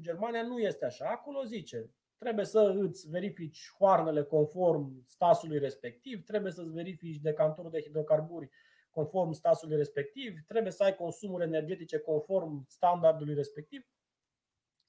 Germania 0.00 0.42
nu 0.42 0.58
este 0.58 0.84
așa. 0.84 1.08
Acolo 1.08 1.44
zice, 1.44 1.90
trebuie 2.18 2.44
să 2.44 2.74
îți 2.78 3.08
verifici 3.08 3.72
hoarnele 3.78 4.22
conform 4.22 5.04
stasului 5.06 5.58
respectiv, 5.58 6.24
trebuie 6.24 6.52
să-ți 6.52 6.72
verifici 6.72 7.20
decantorul 7.20 7.70
de 7.70 7.80
hidrocarburi 7.80 8.50
conform 8.90 9.32
stasului 9.32 9.76
respectiv, 9.76 10.38
trebuie 10.46 10.72
să 10.72 10.82
ai 10.82 10.94
consumuri 10.94 11.44
energetice 11.44 11.98
conform 11.98 12.64
standardului 12.68 13.34
respectiv. 13.34 13.86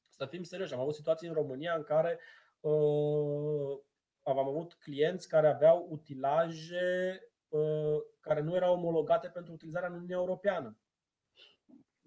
Să 0.09 0.25
fim 0.25 0.43
serioși, 0.43 0.73
am 0.73 0.79
avut 0.79 0.95
situații 0.95 1.27
în 1.27 1.33
România 1.33 1.75
în 1.75 1.83
care 1.83 2.19
uh, 2.59 3.79
am 4.23 4.37
avut 4.37 4.73
clienți 4.73 5.27
care 5.27 5.47
aveau 5.47 5.87
utilaje 5.89 7.19
uh, 7.47 7.97
care 8.19 8.41
nu 8.41 8.55
erau 8.55 8.73
omologate 8.73 9.27
pentru 9.27 9.53
utilizarea 9.53 9.87
în 9.87 9.93
Uniunea 9.93 10.17
Europeană. 10.17 10.77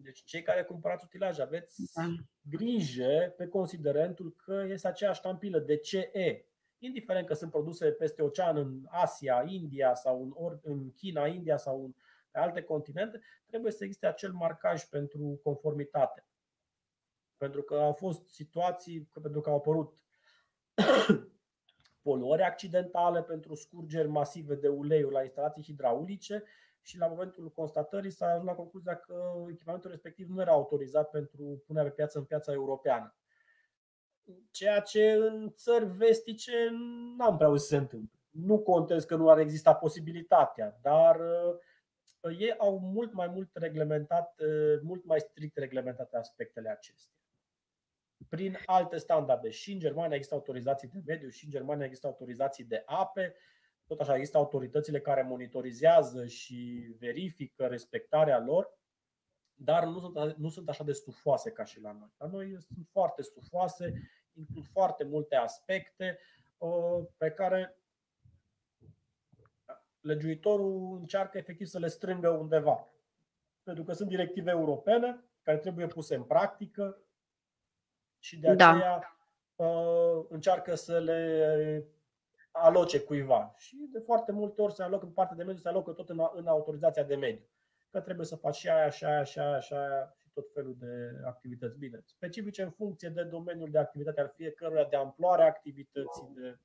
Deci 0.03 0.23
cei 0.25 0.43
care 0.43 0.65
cumpărați 0.65 1.05
utilaje 1.05 1.43
aveți 1.43 1.93
da. 1.95 2.07
grijă 2.41 3.35
pe 3.37 3.47
considerentul 3.47 4.35
că 4.37 4.65
este 4.69 4.89
aceeași 4.89 5.21
tampilă 5.21 5.59
de 5.59 5.77
CE. 5.77 6.47
Indiferent 6.79 7.27
că 7.27 7.35
sunt 7.35 7.51
produse 7.51 7.91
peste 7.91 8.23
ocean 8.23 8.57
în 8.57 8.87
Asia, 8.91 9.45
India 9.47 9.95
sau 9.95 10.23
în, 10.23 10.31
or, 10.35 10.61
în 10.63 10.93
China, 10.93 11.27
India 11.27 11.57
sau 11.57 11.85
în 11.85 11.95
pe 12.33 12.39
alte 12.39 12.63
continente, 12.63 13.21
trebuie 13.47 13.73
să 13.73 13.85
existe 13.85 14.07
acel 14.07 14.33
marcaj 14.33 14.85
pentru 14.85 15.41
conformitate. 15.43 16.27
Pentru 17.37 17.63
că 17.63 17.75
au 17.75 17.93
fost 17.93 18.29
situații, 18.29 19.09
pentru 19.23 19.41
că 19.41 19.51
au 19.51 19.57
apărut 19.57 19.95
poluări 22.03 22.43
accidentale 22.43 23.23
pentru 23.23 23.55
scurgeri 23.55 24.09
masive 24.09 24.55
de 24.55 24.69
uleiuri 24.69 25.15
la 25.15 25.23
instalații 25.23 25.63
hidraulice 25.63 26.45
și 26.83 26.99
la 26.99 27.07
momentul 27.07 27.51
constatării 27.51 28.11
s-a 28.11 28.27
ajuns 28.27 28.47
la 28.47 28.55
concluzia 28.55 28.97
că 28.97 29.45
echipamentul 29.51 29.91
respectiv 29.91 30.29
nu 30.29 30.41
era 30.41 30.51
autorizat 30.51 31.11
pentru 31.11 31.63
punerea 31.67 31.89
pe 31.89 31.95
piață 31.95 32.19
în 32.19 32.25
piața 32.25 32.53
europeană. 32.53 33.17
Ceea 34.51 34.81
ce 34.81 35.13
în 35.13 35.53
țări 35.55 35.85
vestice 35.85 36.69
n-am 37.17 37.37
prea 37.37 37.49
auzit 37.49 37.67
să 37.67 37.75
se 37.75 37.81
întâmple. 37.81 38.19
Nu 38.31 38.59
contez 38.59 39.05
că 39.05 39.17
nu 39.17 39.31
ar 39.31 39.39
exista 39.39 39.75
posibilitatea, 39.75 40.79
dar 40.83 41.21
uh, 41.21 42.39
ei 42.39 42.55
au 42.59 42.79
mult 42.79 43.13
mai 43.13 43.29
mult 43.29 43.51
reglementat, 43.53 44.41
uh, 44.41 44.81
mult 44.83 45.05
mai 45.05 45.21
strict 45.21 45.57
reglementate 45.57 46.17
aspectele 46.17 46.69
acestea. 46.69 47.17
Prin 48.29 48.59
alte 48.67 48.97
standarde. 48.97 49.51
Și 49.51 49.73
în 49.73 49.79
Germania 49.79 50.15
există 50.15 50.35
autorizații 50.35 50.89
de 50.89 51.03
mediu, 51.07 51.29
și 51.29 51.45
în 51.45 51.51
Germania 51.51 51.85
există 51.85 52.07
autorizații 52.07 52.65
de 52.65 52.83
ape, 52.87 53.35
tot 53.87 54.01
așa 54.01 54.15
există 54.15 54.37
autoritățile 54.37 55.01
care 55.01 55.23
monitorizează 55.23 56.27
și 56.27 56.91
verifică 56.99 57.67
respectarea 57.67 58.41
lor, 58.41 58.79
dar 59.55 59.85
nu 59.85 60.01
sunt, 60.01 60.37
nu 60.37 60.49
sunt 60.49 60.69
așa 60.69 60.85
de 60.85 60.93
stufoase 60.93 61.51
ca 61.51 61.65
și 61.65 61.81
la 61.81 61.93
noi. 61.93 62.13
La 62.17 62.27
noi 62.27 62.57
sunt 62.61 62.87
foarte 62.91 63.23
stufoase, 63.23 63.93
includ 64.33 64.65
foarte 64.73 65.05
multe 65.05 65.37
aspecte 65.37 66.19
uh, 66.59 67.07
pe 67.17 67.31
care 67.31 67.77
legiuitorul 70.01 70.97
încearcă 71.01 71.39
efectiv 71.39 71.67
să 71.67 71.79
le 71.79 71.89
strângă 71.89 72.29
undeva. 72.29 72.89
Pentru 73.63 73.85
că 73.85 73.93
sunt 73.93 74.09
directive 74.09 74.51
europene 74.51 75.25
care 75.43 75.59
trebuie 75.59 75.87
puse 75.87 76.15
în 76.15 76.23
practică 76.23 77.03
și 78.19 78.39
de 78.39 78.55
da. 78.55 78.71
aceea 78.71 78.99
da. 79.57 79.67
încearcă 80.29 80.75
să 80.75 80.99
le 80.99 81.87
aloce 82.53 83.01
cuiva. 83.01 83.55
Și 83.57 83.77
de 83.93 83.99
foarte 83.99 84.33
multe 84.33 84.63
ori 84.63 84.75
se 84.75 84.83
alocă 84.83 85.05
în 85.05 85.13
partea 85.13 85.37
de 85.37 85.43
mediu, 85.43 85.61
se 85.61 85.69
alocă 85.69 85.93
tot 85.93 86.09
în, 86.09 86.21
în 86.35 86.47
autorizația 86.47 87.03
de 87.03 87.17
mediu. 87.17 87.47
Că 87.91 88.01
trebuie 88.01 88.27
să 88.27 88.37
faci 88.37 88.55
și 88.57 88.69
aia, 88.69 88.91
și 88.91 89.05
aia, 89.05 89.23
și 89.23 89.39
aia, 89.39 89.61
și 89.61 89.73
aia 89.73 90.15
și 90.17 90.29
tot 90.33 90.53
felul 90.53 90.77
de 90.79 91.21
activități. 91.25 91.79
Bine, 91.79 92.03
specifice 92.05 92.63
în 92.63 92.71
funcție 92.71 93.09
de 93.09 93.23
domeniul 93.23 93.71
de 93.71 93.79
activitate 93.79 94.21
al 94.21 94.33
fiecăruia, 94.37 94.85
de 94.85 94.97
amploarea 94.97 95.47
activității, 95.47 96.31
de 96.35 96.59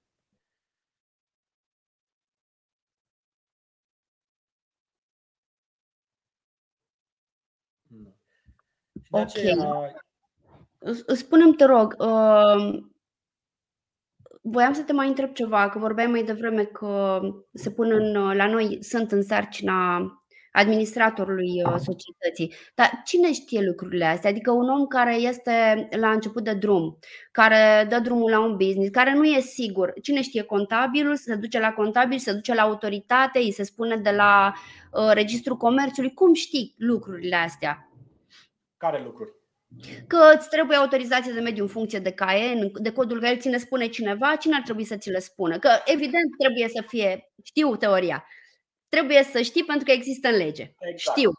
Și 9.04 9.12
de 9.12 9.20
aceea... 9.20 9.96
Spune-mi, 11.08 11.56
te 11.56 11.66
rog, 11.66 11.96
uh, 12.00 12.84
Voiam 14.50 14.74
să 14.74 14.82
te 14.82 14.94
mai 14.94 15.08
întreb 15.08 15.34
ceva, 15.34 15.70
că 15.70 15.80
vorbeai 15.80 16.08
mai 16.08 16.24
devreme 16.24 16.64
că 16.64 17.20
se 17.54 17.72
pun 17.72 17.92
în, 17.92 18.12
la 18.36 18.48
noi, 18.48 18.78
sunt 18.82 19.12
în 19.12 19.24
sarcina 19.24 20.12
administratorului 20.52 21.64
uh, 21.66 21.76
societății. 21.76 22.54
Dar 22.76 23.02
cine 23.06 23.34
știe 23.34 23.62
lucrurile 23.62 24.06
astea? 24.06 24.30
Adică 24.30 24.52
un 24.52 24.70
om 24.70 24.86
care 24.86 25.16
este 25.16 25.88
la 26.00 26.12
început 26.12 26.44
de 26.44 26.54
drum, 26.54 27.00
care 27.32 27.86
dă 27.90 28.00
drumul 28.00 28.30
la 28.30 28.40
un 28.40 28.56
business, 28.56 28.92
care 28.92 29.14
nu 29.14 29.26
e 29.26 29.40
sigur. 29.40 29.94
Cine 30.02 30.22
știe 30.22 30.44
contabilul, 30.44 31.16
se 31.16 31.36
duce 31.36 31.60
la 31.60 31.74
contabil, 31.74 32.18
se 32.18 32.34
duce 32.34 32.54
la 32.54 32.62
autoritate, 32.62 33.40
îi 33.40 33.52
se 33.52 33.64
spune 33.64 33.96
de 33.96 34.12
la 34.12 34.54
uh, 34.92 35.12
Registrul 35.14 35.58
Comerțului. 35.58 36.14
Cum 36.14 36.34
știi 36.34 36.76
lucrurile 36.78 37.36
astea? 37.36 37.90
Care 38.78 39.02
lucruri? 39.04 39.37
Că 40.08 40.32
îți 40.36 40.50
trebuie 40.50 40.78
autorizație 40.78 41.32
de 41.32 41.40
mediu 41.40 41.64
în 41.64 41.70
funcție 41.70 42.00
de 42.00 42.12
CAE, 42.12 42.72
de 42.74 42.92
codul 42.92 43.22
care 43.22 43.38
ține 43.38 43.58
spune 43.58 43.88
cineva, 43.88 44.36
cine 44.36 44.56
ar 44.56 44.62
trebui 44.62 44.84
să 44.84 44.98
ți 44.98 45.10
le 45.10 45.20
spună? 45.20 45.60
Că 45.60 45.70
evident 45.86 46.38
trebuie 46.38 46.68
să 46.68 46.84
fie, 46.88 47.32
știu 47.44 47.76
teoria, 47.76 48.26
trebuie 48.90 49.24
să 49.24 49.42
știi 49.42 49.64
pentru 49.64 49.86
că 49.86 49.92
există 49.92 50.28
în 50.28 50.36
lege. 50.36 50.74
Exact. 50.80 51.18
Știu. 51.18 51.32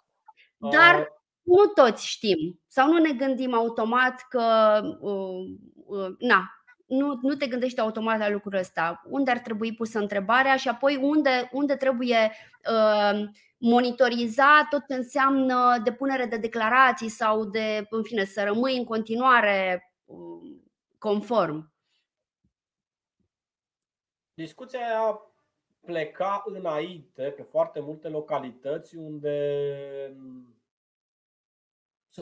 Dar 0.71 0.99
uh... 0.99 1.07
nu 1.43 1.65
toți 1.65 2.07
știm 2.07 2.61
sau 2.67 2.93
nu 2.93 2.99
ne 2.99 3.13
gândim 3.13 3.55
automat 3.55 4.27
că, 4.29 4.81
uh, 5.01 5.45
uh, 5.87 6.15
na, 6.19 6.59
nu, 6.87 7.19
nu 7.23 7.35
te 7.35 7.47
gândești 7.47 7.81
automat 7.81 8.19
la 8.19 8.31
lucrul 8.31 8.59
ăsta. 8.59 9.03
Unde 9.05 9.31
ar 9.31 9.39
trebui 9.39 9.75
pusă 9.75 9.99
întrebarea 9.99 10.57
și 10.57 10.69
apoi 10.69 10.97
unde, 10.97 11.49
unde 11.53 11.75
trebuie 11.75 12.33
uh, 12.71 13.29
monitoriza 13.59 14.67
tot 14.71 14.87
ce 14.87 14.95
înseamnă 14.95 15.81
depunere 15.85 16.25
de 16.25 16.37
declarații 16.37 17.09
sau 17.09 17.45
de, 17.45 17.87
în 17.91 18.03
fine, 18.03 18.25
să 18.25 18.45
rămâi 18.45 18.77
în 18.77 18.85
continuare 18.85 19.93
uh, 20.05 20.57
conform. 20.99 21.73
Discuția 24.35 25.21
pleca 25.81 26.43
înainte 26.47 27.31
pe 27.31 27.43
foarte 27.43 27.81
multe 27.81 28.09
localități 28.09 28.97
unde 28.97 29.37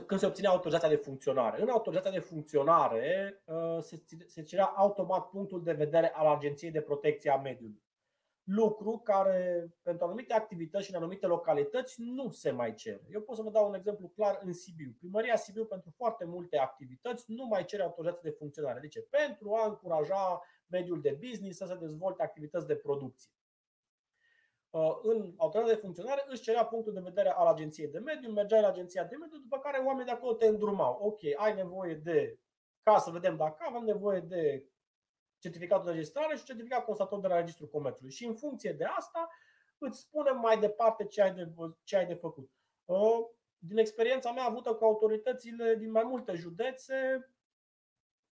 când 0.07 0.21
se 0.21 0.27
obține 0.27 0.47
autorizația 0.47 0.89
de 0.89 0.97
funcționare. 0.97 1.63
În 1.63 1.69
autorizația 1.69 2.11
de 2.11 2.19
funcționare 2.19 3.43
uh, 3.45 3.79
se 4.27 4.43
cerea 4.43 4.65
automat 4.65 5.29
punctul 5.29 5.63
de 5.63 5.73
vedere 5.73 6.13
al 6.15 6.27
Agenției 6.27 6.71
de 6.71 6.81
Protecție 6.81 7.31
a 7.31 7.37
Mediului. 7.37 7.86
Lucru 8.47 8.99
care, 8.99 9.69
pentru 9.83 10.05
anumite 10.05 10.33
activități 10.33 10.85
și 10.85 10.91
în 10.91 10.97
anumite 10.97 11.27
localități, 11.27 12.03
nu 12.03 12.31
se 12.31 12.51
mai 12.51 12.75
cere. 12.75 13.07
Eu 13.11 13.21
pot 13.21 13.37
să 13.37 13.43
vă 13.43 13.51
dau 13.51 13.69
un 13.69 13.75
exemplu 13.75 14.09
clar 14.09 14.41
în 14.43 14.53
Sibiu. 14.53 14.95
Primăria 14.99 15.37
Sibiu, 15.37 15.65
pentru 15.65 15.93
foarte 15.97 16.25
multe 16.25 16.59
activități, 16.59 17.25
nu 17.27 17.47
mai 17.47 17.65
cere 17.65 17.83
autorizație 17.83 18.31
de 18.31 18.37
funcționare. 18.39 18.81
De 18.81 18.89
ce? 18.89 19.01
Pentru 19.01 19.55
a 19.55 19.67
încuraja 19.67 20.43
mediul 20.67 21.01
de 21.01 21.19
business 21.21 21.59
să 21.59 21.67
se 21.67 21.77
dezvolte 21.77 22.23
activități 22.23 22.67
de 22.67 22.77
producție. 22.77 23.31
Uh, 24.71 24.99
în 25.03 25.35
autoritatea 25.37 25.75
de 25.75 25.81
funcționare 25.81 26.25
își 26.29 26.43
cerea 26.43 26.65
punctul 26.65 26.93
de 26.93 27.01
vedere 27.01 27.29
al 27.29 27.47
agenției 27.47 27.89
de 27.89 27.99
mediu, 27.99 28.31
mergeai 28.31 28.61
la 28.61 28.69
agenția 28.69 29.05
de 29.05 29.17
mediu, 29.17 29.39
după 29.39 29.59
care 29.59 29.79
oamenii 29.79 30.05
de 30.05 30.11
acolo 30.11 30.33
te 30.33 30.47
îndrumau. 30.47 30.99
Ok, 31.03 31.21
ai 31.37 31.55
nevoie 31.55 31.95
de, 31.95 32.39
ca 32.83 32.99
să 32.99 33.11
vedem 33.11 33.37
dacă 33.37 33.57
avem 33.69 33.85
nevoie 33.85 34.21
de 34.21 34.67
certificatul 35.47 35.85
de 35.85 35.91
registrare 35.91 36.37
și 36.37 36.45
certificat 36.45 36.85
constator 36.85 37.21
de 37.21 37.27
la 37.27 37.37
Registrul 37.37 37.69
Comerțului. 37.69 38.13
Și 38.13 38.27
în 38.27 38.35
funcție 38.35 38.73
de 38.73 38.85
asta 38.85 39.29
îți 39.79 39.99
spunem 39.99 40.39
mai 40.39 40.59
departe 40.59 41.05
ce 41.05 41.23
ai 41.23 41.35
de, 41.35 41.53
ce 41.85 41.97
ai 41.97 42.07
de 42.07 42.15
făcut. 42.15 42.51
Uh, 42.85 43.27
din 43.59 43.79
experiența 43.79 44.33
mea 44.33 44.45
avută 44.45 44.75
cu 44.75 44.85
autoritățile 44.85 45.75
din 45.75 45.91
mai 45.91 46.05
multe 46.05 46.35
județe, 46.35 47.29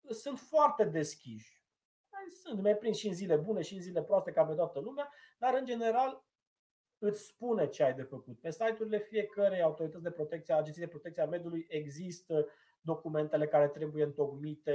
sunt 0.08 0.38
foarte 0.38 0.84
deschiși. 0.84 1.62
Sunt, 2.42 2.62
mai 2.62 2.76
prins 2.76 2.96
și 2.96 3.08
în 3.08 3.14
zile 3.14 3.36
bune 3.36 3.62
și 3.62 3.74
în 3.74 3.80
zile 3.80 4.02
proaste 4.02 4.32
ca 4.32 4.44
pe 4.44 4.54
toată 4.54 4.80
lumea, 4.80 5.12
dar 5.38 5.54
în 5.54 5.64
general 5.64 6.24
îți 6.98 7.26
spune 7.26 7.68
ce 7.68 7.82
ai 7.82 7.94
de 7.94 8.02
făcut. 8.02 8.40
Pe 8.40 8.50
site-urile 8.50 8.98
fiecărei 8.98 9.62
autorități 9.62 10.02
de 10.02 10.10
protecție, 10.10 10.54
agenții 10.54 10.82
de 10.82 10.88
protecție 10.88 11.22
a 11.22 11.26
mediului 11.26 11.66
există 11.68 12.46
documentele 12.80 13.46
care 13.46 13.68
trebuie 13.68 14.04
întocmite, 14.04 14.74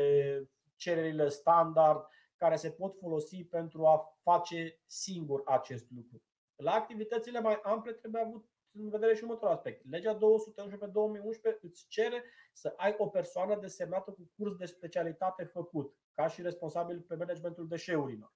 cererile 0.76 1.30
standard 1.30 2.06
care 2.40 2.56
se 2.56 2.72
pot 2.72 2.98
folosi 2.98 3.44
pentru 3.44 3.86
a 3.86 4.18
face 4.22 4.82
singur 4.86 5.42
acest 5.46 5.86
lucru. 5.96 6.22
La 6.56 6.72
activitățile 6.72 7.40
mai 7.40 7.60
ample 7.64 7.92
trebuie 7.92 8.22
avut 8.22 8.50
în 8.72 8.90
vedere 8.90 9.16
și 9.16 9.24
următorul 9.24 9.54
aspect. 9.54 9.86
Legea 9.90 10.14
211 10.14 10.86
pe 10.86 10.92
2011 10.92 11.66
îți 11.66 11.86
cere 11.88 12.24
să 12.54 12.74
ai 12.78 12.96
o 12.98 13.08
persoană 13.08 13.56
desemnată 13.56 14.12
cu 14.12 14.32
curs 14.38 14.56
de 14.56 14.66
specialitate 14.66 15.44
făcut, 15.44 15.96
ca 16.14 16.28
și 16.28 16.42
responsabil 16.42 17.02
pe 17.02 17.16
managementul 17.16 17.68
deșeurilor. 17.68 18.34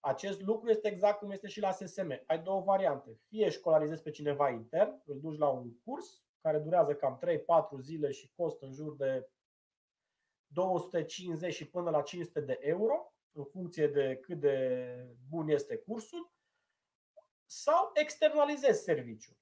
Acest 0.00 0.40
lucru 0.40 0.70
este 0.70 0.88
exact 0.88 1.18
cum 1.18 1.30
este 1.30 1.48
și 1.48 1.60
la 1.60 1.72
SSM. 1.72 2.22
Ai 2.26 2.42
două 2.42 2.60
variante. 2.60 3.20
Fie 3.28 3.48
școlarizezi 3.48 4.02
pe 4.02 4.10
cineva 4.10 4.48
intern, 4.48 5.02
îl 5.04 5.20
duci 5.20 5.38
la 5.38 5.48
un 5.48 5.78
curs 5.84 6.22
care 6.40 6.58
durează 6.58 6.94
cam 6.94 7.18
3-4 7.78 7.80
zile 7.80 8.10
și 8.10 8.32
costă 8.36 8.66
în 8.66 8.72
jur 8.72 8.96
de 8.96 9.28
250 10.52 11.54
și 11.54 11.68
până 11.68 11.90
la 11.90 12.02
500 12.02 12.40
de 12.40 12.58
euro, 12.60 13.12
în 13.32 13.44
funcție 13.44 13.86
de 13.86 14.18
cât 14.22 14.40
de 14.40 14.88
bun 15.28 15.48
este 15.48 15.76
cursul, 15.76 16.32
sau 17.46 17.90
externalizezi 17.94 18.82
serviciul. 18.82 19.36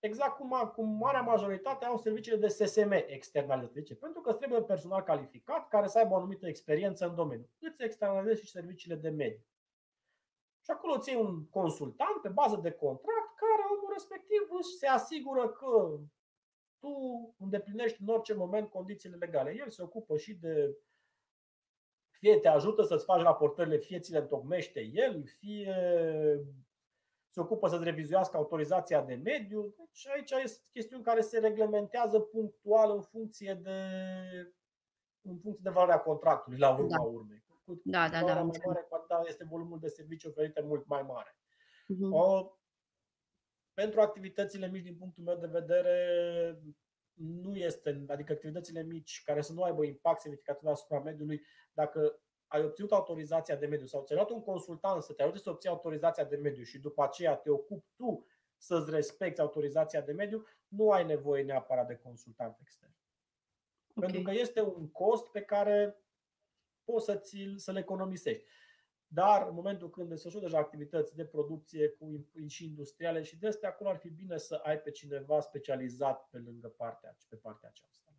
Exact 0.00 0.36
cum, 0.36 0.70
cum 0.74 0.88
marea 0.88 1.20
majoritate 1.20 1.84
au 1.84 1.96
serviciile 1.96 2.38
de 2.38 2.48
SSM 2.48 2.90
externalizate. 2.90 3.80
De 3.80 3.94
Pentru 3.94 4.20
că 4.20 4.32
trebuie 4.32 4.62
personal 4.62 5.02
calificat 5.02 5.68
care 5.68 5.86
să 5.86 5.98
aibă 5.98 6.12
o 6.12 6.16
anumită 6.16 6.46
experiență 6.46 7.06
în 7.06 7.14
domeniu. 7.14 7.48
Îți 7.58 7.82
externalizezi 7.82 8.44
și 8.44 8.50
serviciile 8.50 8.94
de 8.94 9.08
mediu. 9.08 9.44
Și 10.64 10.70
acolo 10.70 10.92
îți 10.94 11.10
iei 11.10 11.20
un 11.20 11.48
consultant 11.48 12.16
pe 12.22 12.28
bază 12.28 12.56
de 12.56 12.70
contract 12.70 13.34
care 13.36 13.62
omul 13.70 13.92
respectiv 13.92 14.40
se 14.78 14.86
asigură 14.86 15.48
că 15.48 15.98
tu 16.78 16.88
îndeplinești 17.38 18.02
în 18.02 18.08
orice 18.08 18.34
moment 18.34 18.70
condițiile 18.70 19.16
legale. 19.16 19.54
El 19.58 19.70
se 19.70 19.82
ocupă 19.82 20.16
și 20.16 20.34
de 20.34 20.76
fie 22.10 22.38
te 22.38 22.48
ajută 22.48 22.82
să-ți 22.82 23.04
faci 23.04 23.22
raportările, 23.22 23.76
fie 23.76 23.98
ți 23.98 24.12
le 24.12 24.18
întocmește 24.18 24.80
el, 24.80 25.24
fie 25.26 25.74
se 27.30 27.40
ocupă 27.40 27.68
să-ți 27.68 27.84
revizuiască 27.84 28.36
autorizația 28.36 29.02
de 29.02 29.14
mediu. 29.14 29.74
Deci 29.76 30.08
aici 30.08 30.30
este 30.44 30.62
chestiuni 30.72 31.02
care 31.02 31.20
se 31.20 31.38
reglementează 31.38 32.20
punctual 32.20 32.90
în 32.90 33.02
funcție 33.02 33.54
de, 33.54 33.80
în 35.22 35.38
funcție 35.38 35.62
de 35.62 35.70
valoarea 35.70 36.00
contractului, 36.00 36.58
la 36.58 36.74
urma 36.74 36.96
da. 36.96 37.02
urmei. 37.02 37.44
Cu 37.64 37.80
da, 37.84 38.08
da, 38.08 38.24
da, 38.24 38.42
mai 38.42 38.60
mare, 38.66 38.86
cu 38.88 39.24
este 39.26 39.44
volumul 39.44 39.78
de 39.78 39.88
servicii 39.88 40.28
oferite 40.28 40.60
mult 40.60 40.86
mai 40.86 41.02
mare. 41.02 41.36
Uh-huh. 41.94 42.10
O, 42.10 42.52
pentru 43.78 44.00
activitățile 44.00 44.68
mici, 44.68 44.82
din 44.82 44.96
punctul 44.96 45.24
meu 45.24 45.36
de 45.36 45.46
vedere, 45.46 45.94
nu 47.12 47.56
este, 47.56 48.04
adică 48.08 48.32
activitățile 48.32 48.82
mici 48.82 49.22
care 49.24 49.40
să 49.40 49.52
nu 49.52 49.62
aibă 49.62 49.84
impact 49.84 50.20
semnificativ 50.20 50.68
asupra 50.68 51.00
mediului, 51.00 51.42
dacă 51.72 52.20
ai 52.46 52.64
obținut 52.64 52.92
autorizația 52.92 53.56
de 53.56 53.66
mediu 53.66 53.86
sau 53.86 54.04
ți-ai 54.04 54.18
luat 54.18 54.30
un 54.30 54.42
consultant 54.42 55.02
să 55.02 55.12
te 55.12 55.22
ajute 55.22 55.38
să 55.38 55.50
obții 55.50 55.68
autorizația 55.68 56.24
de 56.24 56.36
mediu 56.36 56.62
și 56.62 56.78
după 56.78 57.02
aceea 57.02 57.36
te 57.36 57.50
ocupi 57.50 57.86
tu 57.96 58.26
să-ți 58.56 58.90
respecti 58.90 59.40
autorizația 59.40 60.00
de 60.00 60.12
mediu, 60.12 60.46
nu 60.68 60.90
ai 60.90 61.04
nevoie 61.04 61.42
neapărat 61.42 61.86
de 61.86 61.96
consultant 61.96 62.56
extern. 62.60 62.96
Okay. 63.94 64.10
Pentru 64.10 64.30
că 64.30 64.38
este 64.38 64.60
un 64.60 64.90
cost 64.90 65.30
pe 65.30 65.40
care 65.40 66.02
poți 66.84 67.04
să 67.04 67.16
ți 67.16 67.54
să 67.56 67.72
le 67.72 67.78
economisești. 67.78 68.44
Dar 69.10 69.46
în 69.48 69.54
momentul 69.54 69.90
când 69.90 70.08
desfășori 70.08 70.42
deja 70.42 70.58
activități 70.58 71.14
de 71.14 71.24
producție 71.24 71.88
cu 71.88 72.26
și 72.46 72.64
industriale 72.64 73.22
și 73.22 73.38
de 73.38 73.46
astea, 73.46 73.68
acolo 73.68 73.90
ar 73.90 73.96
fi 73.96 74.08
bine 74.08 74.36
să 74.36 74.60
ai 74.64 74.78
pe 74.78 74.90
cineva 74.90 75.40
specializat 75.40 76.28
pe 76.30 76.38
lângă 76.38 76.68
partea, 76.68 77.16
pe 77.28 77.36
partea 77.36 77.68
aceasta. 77.68 78.12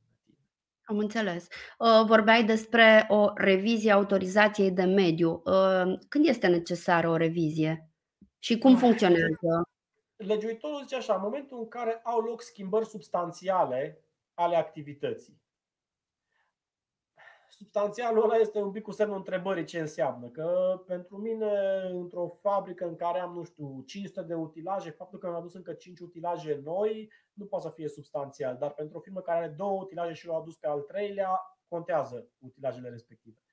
Am 0.84 0.98
înțeles. 0.98 1.48
Uh, 1.80 2.06
vorbeai 2.06 2.44
despre 2.44 3.06
o 3.10 3.32
revizie 3.36 3.92
a 3.92 3.96
autorizației 3.96 4.72
de 4.72 4.84
mediu. 4.84 5.42
Uh, 5.46 6.00
când 6.08 6.26
este 6.28 6.48
necesară 6.48 7.10
o 7.10 7.16
revizie 7.16 7.90
și 8.40 8.58
cum 8.58 8.74
ah, 8.74 8.80
funcționează? 8.80 9.70
Legiuitorul 10.16 10.82
zice 10.82 10.96
așa, 10.96 11.14
în 11.14 11.22
momentul 11.22 11.58
în 11.58 11.68
care 11.68 12.00
au 12.04 12.20
loc 12.20 12.42
schimbări 12.42 12.86
substanțiale 12.86 14.04
ale 14.34 14.56
activității 14.56 15.42
substanțialul 17.60 18.24
ăla 18.24 18.36
este 18.36 18.60
un 18.60 18.72
pic 18.72 18.84
cu 18.84 18.92
semnul 18.92 19.18
întrebării 19.18 19.64
ce 19.64 19.80
înseamnă. 19.80 20.28
Că 20.28 20.82
pentru 20.86 21.18
mine, 21.18 21.82
într-o 21.92 22.28
fabrică 22.28 22.86
în 22.86 22.96
care 22.96 23.20
am, 23.20 23.34
nu 23.34 23.44
știu, 23.44 23.84
500 23.86 24.22
de 24.22 24.34
utilaje, 24.34 24.90
faptul 24.90 25.20
că 25.20 25.28
mi-am 25.28 25.40
adus 25.40 25.54
încă 25.54 25.74
5 25.74 26.00
utilaje 26.00 26.62
noi 26.64 27.12
nu 27.34 27.46
poate 27.46 27.66
să 27.66 27.72
fie 27.72 27.88
substanțial. 27.88 28.58
Dar 28.58 28.74
pentru 28.74 28.98
o 28.98 29.02
firmă 29.02 29.22
care 29.22 29.40
are 29.40 29.54
două 29.58 29.82
utilaje 29.82 30.14
și 30.14 30.28
l-a 30.28 30.36
adus 30.36 30.58
pe 30.58 30.68
al 30.68 30.80
treilea, 30.80 31.60
contează 31.68 32.30
utilajele 32.38 32.90
respective. 32.90 33.44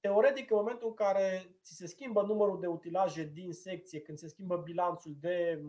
Teoretic, 0.00 0.50
în 0.50 0.56
momentul 0.56 0.88
în 0.88 0.94
care 0.94 1.56
ți 1.62 1.74
se 1.74 1.86
schimbă 1.86 2.22
numărul 2.22 2.60
de 2.60 2.66
utilaje 2.66 3.24
din 3.24 3.52
secție, 3.52 4.00
când 4.00 4.18
se 4.18 4.28
schimbă 4.28 4.56
bilanțul 4.56 5.16
de 5.20 5.62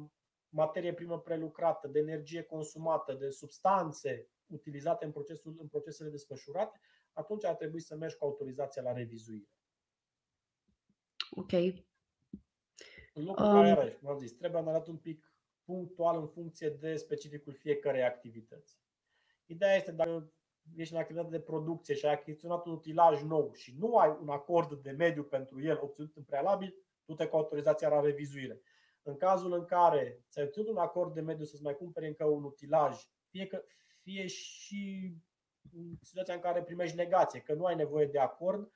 materie 0.50 0.94
primă 0.94 1.20
prelucrată, 1.20 1.88
de 1.88 2.00
energie 2.00 2.42
consumată, 2.42 3.14
de 3.14 3.30
substanțe 3.30 4.30
utilizate 4.48 5.06
în, 5.06 5.12
procesul, 5.12 5.56
în 5.60 5.68
procesele 5.68 6.10
desfășurate, 6.10 6.80
atunci 7.18 7.44
ar 7.46 7.56
trebui 7.56 7.80
să 7.80 7.96
mergi 7.96 8.16
cu 8.16 8.26
autorizația 8.26 8.82
la 8.82 8.92
revizuire. 8.92 9.50
Ok. 11.30 11.52
În 13.14 13.24
lucru 13.24 13.44
um... 13.44 13.54
care, 13.54 13.68
iarăși, 13.68 13.98
cum 13.98 14.10
am 14.10 14.18
zis, 14.18 14.32
trebuie 14.32 14.62
analizat 14.62 14.88
un 14.88 14.98
pic 14.98 15.34
punctual 15.64 16.20
în 16.20 16.28
funcție 16.28 16.70
de 16.70 16.96
specificul 16.96 17.54
fiecarei 17.54 18.04
activități. 18.04 18.80
Ideea 19.46 19.76
este 19.76 19.92
dacă 19.92 20.34
ești 20.76 20.94
în 20.94 21.00
activitate 21.00 21.30
de 21.30 21.40
producție 21.40 21.96
și 21.96 22.06
ai 22.06 22.14
achiziționat 22.14 22.66
un 22.66 22.72
utilaj 22.72 23.22
nou 23.22 23.54
și 23.54 23.76
nu 23.78 23.98
ai 23.98 24.18
un 24.22 24.30
acord 24.30 24.82
de 24.82 24.92
mediu 24.92 25.24
pentru 25.24 25.62
el 25.62 25.80
obținut 25.82 26.16
în 26.16 26.24
prealabil, 26.24 26.76
tu 27.06 27.14
te 27.14 27.28
cu 27.28 27.36
autorizația 27.36 27.90
la 27.90 28.00
revizuire. 28.00 28.62
În 29.02 29.18
cazul 29.18 29.54
în 29.54 29.66
care 29.66 30.26
ți-ai 30.30 30.46
obținut 30.46 30.68
un 30.68 30.78
acord 30.78 31.14
de 31.14 31.22
mediu 31.22 31.46
să-ți 31.46 31.64
mai 31.64 31.76
cumperi 31.76 32.08
încă 32.08 32.26
un 32.26 32.44
utilaj, 32.44 33.10
fie, 33.30 33.48
că, 33.48 33.64
fie 34.02 34.28
și 34.28 35.14
în 35.14 35.20
situația 36.02 36.34
în 36.34 36.40
care 36.40 36.64
primești 36.64 36.96
negație, 36.96 37.40
că 37.40 37.54
nu 37.54 37.66
ai 37.66 37.76
nevoie 37.76 38.06
de 38.06 38.20
acord, 38.20 38.72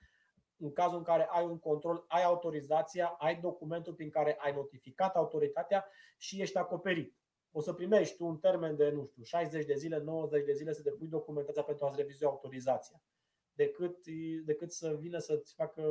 în 0.58 0.72
cazul 0.72 0.98
în 0.98 1.04
care 1.04 1.28
ai 1.30 1.46
un 1.46 1.60
control, 1.60 2.06
ai 2.08 2.24
autorizația, 2.24 3.08
ai 3.08 3.40
documentul 3.40 3.94
prin 3.94 4.10
care 4.10 4.36
ai 4.40 4.54
notificat 4.54 5.16
autoritatea 5.16 5.88
și 6.18 6.42
ești 6.42 6.58
acoperit. 6.58 7.16
O 7.52 7.62
să 7.62 7.74
primești 7.74 8.18
tu 8.18 8.26
un 8.26 8.38
termen 8.38 8.76
de, 8.76 8.90
nu 8.90 9.06
știu, 9.06 9.24
60 9.24 9.66
de 9.66 9.76
zile, 9.76 9.98
90 9.98 10.46
de 10.46 10.54
zile 10.54 10.74
să 10.74 10.82
depui 10.82 11.08
documentația 11.08 11.64
pentru 11.64 11.86
a-ți 11.86 11.98
revizui 11.98 12.28
autorizația. 12.28 13.02
Decât, 13.54 14.08
decât 14.46 14.72
să 14.72 14.96
vină 15.00 15.18
să-ți 15.18 15.54
facă 15.54 15.82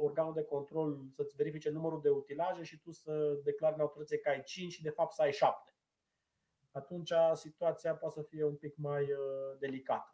organul 0.00 0.34
de 0.34 0.42
control, 0.42 1.00
să-ți 1.12 1.36
verifice 1.36 1.70
numărul 1.70 2.00
de 2.00 2.08
utilaje 2.08 2.62
și 2.62 2.78
tu 2.78 2.90
să 2.90 3.38
declari 3.44 3.74
în 3.74 3.80
autorizație 3.80 4.18
că 4.18 4.28
ai 4.28 4.42
5 4.42 4.72
și 4.72 4.82
de 4.82 4.90
fapt 4.90 5.12
să 5.12 5.22
ai 5.22 5.32
7. 5.32 5.74
Atunci 6.70 7.12
situația 7.32 7.94
poate 7.94 8.14
să 8.14 8.22
fie 8.22 8.44
un 8.44 8.56
pic 8.56 8.76
mai 8.76 9.02
uh, 9.02 9.58
delicată. 9.58 10.13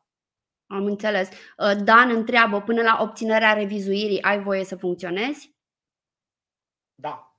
Am 0.71 0.85
înțeles. 0.85 1.29
Uh, 1.29 1.85
Dan 1.85 2.11
întreabă, 2.11 2.61
până 2.61 2.83
la 2.83 2.99
obținerea 3.01 3.53
revizuirii, 3.53 4.23
ai 4.23 4.41
voie 4.41 4.64
să 4.64 4.77
funcționezi? 4.77 5.55
Da. 6.95 7.37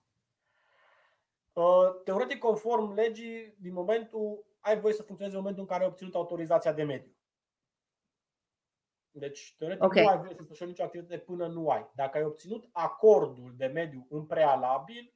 Uh, 1.54 2.02
teoretic, 2.04 2.40
conform 2.40 2.94
legii, 2.94 3.56
din 3.60 3.74
momentul 3.74 4.46
ai 4.60 4.80
voie 4.80 4.94
să 4.94 5.04
funcționezi 5.04 5.36
în 5.36 5.42
momentul 5.42 5.64
în 5.64 5.70
care 5.70 5.84
ai 5.84 5.90
obținut 5.90 6.16
autorizația 6.16 6.74
de 6.74 6.84
mediu. 6.84 7.16
Deci, 9.12 9.56
teoretic, 9.58 9.84
okay. 9.84 10.04
nu 10.04 10.10
ai 10.10 10.18
voie 10.18 10.32
să 10.32 10.38
desfășori 10.38 10.70
nicio 10.70 10.84
activitate 10.84 11.18
până 11.18 11.48
nu 11.48 11.70
ai. 11.70 11.92
Dacă 11.96 12.18
ai 12.18 12.24
obținut 12.24 12.70
acordul 12.72 13.54
de 13.58 13.66
mediu 13.66 14.06
în 14.10 14.26
prealabil, 14.26 15.14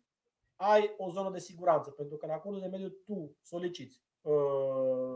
ai 0.55 0.93
o 0.97 1.09
zonă 1.09 1.29
de 1.29 1.39
siguranță, 1.39 1.91
pentru 1.91 2.17
că 2.17 2.25
în 2.25 2.31
acordul 2.31 2.61
de 2.61 2.67
mediu 2.67 2.89
tu 2.89 3.37
soliciți 3.41 4.01
uh, 4.21 5.14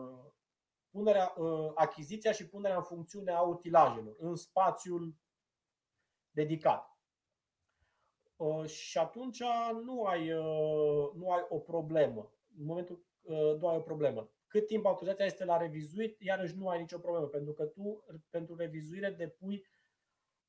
punerea, 0.91 1.33
uh, 1.37 1.71
achiziția 1.75 2.31
și 2.31 2.47
punerea 2.47 2.77
în 2.77 2.83
funcțiune 2.83 3.31
a 3.31 3.41
utilajelor 3.41 4.15
în 4.17 4.35
spațiul 4.35 5.15
dedicat. 6.31 6.97
Uh, 8.35 8.65
și 8.65 8.97
atunci 8.97 9.43
nu 9.83 10.03
ai, 10.03 10.33
uh, 10.33 11.11
nu 11.15 11.31
ai 11.31 11.45
o 11.49 11.57
problemă. 11.57 12.31
În 12.59 12.65
momentul 12.65 13.07
nu 13.59 13.67
ai 13.67 13.75
o 13.77 13.81
problemă. 13.81 14.29
Cât 14.47 14.67
timp 14.67 14.85
autorizația 14.85 15.25
este 15.25 15.45
la 15.45 15.57
revizuit, 15.57 16.21
iarăși 16.21 16.55
nu 16.55 16.67
ai 16.67 16.79
nicio 16.79 16.97
problemă, 16.97 17.27
pentru 17.27 17.53
că 17.53 17.65
tu 17.65 18.05
pentru 18.29 18.55
revizuire 18.55 19.09
depui 19.09 19.65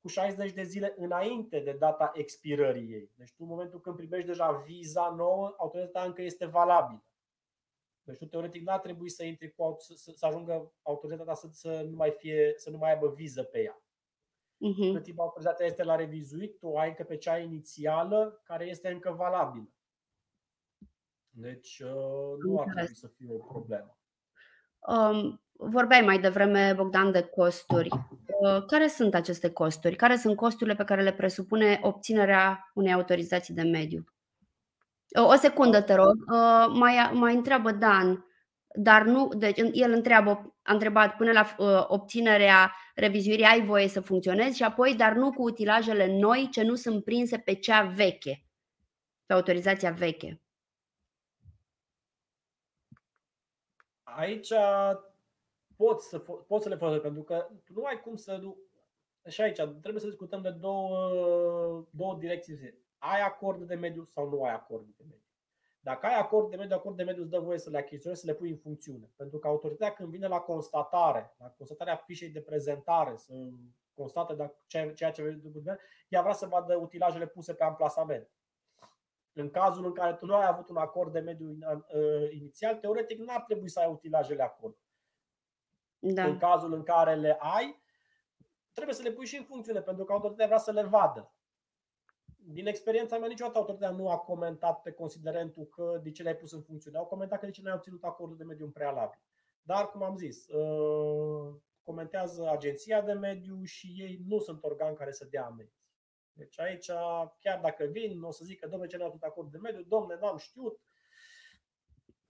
cu 0.01 0.07
60 0.07 0.51
de 0.51 0.63
zile 0.63 0.93
înainte 0.97 1.59
de 1.59 1.71
data 1.71 2.11
expirării 2.13 2.91
ei. 2.91 3.11
Deci 3.15 3.33
tu 3.33 3.43
în 3.43 3.47
momentul 3.47 3.81
când 3.81 3.95
primești 3.95 4.27
deja 4.27 4.51
viza 4.51 5.13
nouă, 5.17 5.53
autorizația 5.57 6.03
încă 6.03 6.21
este 6.21 6.45
valabilă. 6.45 7.03
Deci 8.03 8.17
tu 8.17 8.25
teoretic 8.25 8.63
n-ar 8.63 8.79
trebui 8.79 9.09
să 9.09 9.23
intri 9.23 9.51
cu 9.51 9.75
să, 9.77 10.11
să 10.15 10.25
ajungă 10.25 10.73
autoritatea 10.81 11.33
să, 11.33 11.47
să 11.51 11.85
nu 11.89 11.95
mai 11.95 12.11
fie 12.17 12.53
să 12.55 12.69
nu 12.69 12.77
mai 12.77 12.93
aibă 12.93 13.13
viză 13.15 13.43
pe 13.43 13.59
ea. 13.59 13.83
Uh-huh. 14.61 14.93
Cât 14.93 15.03
timp 15.03 15.19
autoritatea 15.19 15.65
este 15.65 15.83
la 15.83 15.95
revizuit, 15.95 16.59
tu 16.59 16.75
ai 16.75 16.87
încă 16.87 17.03
pe 17.03 17.17
cea 17.17 17.37
inițială 17.37 18.41
care 18.43 18.65
este 18.65 18.91
încă 18.91 19.11
valabilă. 19.11 19.73
Deci 21.29 21.79
uh, 21.79 22.37
nu 22.45 22.59
ar 22.59 22.67
trebui 22.73 22.95
să 22.95 23.07
fie 23.07 23.27
o 23.29 23.37
problemă. 23.37 23.97
Um, 24.87 25.41
vorbeai 25.51 26.01
mai 26.01 26.19
devreme, 26.19 26.73
Bogdan, 26.73 27.11
de 27.11 27.21
costuri. 27.23 27.89
Uh, 27.89 28.65
care 28.65 28.87
sunt 28.87 29.13
aceste 29.13 29.51
costuri? 29.51 29.95
Care 29.95 30.15
sunt 30.15 30.35
costurile 30.35 30.75
pe 30.75 30.83
care 30.83 31.01
le 31.01 31.13
presupune 31.13 31.79
obținerea 31.81 32.71
unei 32.73 32.93
autorizații 32.93 33.53
de 33.53 33.61
mediu? 33.61 34.03
O 35.13 35.35
secundă, 35.35 35.81
te 35.81 35.93
rog. 35.93 36.15
Mai, 36.73 37.09
mai 37.13 37.35
întreabă 37.35 37.71
Dan, 37.71 38.25
dar 38.75 39.03
nu, 39.03 39.27
deci 39.37 39.59
el 39.71 39.91
întreabă, 39.91 40.55
a 40.61 40.73
întrebat 40.73 41.15
până 41.15 41.31
la 41.31 41.55
obținerea 41.87 42.75
revizuirii 42.95 43.45
ai 43.45 43.65
voie 43.65 43.87
să 43.87 44.01
funcționezi 44.01 44.55
și 44.55 44.63
apoi, 44.63 44.95
dar 44.95 45.13
nu 45.13 45.31
cu 45.31 45.41
utilajele 45.43 46.19
noi 46.19 46.47
ce 46.51 46.63
nu 46.63 46.75
sunt 46.75 47.03
prinse 47.03 47.37
pe 47.37 47.53
cea 47.53 47.83
veche, 47.83 48.43
pe 49.25 49.33
autorizația 49.33 49.91
veche. 49.91 50.41
Aici 54.03 54.53
poți 55.75 56.09
să, 56.09 56.19
poți 56.19 56.63
să 56.63 56.69
le 56.69 56.75
folosești, 56.75 57.05
pentru 57.05 57.23
că 57.23 57.47
tu 57.65 57.73
nu 57.73 57.83
ai 57.83 57.99
cum 57.99 58.15
să. 58.15 58.41
Și 59.29 59.41
aici 59.41 59.55
trebuie 59.55 60.01
să 60.01 60.07
discutăm 60.07 60.41
de 60.41 60.49
două, 60.49 61.87
două 61.89 62.17
direcții. 62.19 62.80
Ai 63.03 63.21
acord 63.21 63.67
de 63.67 63.75
mediu 63.75 64.03
sau 64.03 64.29
nu 64.29 64.43
ai 64.43 64.53
acord 64.53 64.85
de 64.97 65.03
mediu? 65.03 65.25
Dacă 65.79 66.05
ai 66.05 66.19
acord 66.19 66.49
de 66.49 66.55
mediu, 66.55 66.75
acord 66.75 66.95
de 66.95 67.03
mediu 67.03 67.21
îți 67.21 67.31
dă 67.31 67.39
voie 67.39 67.57
să 67.57 67.69
le 67.69 67.77
achiziționezi, 67.77 68.21
să 68.21 68.27
le 68.27 68.33
pui 68.33 68.49
în 68.49 68.57
funcțiune. 68.57 69.11
Pentru 69.15 69.39
că 69.39 69.47
autoritatea 69.47 69.93
când 69.93 70.09
vine 70.09 70.27
la 70.27 70.39
constatare, 70.39 71.35
la 71.37 71.49
constatarea 71.57 71.95
fișei 71.95 72.29
de 72.29 72.41
prezentare, 72.41 73.17
să 73.17 73.33
constate 73.93 74.33
dacă 74.33 74.55
ceea 74.93 75.11
ce 75.11 75.23
vede, 75.23 75.77
ea 76.07 76.21
vrea 76.21 76.33
să 76.33 76.45
vadă 76.45 76.75
utilajele 76.75 77.27
puse 77.27 77.53
pe 77.53 77.63
amplasament. 77.63 78.29
În 79.33 79.49
cazul 79.49 79.85
în 79.85 79.93
care 79.93 80.13
tu 80.13 80.25
nu 80.25 80.35
ai 80.35 80.47
avut 80.47 80.69
un 80.69 80.77
acord 80.77 81.11
de 81.11 81.19
mediu 81.19 81.49
uh, 81.49 82.31
inițial, 82.31 82.75
teoretic 82.75 83.19
nu 83.19 83.33
ar 83.33 83.41
trebui 83.41 83.69
să 83.69 83.79
ai 83.79 83.91
utilajele 83.91 84.43
acolo. 84.43 84.75
Da. 85.99 86.25
În 86.25 86.37
cazul 86.37 86.73
în 86.73 86.83
care 86.83 87.15
le 87.15 87.37
ai, 87.39 87.83
trebuie 88.73 88.95
să 88.95 89.03
le 89.03 89.11
pui 89.11 89.25
și 89.25 89.37
în 89.37 89.43
funcțiune, 89.43 89.81
pentru 89.81 90.03
că 90.05 90.11
autoritatea 90.11 90.45
vrea 90.45 90.57
să 90.57 90.71
le 90.71 90.83
vadă. 90.83 91.33
Din 92.43 92.67
experiența 92.67 93.17
mea, 93.17 93.27
niciodată 93.27 93.57
autoritatea 93.57 93.95
nu 93.95 94.09
a 94.09 94.17
comentat 94.17 94.81
pe 94.81 94.91
considerentul 94.91 95.65
că 95.65 95.99
de 96.03 96.11
ce 96.11 96.23
le-ai 96.23 96.35
pus 96.35 96.51
în 96.51 96.61
funcțiune. 96.61 96.97
Au 96.97 97.05
comentat 97.05 97.39
că 97.39 97.45
de 97.45 97.51
ce 97.51 97.61
nu 97.61 97.69
ai 97.69 97.75
obținut 97.75 98.03
acordul 98.03 98.37
de 98.37 98.43
mediu 98.43 98.65
în 98.65 98.71
prealabil. 98.71 99.19
Dar, 99.61 99.89
cum 99.89 100.03
am 100.03 100.17
zis, 100.17 100.47
uh, 100.47 101.55
comentează 101.81 102.49
agenția 102.49 103.01
de 103.01 103.13
mediu 103.13 103.63
și 103.63 103.87
ei 103.97 104.21
nu 104.27 104.39
sunt 104.39 104.63
organ 104.63 104.93
care 104.93 105.11
să 105.11 105.27
dea 105.29 105.45
amenzi. 105.45 105.79
Deci 106.33 106.59
aici, 106.59 106.91
chiar 107.39 107.59
dacă 107.61 107.85
vin, 107.85 108.21
o 108.21 108.31
să 108.31 108.45
zic 108.45 108.59
că 108.59 108.67
domnule, 108.67 108.91
ce 108.91 108.97
ne-a 108.97 109.13
acord 109.19 109.51
de 109.51 109.57
mediu, 109.57 109.81
domnule, 109.81 110.17
n-am 110.21 110.37
știut, 110.37 110.79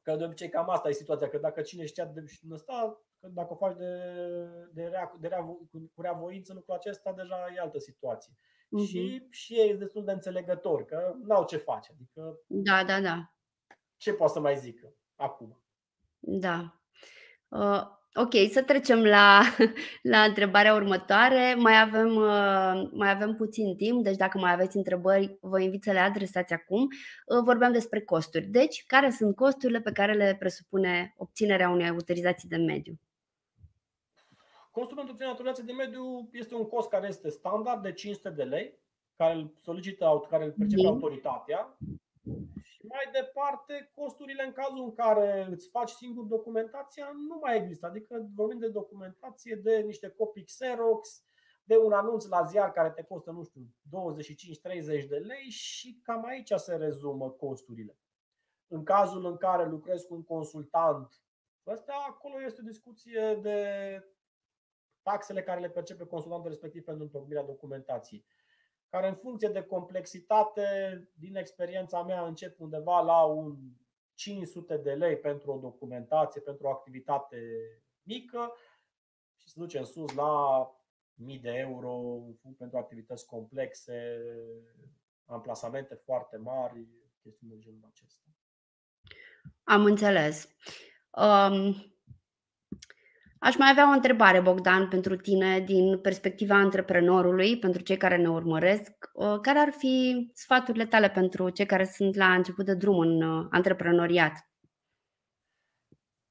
Că 0.01 0.15
de 0.15 0.23
obicei 0.23 0.49
cam 0.49 0.69
asta 0.69 0.89
e 0.89 0.91
situația, 0.91 1.29
că 1.29 1.37
dacă 1.37 1.61
cine 1.61 1.85
știa 1.85 2.05
de 2.05 2.23
ăsta, 2.51 3.01
că 3.21 3.27
dacă 3.27 3.53
o 3.53 3.55
faci 3.55 3.77
de, 3.77 3.93
de, 4.73 4.83
rea, 4.83 5.17
de 5.19 5.27
rea, 5.27 5.41
cu 5.93 6.01
rea 6.01 6.13
voință 6.13 6.53
lucrul 6.53 6.75
acesta, 6.75 7.13
deja 7.13 7.53
e 7.55 7.59
altă 7.59 7.79
situație. 7.79 8.33
Uh-huh. 8.33 8.87
Și, 8.87 9.27
și 9.29 9.53
ei 9.53 9.67
sunt 9.67 9.79
destul 9.79 10.05
de 10.05 10.11
înțelegători, 10.11 10.85
că 10.85 11.15
n-au 11.23 11.45
ce 11.45 11.57
face. 11.57 11.91
Adică, 11.93 12.39
da, 12.47 12.83
da, 12.83 13.01
da. 13.01 13.33
Ce 13.97 14.13
poate 14.13 14.33
să 14.33 14.39
mai 14.39 14.57
zică 14.57 14.93
acum? 15.15 15.63
Da. 16.19 16.81
Uh, 17.47 17.99
Ok, 18.13 18.31
să 18.51 18.61
trecem 18.63 19.03
la, 19.03 19.41
la 20.13 20.21
întrebarea 20.21 20.73
următoare. 20.73 21.55
Mai 21.57 21.81
avem, 21.81 22.15
uh, 22.15 22.89
mai 22.91 23.09
avem 23.09 23.35
puțin 23.35 23.75
timp, 23.75 24.03
deci 24.03 24.15
dacă 24.15 24.37
mai 24.37 24.51
aveți 24.51 24.77
întrebări, 24.77 25.37
vă 25.41 25.61
invit 25.61 25.83
să 25.83 25.91
le 25.91 25.99
adresați 25.99 26.53
acum. 26.53 26.81
Uh, 26.81 27.41
vorbeam 27.43 27.71
despre 27.71 28.01
costuri. 28.01 28.45
Deci, 28.45 28.83
care 28.87 29.09
sunt 29.09 29.35
costurile 29.35 29.81
pe 29.81 29.91
care 29.91 30.13
le 30.13 30.35
presupune 30.39 31.13
obținerea 31.17 31.69
unei 31.69 31.89
autorizații 31.89 32.49
de 32.49 32.57
mediu? 32.57 32.99
Costul 34.71 34.95
pentru 34.95 35.13
obținerea 35.13 35.29
autorizației 35.29 35.65
de 35.65 35.83
mediu 35.83 36.29
este 36.31 36.55
un 36.55 36.67
cost 36.67 36.89
care 36.89 37.07
este 37.07 37.29
standard 37.29 37.81
de 37.81 37.93
500 37.93 38.29
de 38.29 38.43
lei, 38.43 38.79
care 39.15 39.33
îl 39.33 39.53
solicită, 39.55 40.25
care 40.29 40.43
îl 40.43 40.51
percepe 40.51 40.87
autoritatea 40.87 41.77
și 42.61 42.85
mai 42.87 43.09
departe, 43.11 43.91
costurile 43.95 44.43
în 44.45 44.51
cazul 44.51 44.83
în 44.83 44.93
care 44.93 45.47
îți 45.49 45.69
faci 45.69 45.89
singur 45.89 46.23
documentația 46.23 47.11
nu 47.29 47.37
mai 47.41 47.57
există. 47.57 47.85
Adică 47.85 48.29
vorbim 48.35 48.59
de 48.59 48.69
documentație, 48.69 49.55
de 49.55 49.79
niște 49.79 50.09
copii 50.09 50.43
Xerox, 50.43 51.23
de 51.63 51.77
un 51.77 51.91
anunț 51.91 52.25
la 52.25 52.43
ziar 52.43 52.71
care 52.71 52.89
te 52.89 53.03
costă, 53.03 53.31
nu 53.31 53.43
știu, 53.43 53.61
25-30 55.01 55.07
de 55.07 55.15
lei 55.15 55.49
și 55.49 55.99
cam 56.03 56.25
aici 56.25 56.51
se 56.55 56.75
rezumă 56.75 57.29
costurile. 57.29 57.97
În 58.67 58.83
cazul 58.83 59.25
în 59.25 59.37
care 59.37 59.69
lucrezi 59.69 60.07
cu 60.07 60.13
un 60.13 60.23
consultant, 60.23 61.21
ăsta 61.67 62.05
acolo 62.09 62.43
este 62.43 62.61
o 62.61 62.67
discuție 62.67 63.39
de 63.41 63.59
taxele 65.03 65.43
care 65.43 65.59
le 65.59 65.69
percepe 65.69 66.05
consultantul 66.05 66.49
respectiv 66.49 66.83
pentru 66.83 67.03
întocmirea 67.03 67.43
documentației 67.43 68.25
care 68.91 69.07
în 69.07 69.15
funcție 69.15 69.47
de 69.47 69.63
complexitate, 69.63 70.65
din 71.13 71.35
experiența 71.35 72.03
mea, 72.03 72.25
încep 72.25 72.59
undeva 72.59 73.01
la 73.01 73.23
un 73.23 73.57
500 74.13 74.77
de 74.77 74.93
lei 74.93 75.17
pentru 75.17 75.51
o 75.51 75.57
documentație, 75.57 76.41
pentru 76.41 76.67
o 76.67 76.69
activitate 76.69 77.37
mică 78.03 78.53
și 79.37 79.47
se 79.47 79.53
duce 79.55 79.77
în 79.77 79.85
sus 79.85 80.13
la 80.13 80.59
1000 81.19 81.39
de 81.41 81.49
euro 81.49 82.21
pentru 82.57 82.77
activități 82.77 83.25
complexe, 83.25 84.17
amplasamente 85.25 85.95
foarte 85.95 86.37
mari, 86.37 86.87
chestiuni 87.21 87.53
de 87.53 87.59
genul 87.59 87.89
acesta. 87.91 88.21
Am 89.63 89.85
înțeles. 89.85 90.55
Um, 91.11 91.75
Aș 93.43 93.57
mai 93.57 93.69
avea 93.69 93.89
o 93.89 93.93
întrebare, 93.93 94.41
Bogdan, 94.41 94.87
pentru 94.87 95.15
tine 95.15 95.59
din 95.59 95.99
perspectiva 95.99 96.55
antreprenorului, 96.55 97.59
pentru 97.59 97.81
cei 97.81 97.97
care 97.97 98.17
ne 98.17 98.29
urmăresc. 98.29 99.11
Care 99.41 99.59
ar 99.59 99.71
fi 99.71 100.29
sfaturile 100.33 100.85
tale 100.85 101.09
pentru 101.09 101.49
cei 101.49 101.65
care 101.65 101.85
sunt 101.85 102.15
la 102.15 102.33
început 102.33 102.65
de 102.65 102.73
drum 102.73 102.99
în 102.99 103.21
uh, 103.21 103.47
antreprenoriat? 103.49 104.49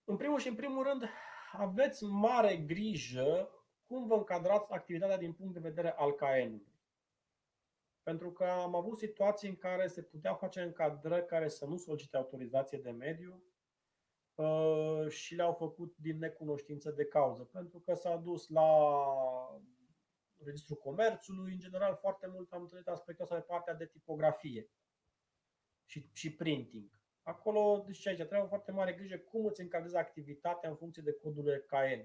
În 0.04 0.16
primul 0.16 0.38
și 0.38 0.48
în 0.48 0.54
primul 0.54 0.84
rând, 0.84 1.04
aveți 1.52 2.04
mare 2.04 2.56
grijă 2.56 3.50
cum 3.86 4.06
vă 4.06 4.14
încadrați 4.14 4.72
activitatea 4.72 5.18
din 5.18 5.32
punct 5.32 5.52
de 5.52 5.61
vedere 5.68 5.94
al 5.96 6.12
caenului. 6.12 6.74
Pentru 8.02 8.32
că 8.32 8.44
am 8.44 8.74
avut 8.74 8.98
situații 8.98 9.48
în 9.48 9.56
care 9.56 9.86
se 9.86 10.02
putea 10.02 10.34
face 10.34 10.61
încadrări 10.61 11.26
care 11.26 11.48
să 11.48 11.66
nu 11.66 11.76
solicite 11.76 12.16
autorizație 12.16 12.78
de 12.82 12.90
mediu, 12.90 13.42
Uh, 13.42 13.59
și 15.09 15.34
le-au 15.34 15.53
făcut 15.53 15.97
din 15.97 16.18
necunoștință 16.18 16.91
de 16.91 17.05
cauză, 17.05 17.45
pentru 17.45 17.78
că 17.78 17.95
s-a 17.95 18.16
dus 18.16 18.49
la 18.49 18.68
Registrul 20.45 20.76
Comerțului. 20.76 21.53
În 21.53 21.59
general, 21.59 21.97
foarte 21.97 22.26
mult 22.26 22.53
am 22.53 22.61
întâlnit 22.61 22.88
aspectul 22.88 23.24
ăsta 23.24 23.36
de 23.36 23.45
partea 23.47 23.74
de 23.74 23.86
tipografie 23.86 24.70
și, 25.84 26.11
și 26.12 26.34
printing. 26.34 27.01
Acolo, 27.22 27.82
deci 27.86 28.07
aici, 28.07 28.16
trebuie 28.16 28.49
foarte 28.49 28.72
mare 28.72 28.93
grijă 28.93 29.18
cum 29.18 29.47
îți 29.47 29.61
încadrezi 29.61 29.97
activitatea 29.97 30.70
în 30.70 30.76
funcție 30.76 31.03
de 31.03 31.12
codul 31.12 31.64
KN. 31.66 32.03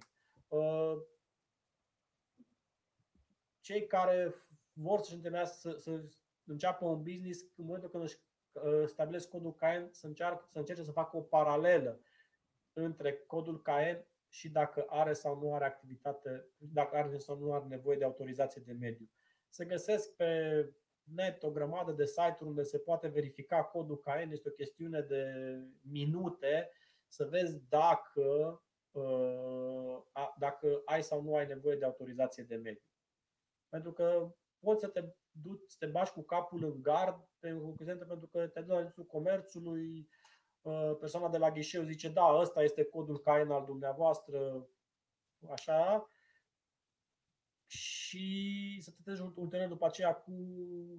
Uh, 0.47 0.97
cei 3.59 3.87
care 3.87 4.35
vor 4.73 5.01
să-și 5.01 5.21
să, 5.45 5.71
să 5.71 6.03
înceapă 6.43 6.85
un 6.85 7.03
business, 7.03 7.41
în 7.55 7.65
momentul 7.65 7.89
când 7.89 8.03
își 8.03 8.17
uh, 8.51 8.87
stabilesc 8.87 9.29
codul 9.29 9.53
KN, 9.53 9.87
să, 9.91 10.07
încearcă, 10.07 10.45
să 10.51 10.59
încerce 10.59 10.83
să 10.83 10.91
facă 10.91 11.17
o 11.17 11.21
paralelă 11.21 11.99
între 12.75 13.13
codul 13.13 13.61
KN 13.61 14.05
și 14.27 14.49
dacă 14.49 14.85
are 14.87 15.13
sau 15.13 15.39
nu 15.39 15.53
are 15.53 15.65
activitate, 15.65 16.47
dacă 16.57 16.95
are 16.95 17.17
sau 17.17 17.37
nu 17.37 17.53
are 17.53 17.65
nevoie 17.65 17.97
de 17.97 18.03
autorizație 18.03 18.61
de 18.65 18.71
mediu. 18.71 19.09
Se 19.49 19.65
găsesc 19.65 20.15
pe 20.15 20.29
net 21.03 21.43
o 21.43 21.51
grămadă 21.51 21.91
de 21.91 22.05
site-uri 22.05 22.49
unde 22.49 22.63
se 22.63 22.77
poate 22.77 23.07
verifica 23.07 23.63
codul 23.63 23.99
KN, 23.99 24.31
este 24.31 24.49
o 24.49 24.51
chestiune 24.51 25.01
de 25.01 25.33
minute 25.81 26.71
să 27.07 27.25
vezi 27.25 27.61
dacă, 27.69 28.61
uh, 28.91 29.97
dacă 30.37 30.81
ai 30.85 31.03
sau 31.03 31.21
nu 31.21 31.35
ai 31.35 31.47
nevoie 31.47 31.75
de 31.75 31.85
autorizație 31.85 32.43
de 32.43 32.55
mediu. 32.55 32.83
Pentru 33.69 33.91
că 33.93 34.33
poți 34.59 34.79
să 34.79 34.87
te 34.87 35.03
duci, 35.31 35.67
să 35.67 35.75
te 35.79 35.85
bași 35.85 36.11
cu 36.11 36.21
capul 36.21 36.63
în 36.63 36.81
gard 36.81 37.29
pentru 37.39 37.75
că 38.31 38.47
te 38.47 38.61
duci 38.61 38.95
la 38.95 39.03
comerțului, 39.07 39.97
Uh, 39.97 40.14
persoana 40.99 41.29
de 41.29 41.37
la 41.37 41.51
ghișeu 41.51 41.83
zice 41.83 42.09
da, 42.09 42.37
ăsta 42.39 42.63
este 42.63 42.83
codul 42.83 43.19
CAEN 43.19 43.51
al 43.51 43.65
dumneavoastră, 43.65 44.67
așa, 45.49 46.09
și 47.67 48.77
să 48.81 48.91
te 48.91 49.01
treci 49.03 49.19
ulterior 49.35 49.69
după 49.69 49.85
aceea 49.85 50.13
cu 50.13 50.31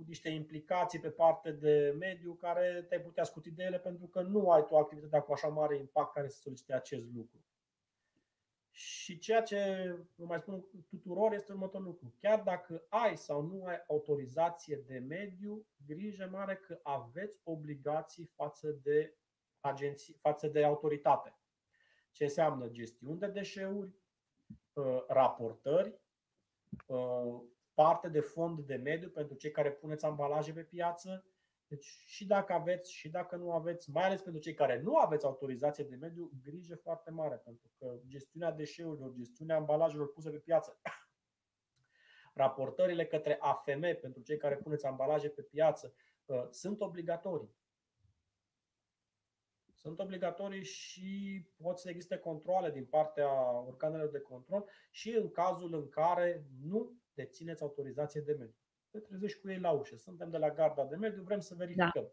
niște 0.06 0.28
implicații 0.28 1.00
pe 1.00 1.10
parte 1.10 1.52
de 1.52 1.94
mediu 1.98 2.34
care 2.34 2.84
te-ai 2.88 3.00
putea 3.00 3.24
scuti 3.24 3.50
de 3.50 3.62
ele 3.62 3.78
pentru 3.78 4.06
că 4.06 4.22
nu 4.22 4.50
ai 4.50 4.64
tu 4.64 4.76
activitatea 4.76 5.20
cu 5.20 5.32
așa 5.32 5.48
mare 5.48 5.76
impact 5.76 6.12
care 6.12 6.28
să 6.28 6.38
solicite 6.38 6.72
acest 6.74 7.04
lucru. 7.14 7.44
Și 8.70 9.18
ceea 9.18 9.42
ce 9.42 9.90
vă 10.14 10.24
mai 10.24 10.38
spun 10.38 10.64
tuturor 10.88 11.32
este 11.32 11.52
următorul 11.52 11.86
lucru. 11.86 12.14
Chiar 12.18 12.42
dacă 12.42 12.84
ai 12.88 13.16
sau 13.16 13.42
nu 13.42 13.64
ai 13.64 13.84
autorizație 13.88 14.82
de 14.86 14.98
mediu, 14.98 15.66
grijă 15.86 16.28
mare 16.32 16.56
că 16.56 16.80
aveți 16.82 17.38
obligații 17.44 18.30
față 18.34 18.70
de 18.82 19.14
agenții, 19.60 20.14
față 20.14 20.48
de 20.48 20.64
autoritate. 20.64 21.36
Ce 22.10 22.24
înseamnă 22.24 22.68
gestiuni 22.68 23.18
de 23.18 23.26
deșeuri, 23.26 23.94
uh, 24.72 25.04
raportări, 25.08 26.00
uh, 26.86 27.40
parte 27.74 28.08
de 28.08 28.20
fond 28.20 28.60
de 28.60 28.74
mediu 28.76 29.08
pentru 29.08 29.36
cei 29.36 29.50
care 29.50 29.72
puneți 29.72 30.04
ambalaje 30.04 30.52
pe 30.52 30.62
piață, 30.62 31.24
Deci 31.68 31.84
și 32.04 32.26
dacă 32.26 32.52
aveți 32.52 32.92
și 32.92 33.08
dacă 33.08 33.36
nu 33.36 33.52
aveți, 33.52 33.90
mai 33.90 34.04
ales 34.04 34.20
pentru 34.20 34.40
cei 34.40 34.54
care 34.54 34.80
nu 34.80 34.96
aveți 34.96 35.24
autorizație 35.24 35.84
de 35.84 35.96
mediu, 35.96 36.30
grijă 36.42 36.76
foarte 36.76 37.10
mare, 37.10 37.36
pentru 37.36 37.70
că 37.78 37.98
gestiunea 38.06 38.50
deșeurilor, 38.52 39.12
gestiunea 39.12 39.56
ambalajelor 39.56 40.12
puse 40.12 40.30
pe 40.30 40.38
piață, 40.38 40.80
raportările 42.42 43.06
către 43.06 43.36
AFM 43.40 43.80
pentru 44.00 44.22
cei 44.22 44.36
care 44.36 44.56
puneți 44.56 44.86
ambalaje 44.86 45.28
pe 45.28 45.42
piață 45.42 45.94
uh, 46.24 46.46
sunt 46.50 46.80
obligatorii. 46.80 47.54
Sunt 49.86 50.00
obligatorii 50.00 50.64
și 50.64 51.42
pot 51.62 51.78
să 51.78 51.90
existe 51.90 52.18
controle 52.18 52.70
din 52.70 52.84
partea 52.84 53.60
organelor 53.60 54.10
de 54.10 54.20
control 54.20 54.68
și 54.90 55.10
în 55.10 55.30
cazul 55.30 55.74
în 55.74 55.88
care 55.88 56.46
nu 56.62 56.92
dețineți 57.14 57.62
autorizație 57.62 58.20
de 58.20 58.32
mediu 58.32 58.56
te 58.90 59.06
trezești 59.06 59.40
cu 59.40 59.50
ei 59.50 59.58
la 59.58 59.70
ușă. 59.70 59.96
Suntem 59.96 60.30
de 60.30 60.36
la 60.36 60.50
garda 60.50 60.84
de 60.84 60.96
mediu, 60.96 61.22
vrem 61.22 61.40
să 61.40 61.54
verificăm. 61.54 61.90
Da. 61.92 62.12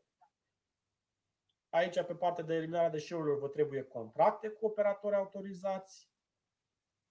Aici, 1.70 2.02
pe 2.02 2.16
partea 2.16 2.44
de 2.44 2.54
eliminarea 2.54 2.90
deșeurilor, 2.90 3.40
vă 3.40 3.48
trebuie 3.48 3.84
contracte 3.84 4.50
cu 4.50 4.66
operatori 4.66 5.16
autorizați. 5.16 6.12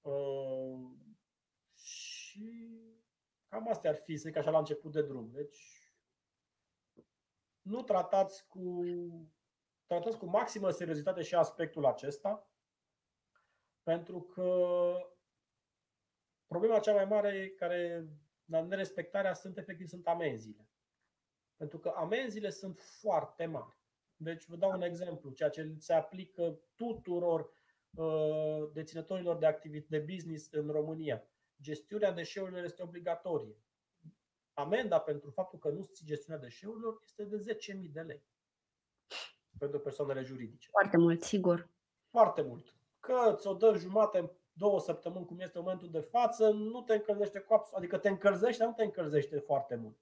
Uh, 0.01 0.91
și 1.75 2.81
cam 3.49 3.69
astea 3.69 3.91
ar 3.91 3.97
fi, 3.97 4.17
să 4.17 4.29
zic 4.29 4.37
așa, 4.37 4.51
la 4.51 4.59
început 4.59 4.93
de 4.93 5.03
drum. 5.03 5.31
Deci, 5.33 5.93
nu 7.61 7.83
tratați 7.83 8.47
cu, 8.47 8.85
tratați 9.93 10.19
cu 10.19 10.27
maximă 10.27 10.71
seriozitate 10.71 11.23
și 11.23 11.35
aspectul 11.35 11.87
acesta, 11.87 12.51
pentru 13.83 14.21
că 14.21 14.95
problema 16.47 16.79
cea 16.79 16.95
mai 16.95 17.05
mare 17.05 17.49
care 17.49 18.07
dar 18.45 18.63
nerespectarea 18.63 19.35
sunt 19.35 19.59
efectiv 19.59 19.87
sunt 19.87 20.07
amenziile. 20.07 20.69
Pentru 21.57 21.79
că 21.79 21.93
amenziile 21.97 22.51
sunt 22.51 22.81
foarte 22.81 23.47
mari. 23.47 23.81
Deci 24.17 24.47
vă 24.47 24.57
dau 24.57 24.71
un 24.71 24.83
exemplu, 24.83 25.31
ceea 25.31 25.49
ce 25.49 25.75
se 25.79 25.93
aplică 25.93 26.61
tuturor 26.75 27.51
uh, 27.91 28.71
deținătorilor 28.73 29.37
de 29.37 29.47
activități 29.47 29.91
de 29.91 30.13
business 30.13 30.49
în 30.51 30.69
România. 30.69 31.25
Gestiunea 31.61 32.13
deșeurilor 32.13 32.65
este 32.65 32.83
obligatorie. 32.83 33.57
Amenda 34.53 35.01
pentru 35.01 35.31
faptul 35.31 35.59
că 35.59 35.69
nu 35.69 35.83
ții 35.83 36.07
gestiunea 36.07 36.43
deșeurilor 36.43 36.99
este 37.03 37.25
de 37.25 37.57
10.000 37.87 37.91
de 37.91 38.01
lei 38.01 38.32
pentru 39.63 39.81
persoanele 39.81 40.23
juridice. 40.23 40.69
Foarte 40.71 40.97
mult, 40.97 41.23
sigur. 41.23 41.69
Foarte 42.11 42.43
mult. 42.43 42.75
Că 43.01 43.35
ți-o 43.39 43.55
dă 43.55 43.75
jumate 43.77 44.33
două 44.53 44.81
săptămâni, 44.81 45.27
cum 45.27 45.41
este 45.41 45.59
momentul 45.59 45.91
de 45.91 46.01
față, 46.01 46.51
nu 46.51 46.81
te 46.83 46.95
încălzește 46.95 47.39
cu 47.39 47.55
apă, 47.55 47.69
adică 47.77 47.99
te 47.99 48.09
încălzește, 48.09 48.59
dar 48.59 48.69
nu 48.69 48.75
te 48.75 48.85
încălzește 48.85 49.39
foarte 49.39 49.77
mult. 49.77 49.97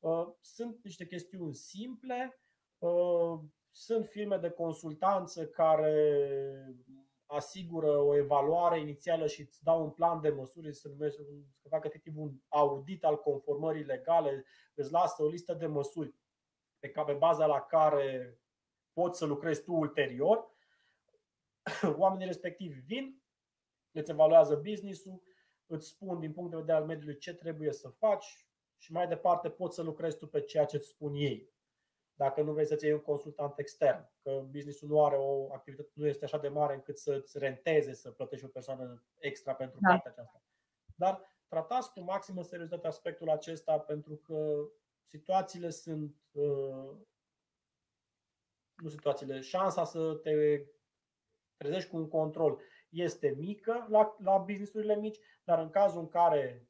Uh, 0.00 0.28
sunt 0.40 0.78
niște 0.82 1.06
chestiuni 1.06 1.54
simple, 1.54 2.40
uh, 2.78 3.38
sunt 3.70 4.06
firme 4.06 4.36
de 4.36 4.50
consultanță 4.50 5.46
care 5.46 6.76
asigură 7.26 7.98
o 7.98 8.16
evaluare 8.16 8.80
inițială 8.80 9.26
și 9.26 9.40
îți 9.40 9.62
dau 9.62 9.82
un 9.82 9.90
plan 9.90 10.20
de 10.20 10.28
măsuri, 10.28 10.74
să, 10.74 10.88
numește, 10.88 11.22
să 11.62 11.68
facă 11.68 11.86
efectiv 11.86 12.18
un 12.18 12.32
audit 12.48 13.04
al 13.04 13.16
conformării 13.16 13.84
legale, 13.84 14.44
îți 14.74 14.92
lasă 14.92 15.22
o 15.22 15.28
listă 15.28 15.54
de 15.54 15.66
măsuri 15.66 16.14
pe, 16.78 16.88
care, 16.88 17.12
pe 17.12 17.18
baza 17.18 17.46
la 17.46 17.60
care 17.60 18.38
poți 18.96 19.18
să 19.18 19.24
lucrezi 19.24 19.62
tu 19.62 19.74
ulterior. 19.74 20.54
Oamenii 22.02 22.26
respectivi 22.26 22.80
vin, 22.80 23.22
îți 23.92 24.10
evaluează 24.10 24.54
business-ul, 24.54 25.22
îți 25.66 25.88
spun 25.88 26.20
din 26.20 26.32
punct 26.32 26.50
de 26.50 26.56
vedere 26.56 26.78
al 26.78 26.84
mediului 26.84 27.18
ce 27.18 27.34
trebuie 27.34 27.72
să 27.72 27.88
faci 27.88 28.46
și 28.76 28.92
mai 28.92 29.08
departe 29.08 29.50
poți 29.50 29.74
să 29.74 29.82
lucrezi 29.82 30.16
tu 30.16 30.26
pe 30.26 30.40
ceea 30.40 30.64
ce 30.64 30.76
îți 30.76 30.88
spun 30.88 31.14
ei. 31.14 31.54
Dacă 32.14 32.42
nu 32.42 32.52
vrei 32.52 32.66
să-ți 32.66 32.84
iei 32.84 32.94
un 32.94 33.00
consultant 33.00 33.58
extern, 33.58 34.10
că 34.22 34.44
businessul 34.50 34.88
nu 34.88 35.04
are 35.04 35.16
o 35.16 35.52
activitate, 35.52 35.90
nu 35.92 36.06
este 36.06 36.24
așa 36.24 36.38
de 36.38 36.48
mare 36.48 36.74
încât 36.74 36.98
să-ți 36.98 37.38
renteze 37.38 37.92
să 37.92 38.10
plătești 38.10 38.44
o 38.44 38.48
persoană 38.48 39.04
extra 39.18 39.54
pentru 39.54 39.78
da. 39.80 39.88
partea 39.88 40.10
aceasta. 40.10 40.42
Dar 40.94 41.20
tratați 41.48 41.92
cu 41.92 42.00
maximă 42.00 42.42
seriozitate 42.42 42.86
aspectul 42.86 43.30
acesta 43.30 43.78
pentru 43.78 44.16
că 44.16 44.68
situațiile 45.02 45.70
sunt 45.70 46.16
uh, 46.32 46.96
nu 48.76 48.88
situațiile, 48.88 49.40
șansa 49.40 49.84
să 49.84 50.20
te 50.22 50.30
trezești 51.56 51.90
cu 51.90 51.96
un 51.96 52.08
control 52.08 52.60
este 52.88 53.34
mică 53.38 53.86
la, 53.90 54.16
la 54.22 54.36
businessurile 54.36 54.96
mici, 54.96 55.18
dar 55.44 55.58
în 55.58 55.70
cazul 55.70 56.00
în 56.00 56.08
care 56.08 56.68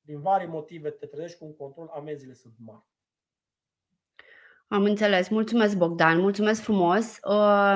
din 0.00 0.20
vari 0.20 0.46
motive 0.46 0.90
te 0.90 1.06
trezești 1.06 1.38
cu 1.38 1.44
un 1.44 1.56
control, 1.56 1.90
amenziile 1.94 2.34
sunt 2.34 2.54
mari. 2.58 2.84
Am 4.68 4.82
înțeles. 4.82 5.28
Mulțumesc, 5.28 5.76
Bogdan. 5.76 6.20
Mulțumesc 6.20 6.62
frumos. 6.62 7.18
Uh, 7.22 7.74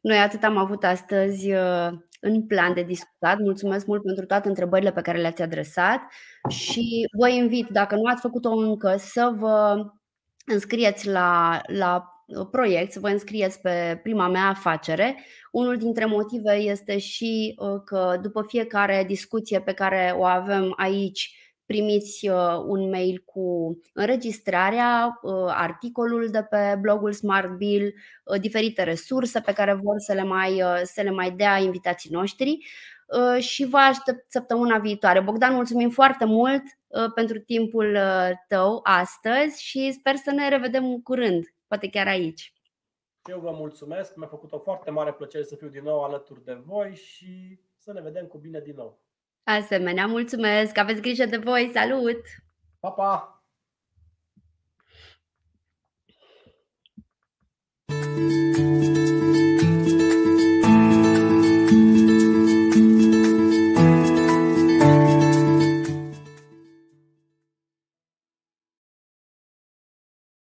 noi 0.00 0.18
atât 0.18 0.42
am 0.42 0.56
avut 0.56 0.84
astăzi 0.84 1.52
uh, 1.52 1.88
în 2.20 2.46
plan 2.46 2.74
de 2.74 2.82
discutat. 2.82 3.38
Mulțumesc 3.38 3.86
mult 3.86 4.02
pentru 4.02 4.26
toate 4.26 4.48
întrebările 4.48 4.92
pe 4.92 5.00
care 5.00 5.18
le-ați 5.18 5.42
adresat 5.42 6.00
și 6.48 7.08
vă 7.18 7.28
invit, 7.28 7.68
dacă 7.68 7.94
nu 7.94 8.04
ați 8.04 8.20
făcut-o 8.20 8.50
încă, 8.50 8.96
să 8.96 9.32
vă 9.38 9.84
înscrieți 10.46 11.08
la, 11.08 11.60
la 11.66 12.11
proiect, 12.50 12.92
să 12.92 13.00
vă 13.00 13.08
înscrieți 13.08 13.60
pe 13.60 14.00
prima 14.02 14.28
mea 14.28 14.48
afacere. 14.48 15.24
Unul 15.50 15.76
dintre 15.76 16.04
motive 16.04 16.52
este 16.52 16.98
și 16.98 17.54
uh, 17.58 17.80
că 17.84 18.18
după 18.22 18.42
fiecare 18.42 19.04
discuție 19.06 19.60
pe 19.60 19.72
care 19.72 20.14
o 20.16 20.24
avem 20.24 20.72
aici, 20.76 21.36
primiți 21.66 22.28
uh, 22.28 22.62
un 22.66 22.88
mail 22.88 23.22
cu 23.24 23.78
înregistrarea, 23.92 25.18
uh, 25.22 25.32
articolul 25.46 26.28
de 26.30 26.42
pe 26.42 26.78
blogul 26.80 27.12
Smart 27.12 27.50
Bill, 27.56 27.94
diferite 28.40 28.82
resurse 28.82 29.40
pe 29.40 29.52
care 29.52 29.72
vor 29.72 29.94
să 29.98 30.12
le 30.12 30.24
mai, 30.24 30.62
să 30.82 31.02
le 31.02 31.10
mai 31.10 31.30
dea 31.30 31.58
invitații 31.58 32.10
noștri 32.12 32.58
și 33.38 33.64
vă 33.64 33.76
aștept 33.76 34.30
săptămâna 34.30 34.78
viitoare. 34.78 35.20
Bogdan, 35.20 35.54
mulțumim 35.54 35.90
foarte 35.90 36.24
mult 36.24 36.62
pentru 37.14 37.38
timpul 37.38 37.98
tău 38.48 38.80
astăzi 38.82 39.62
și 39.62 39.92
sper 39.92 40.16
să 40.16 40.30
ne 40.30 40.48
revedem 40.48 40.96
curând 40.96 41.44
poate 41.72 41.90
chiar 41.90 42.06
aici. 42.06 42.52
Eu 43.24 43.40
vă 43.40 43.50
mulțumesc, 43.50 44.16
mi-a 44.16 44.26
făcut 44.26 44.52
o 44.52 44.58
foarte 44.58 44.90
mare 44.90 45.12
plăcere 45.12 45.44
să 45.44 45.56
fiu 45.56 45.68
din 45.68 45.82
nou 45.82 46.04
alături 46.04 46.44
de 46.44 46.54
voi 46.54 46.94
și 46.94 47.60
să 47.76 47.92
ne 47.92 48.00
vedem 48.00 48.26
cu 48.26 48.38
bine 48.38 48.60
din 48.60 48.74
nou. 48.74 49.00
Asemenea, 49.42 50.06
mulțumesc, 50.06 50.78
aveți 50.78 51.00
grijă 51.00 51.24
de 51.24 51.36
voi, 51.36 51.70
salut! 51.74 52.20
Pa, 52.80 52.90
pa! 52.90 53.36
thank 57.86 58.84
you 58.84 58.91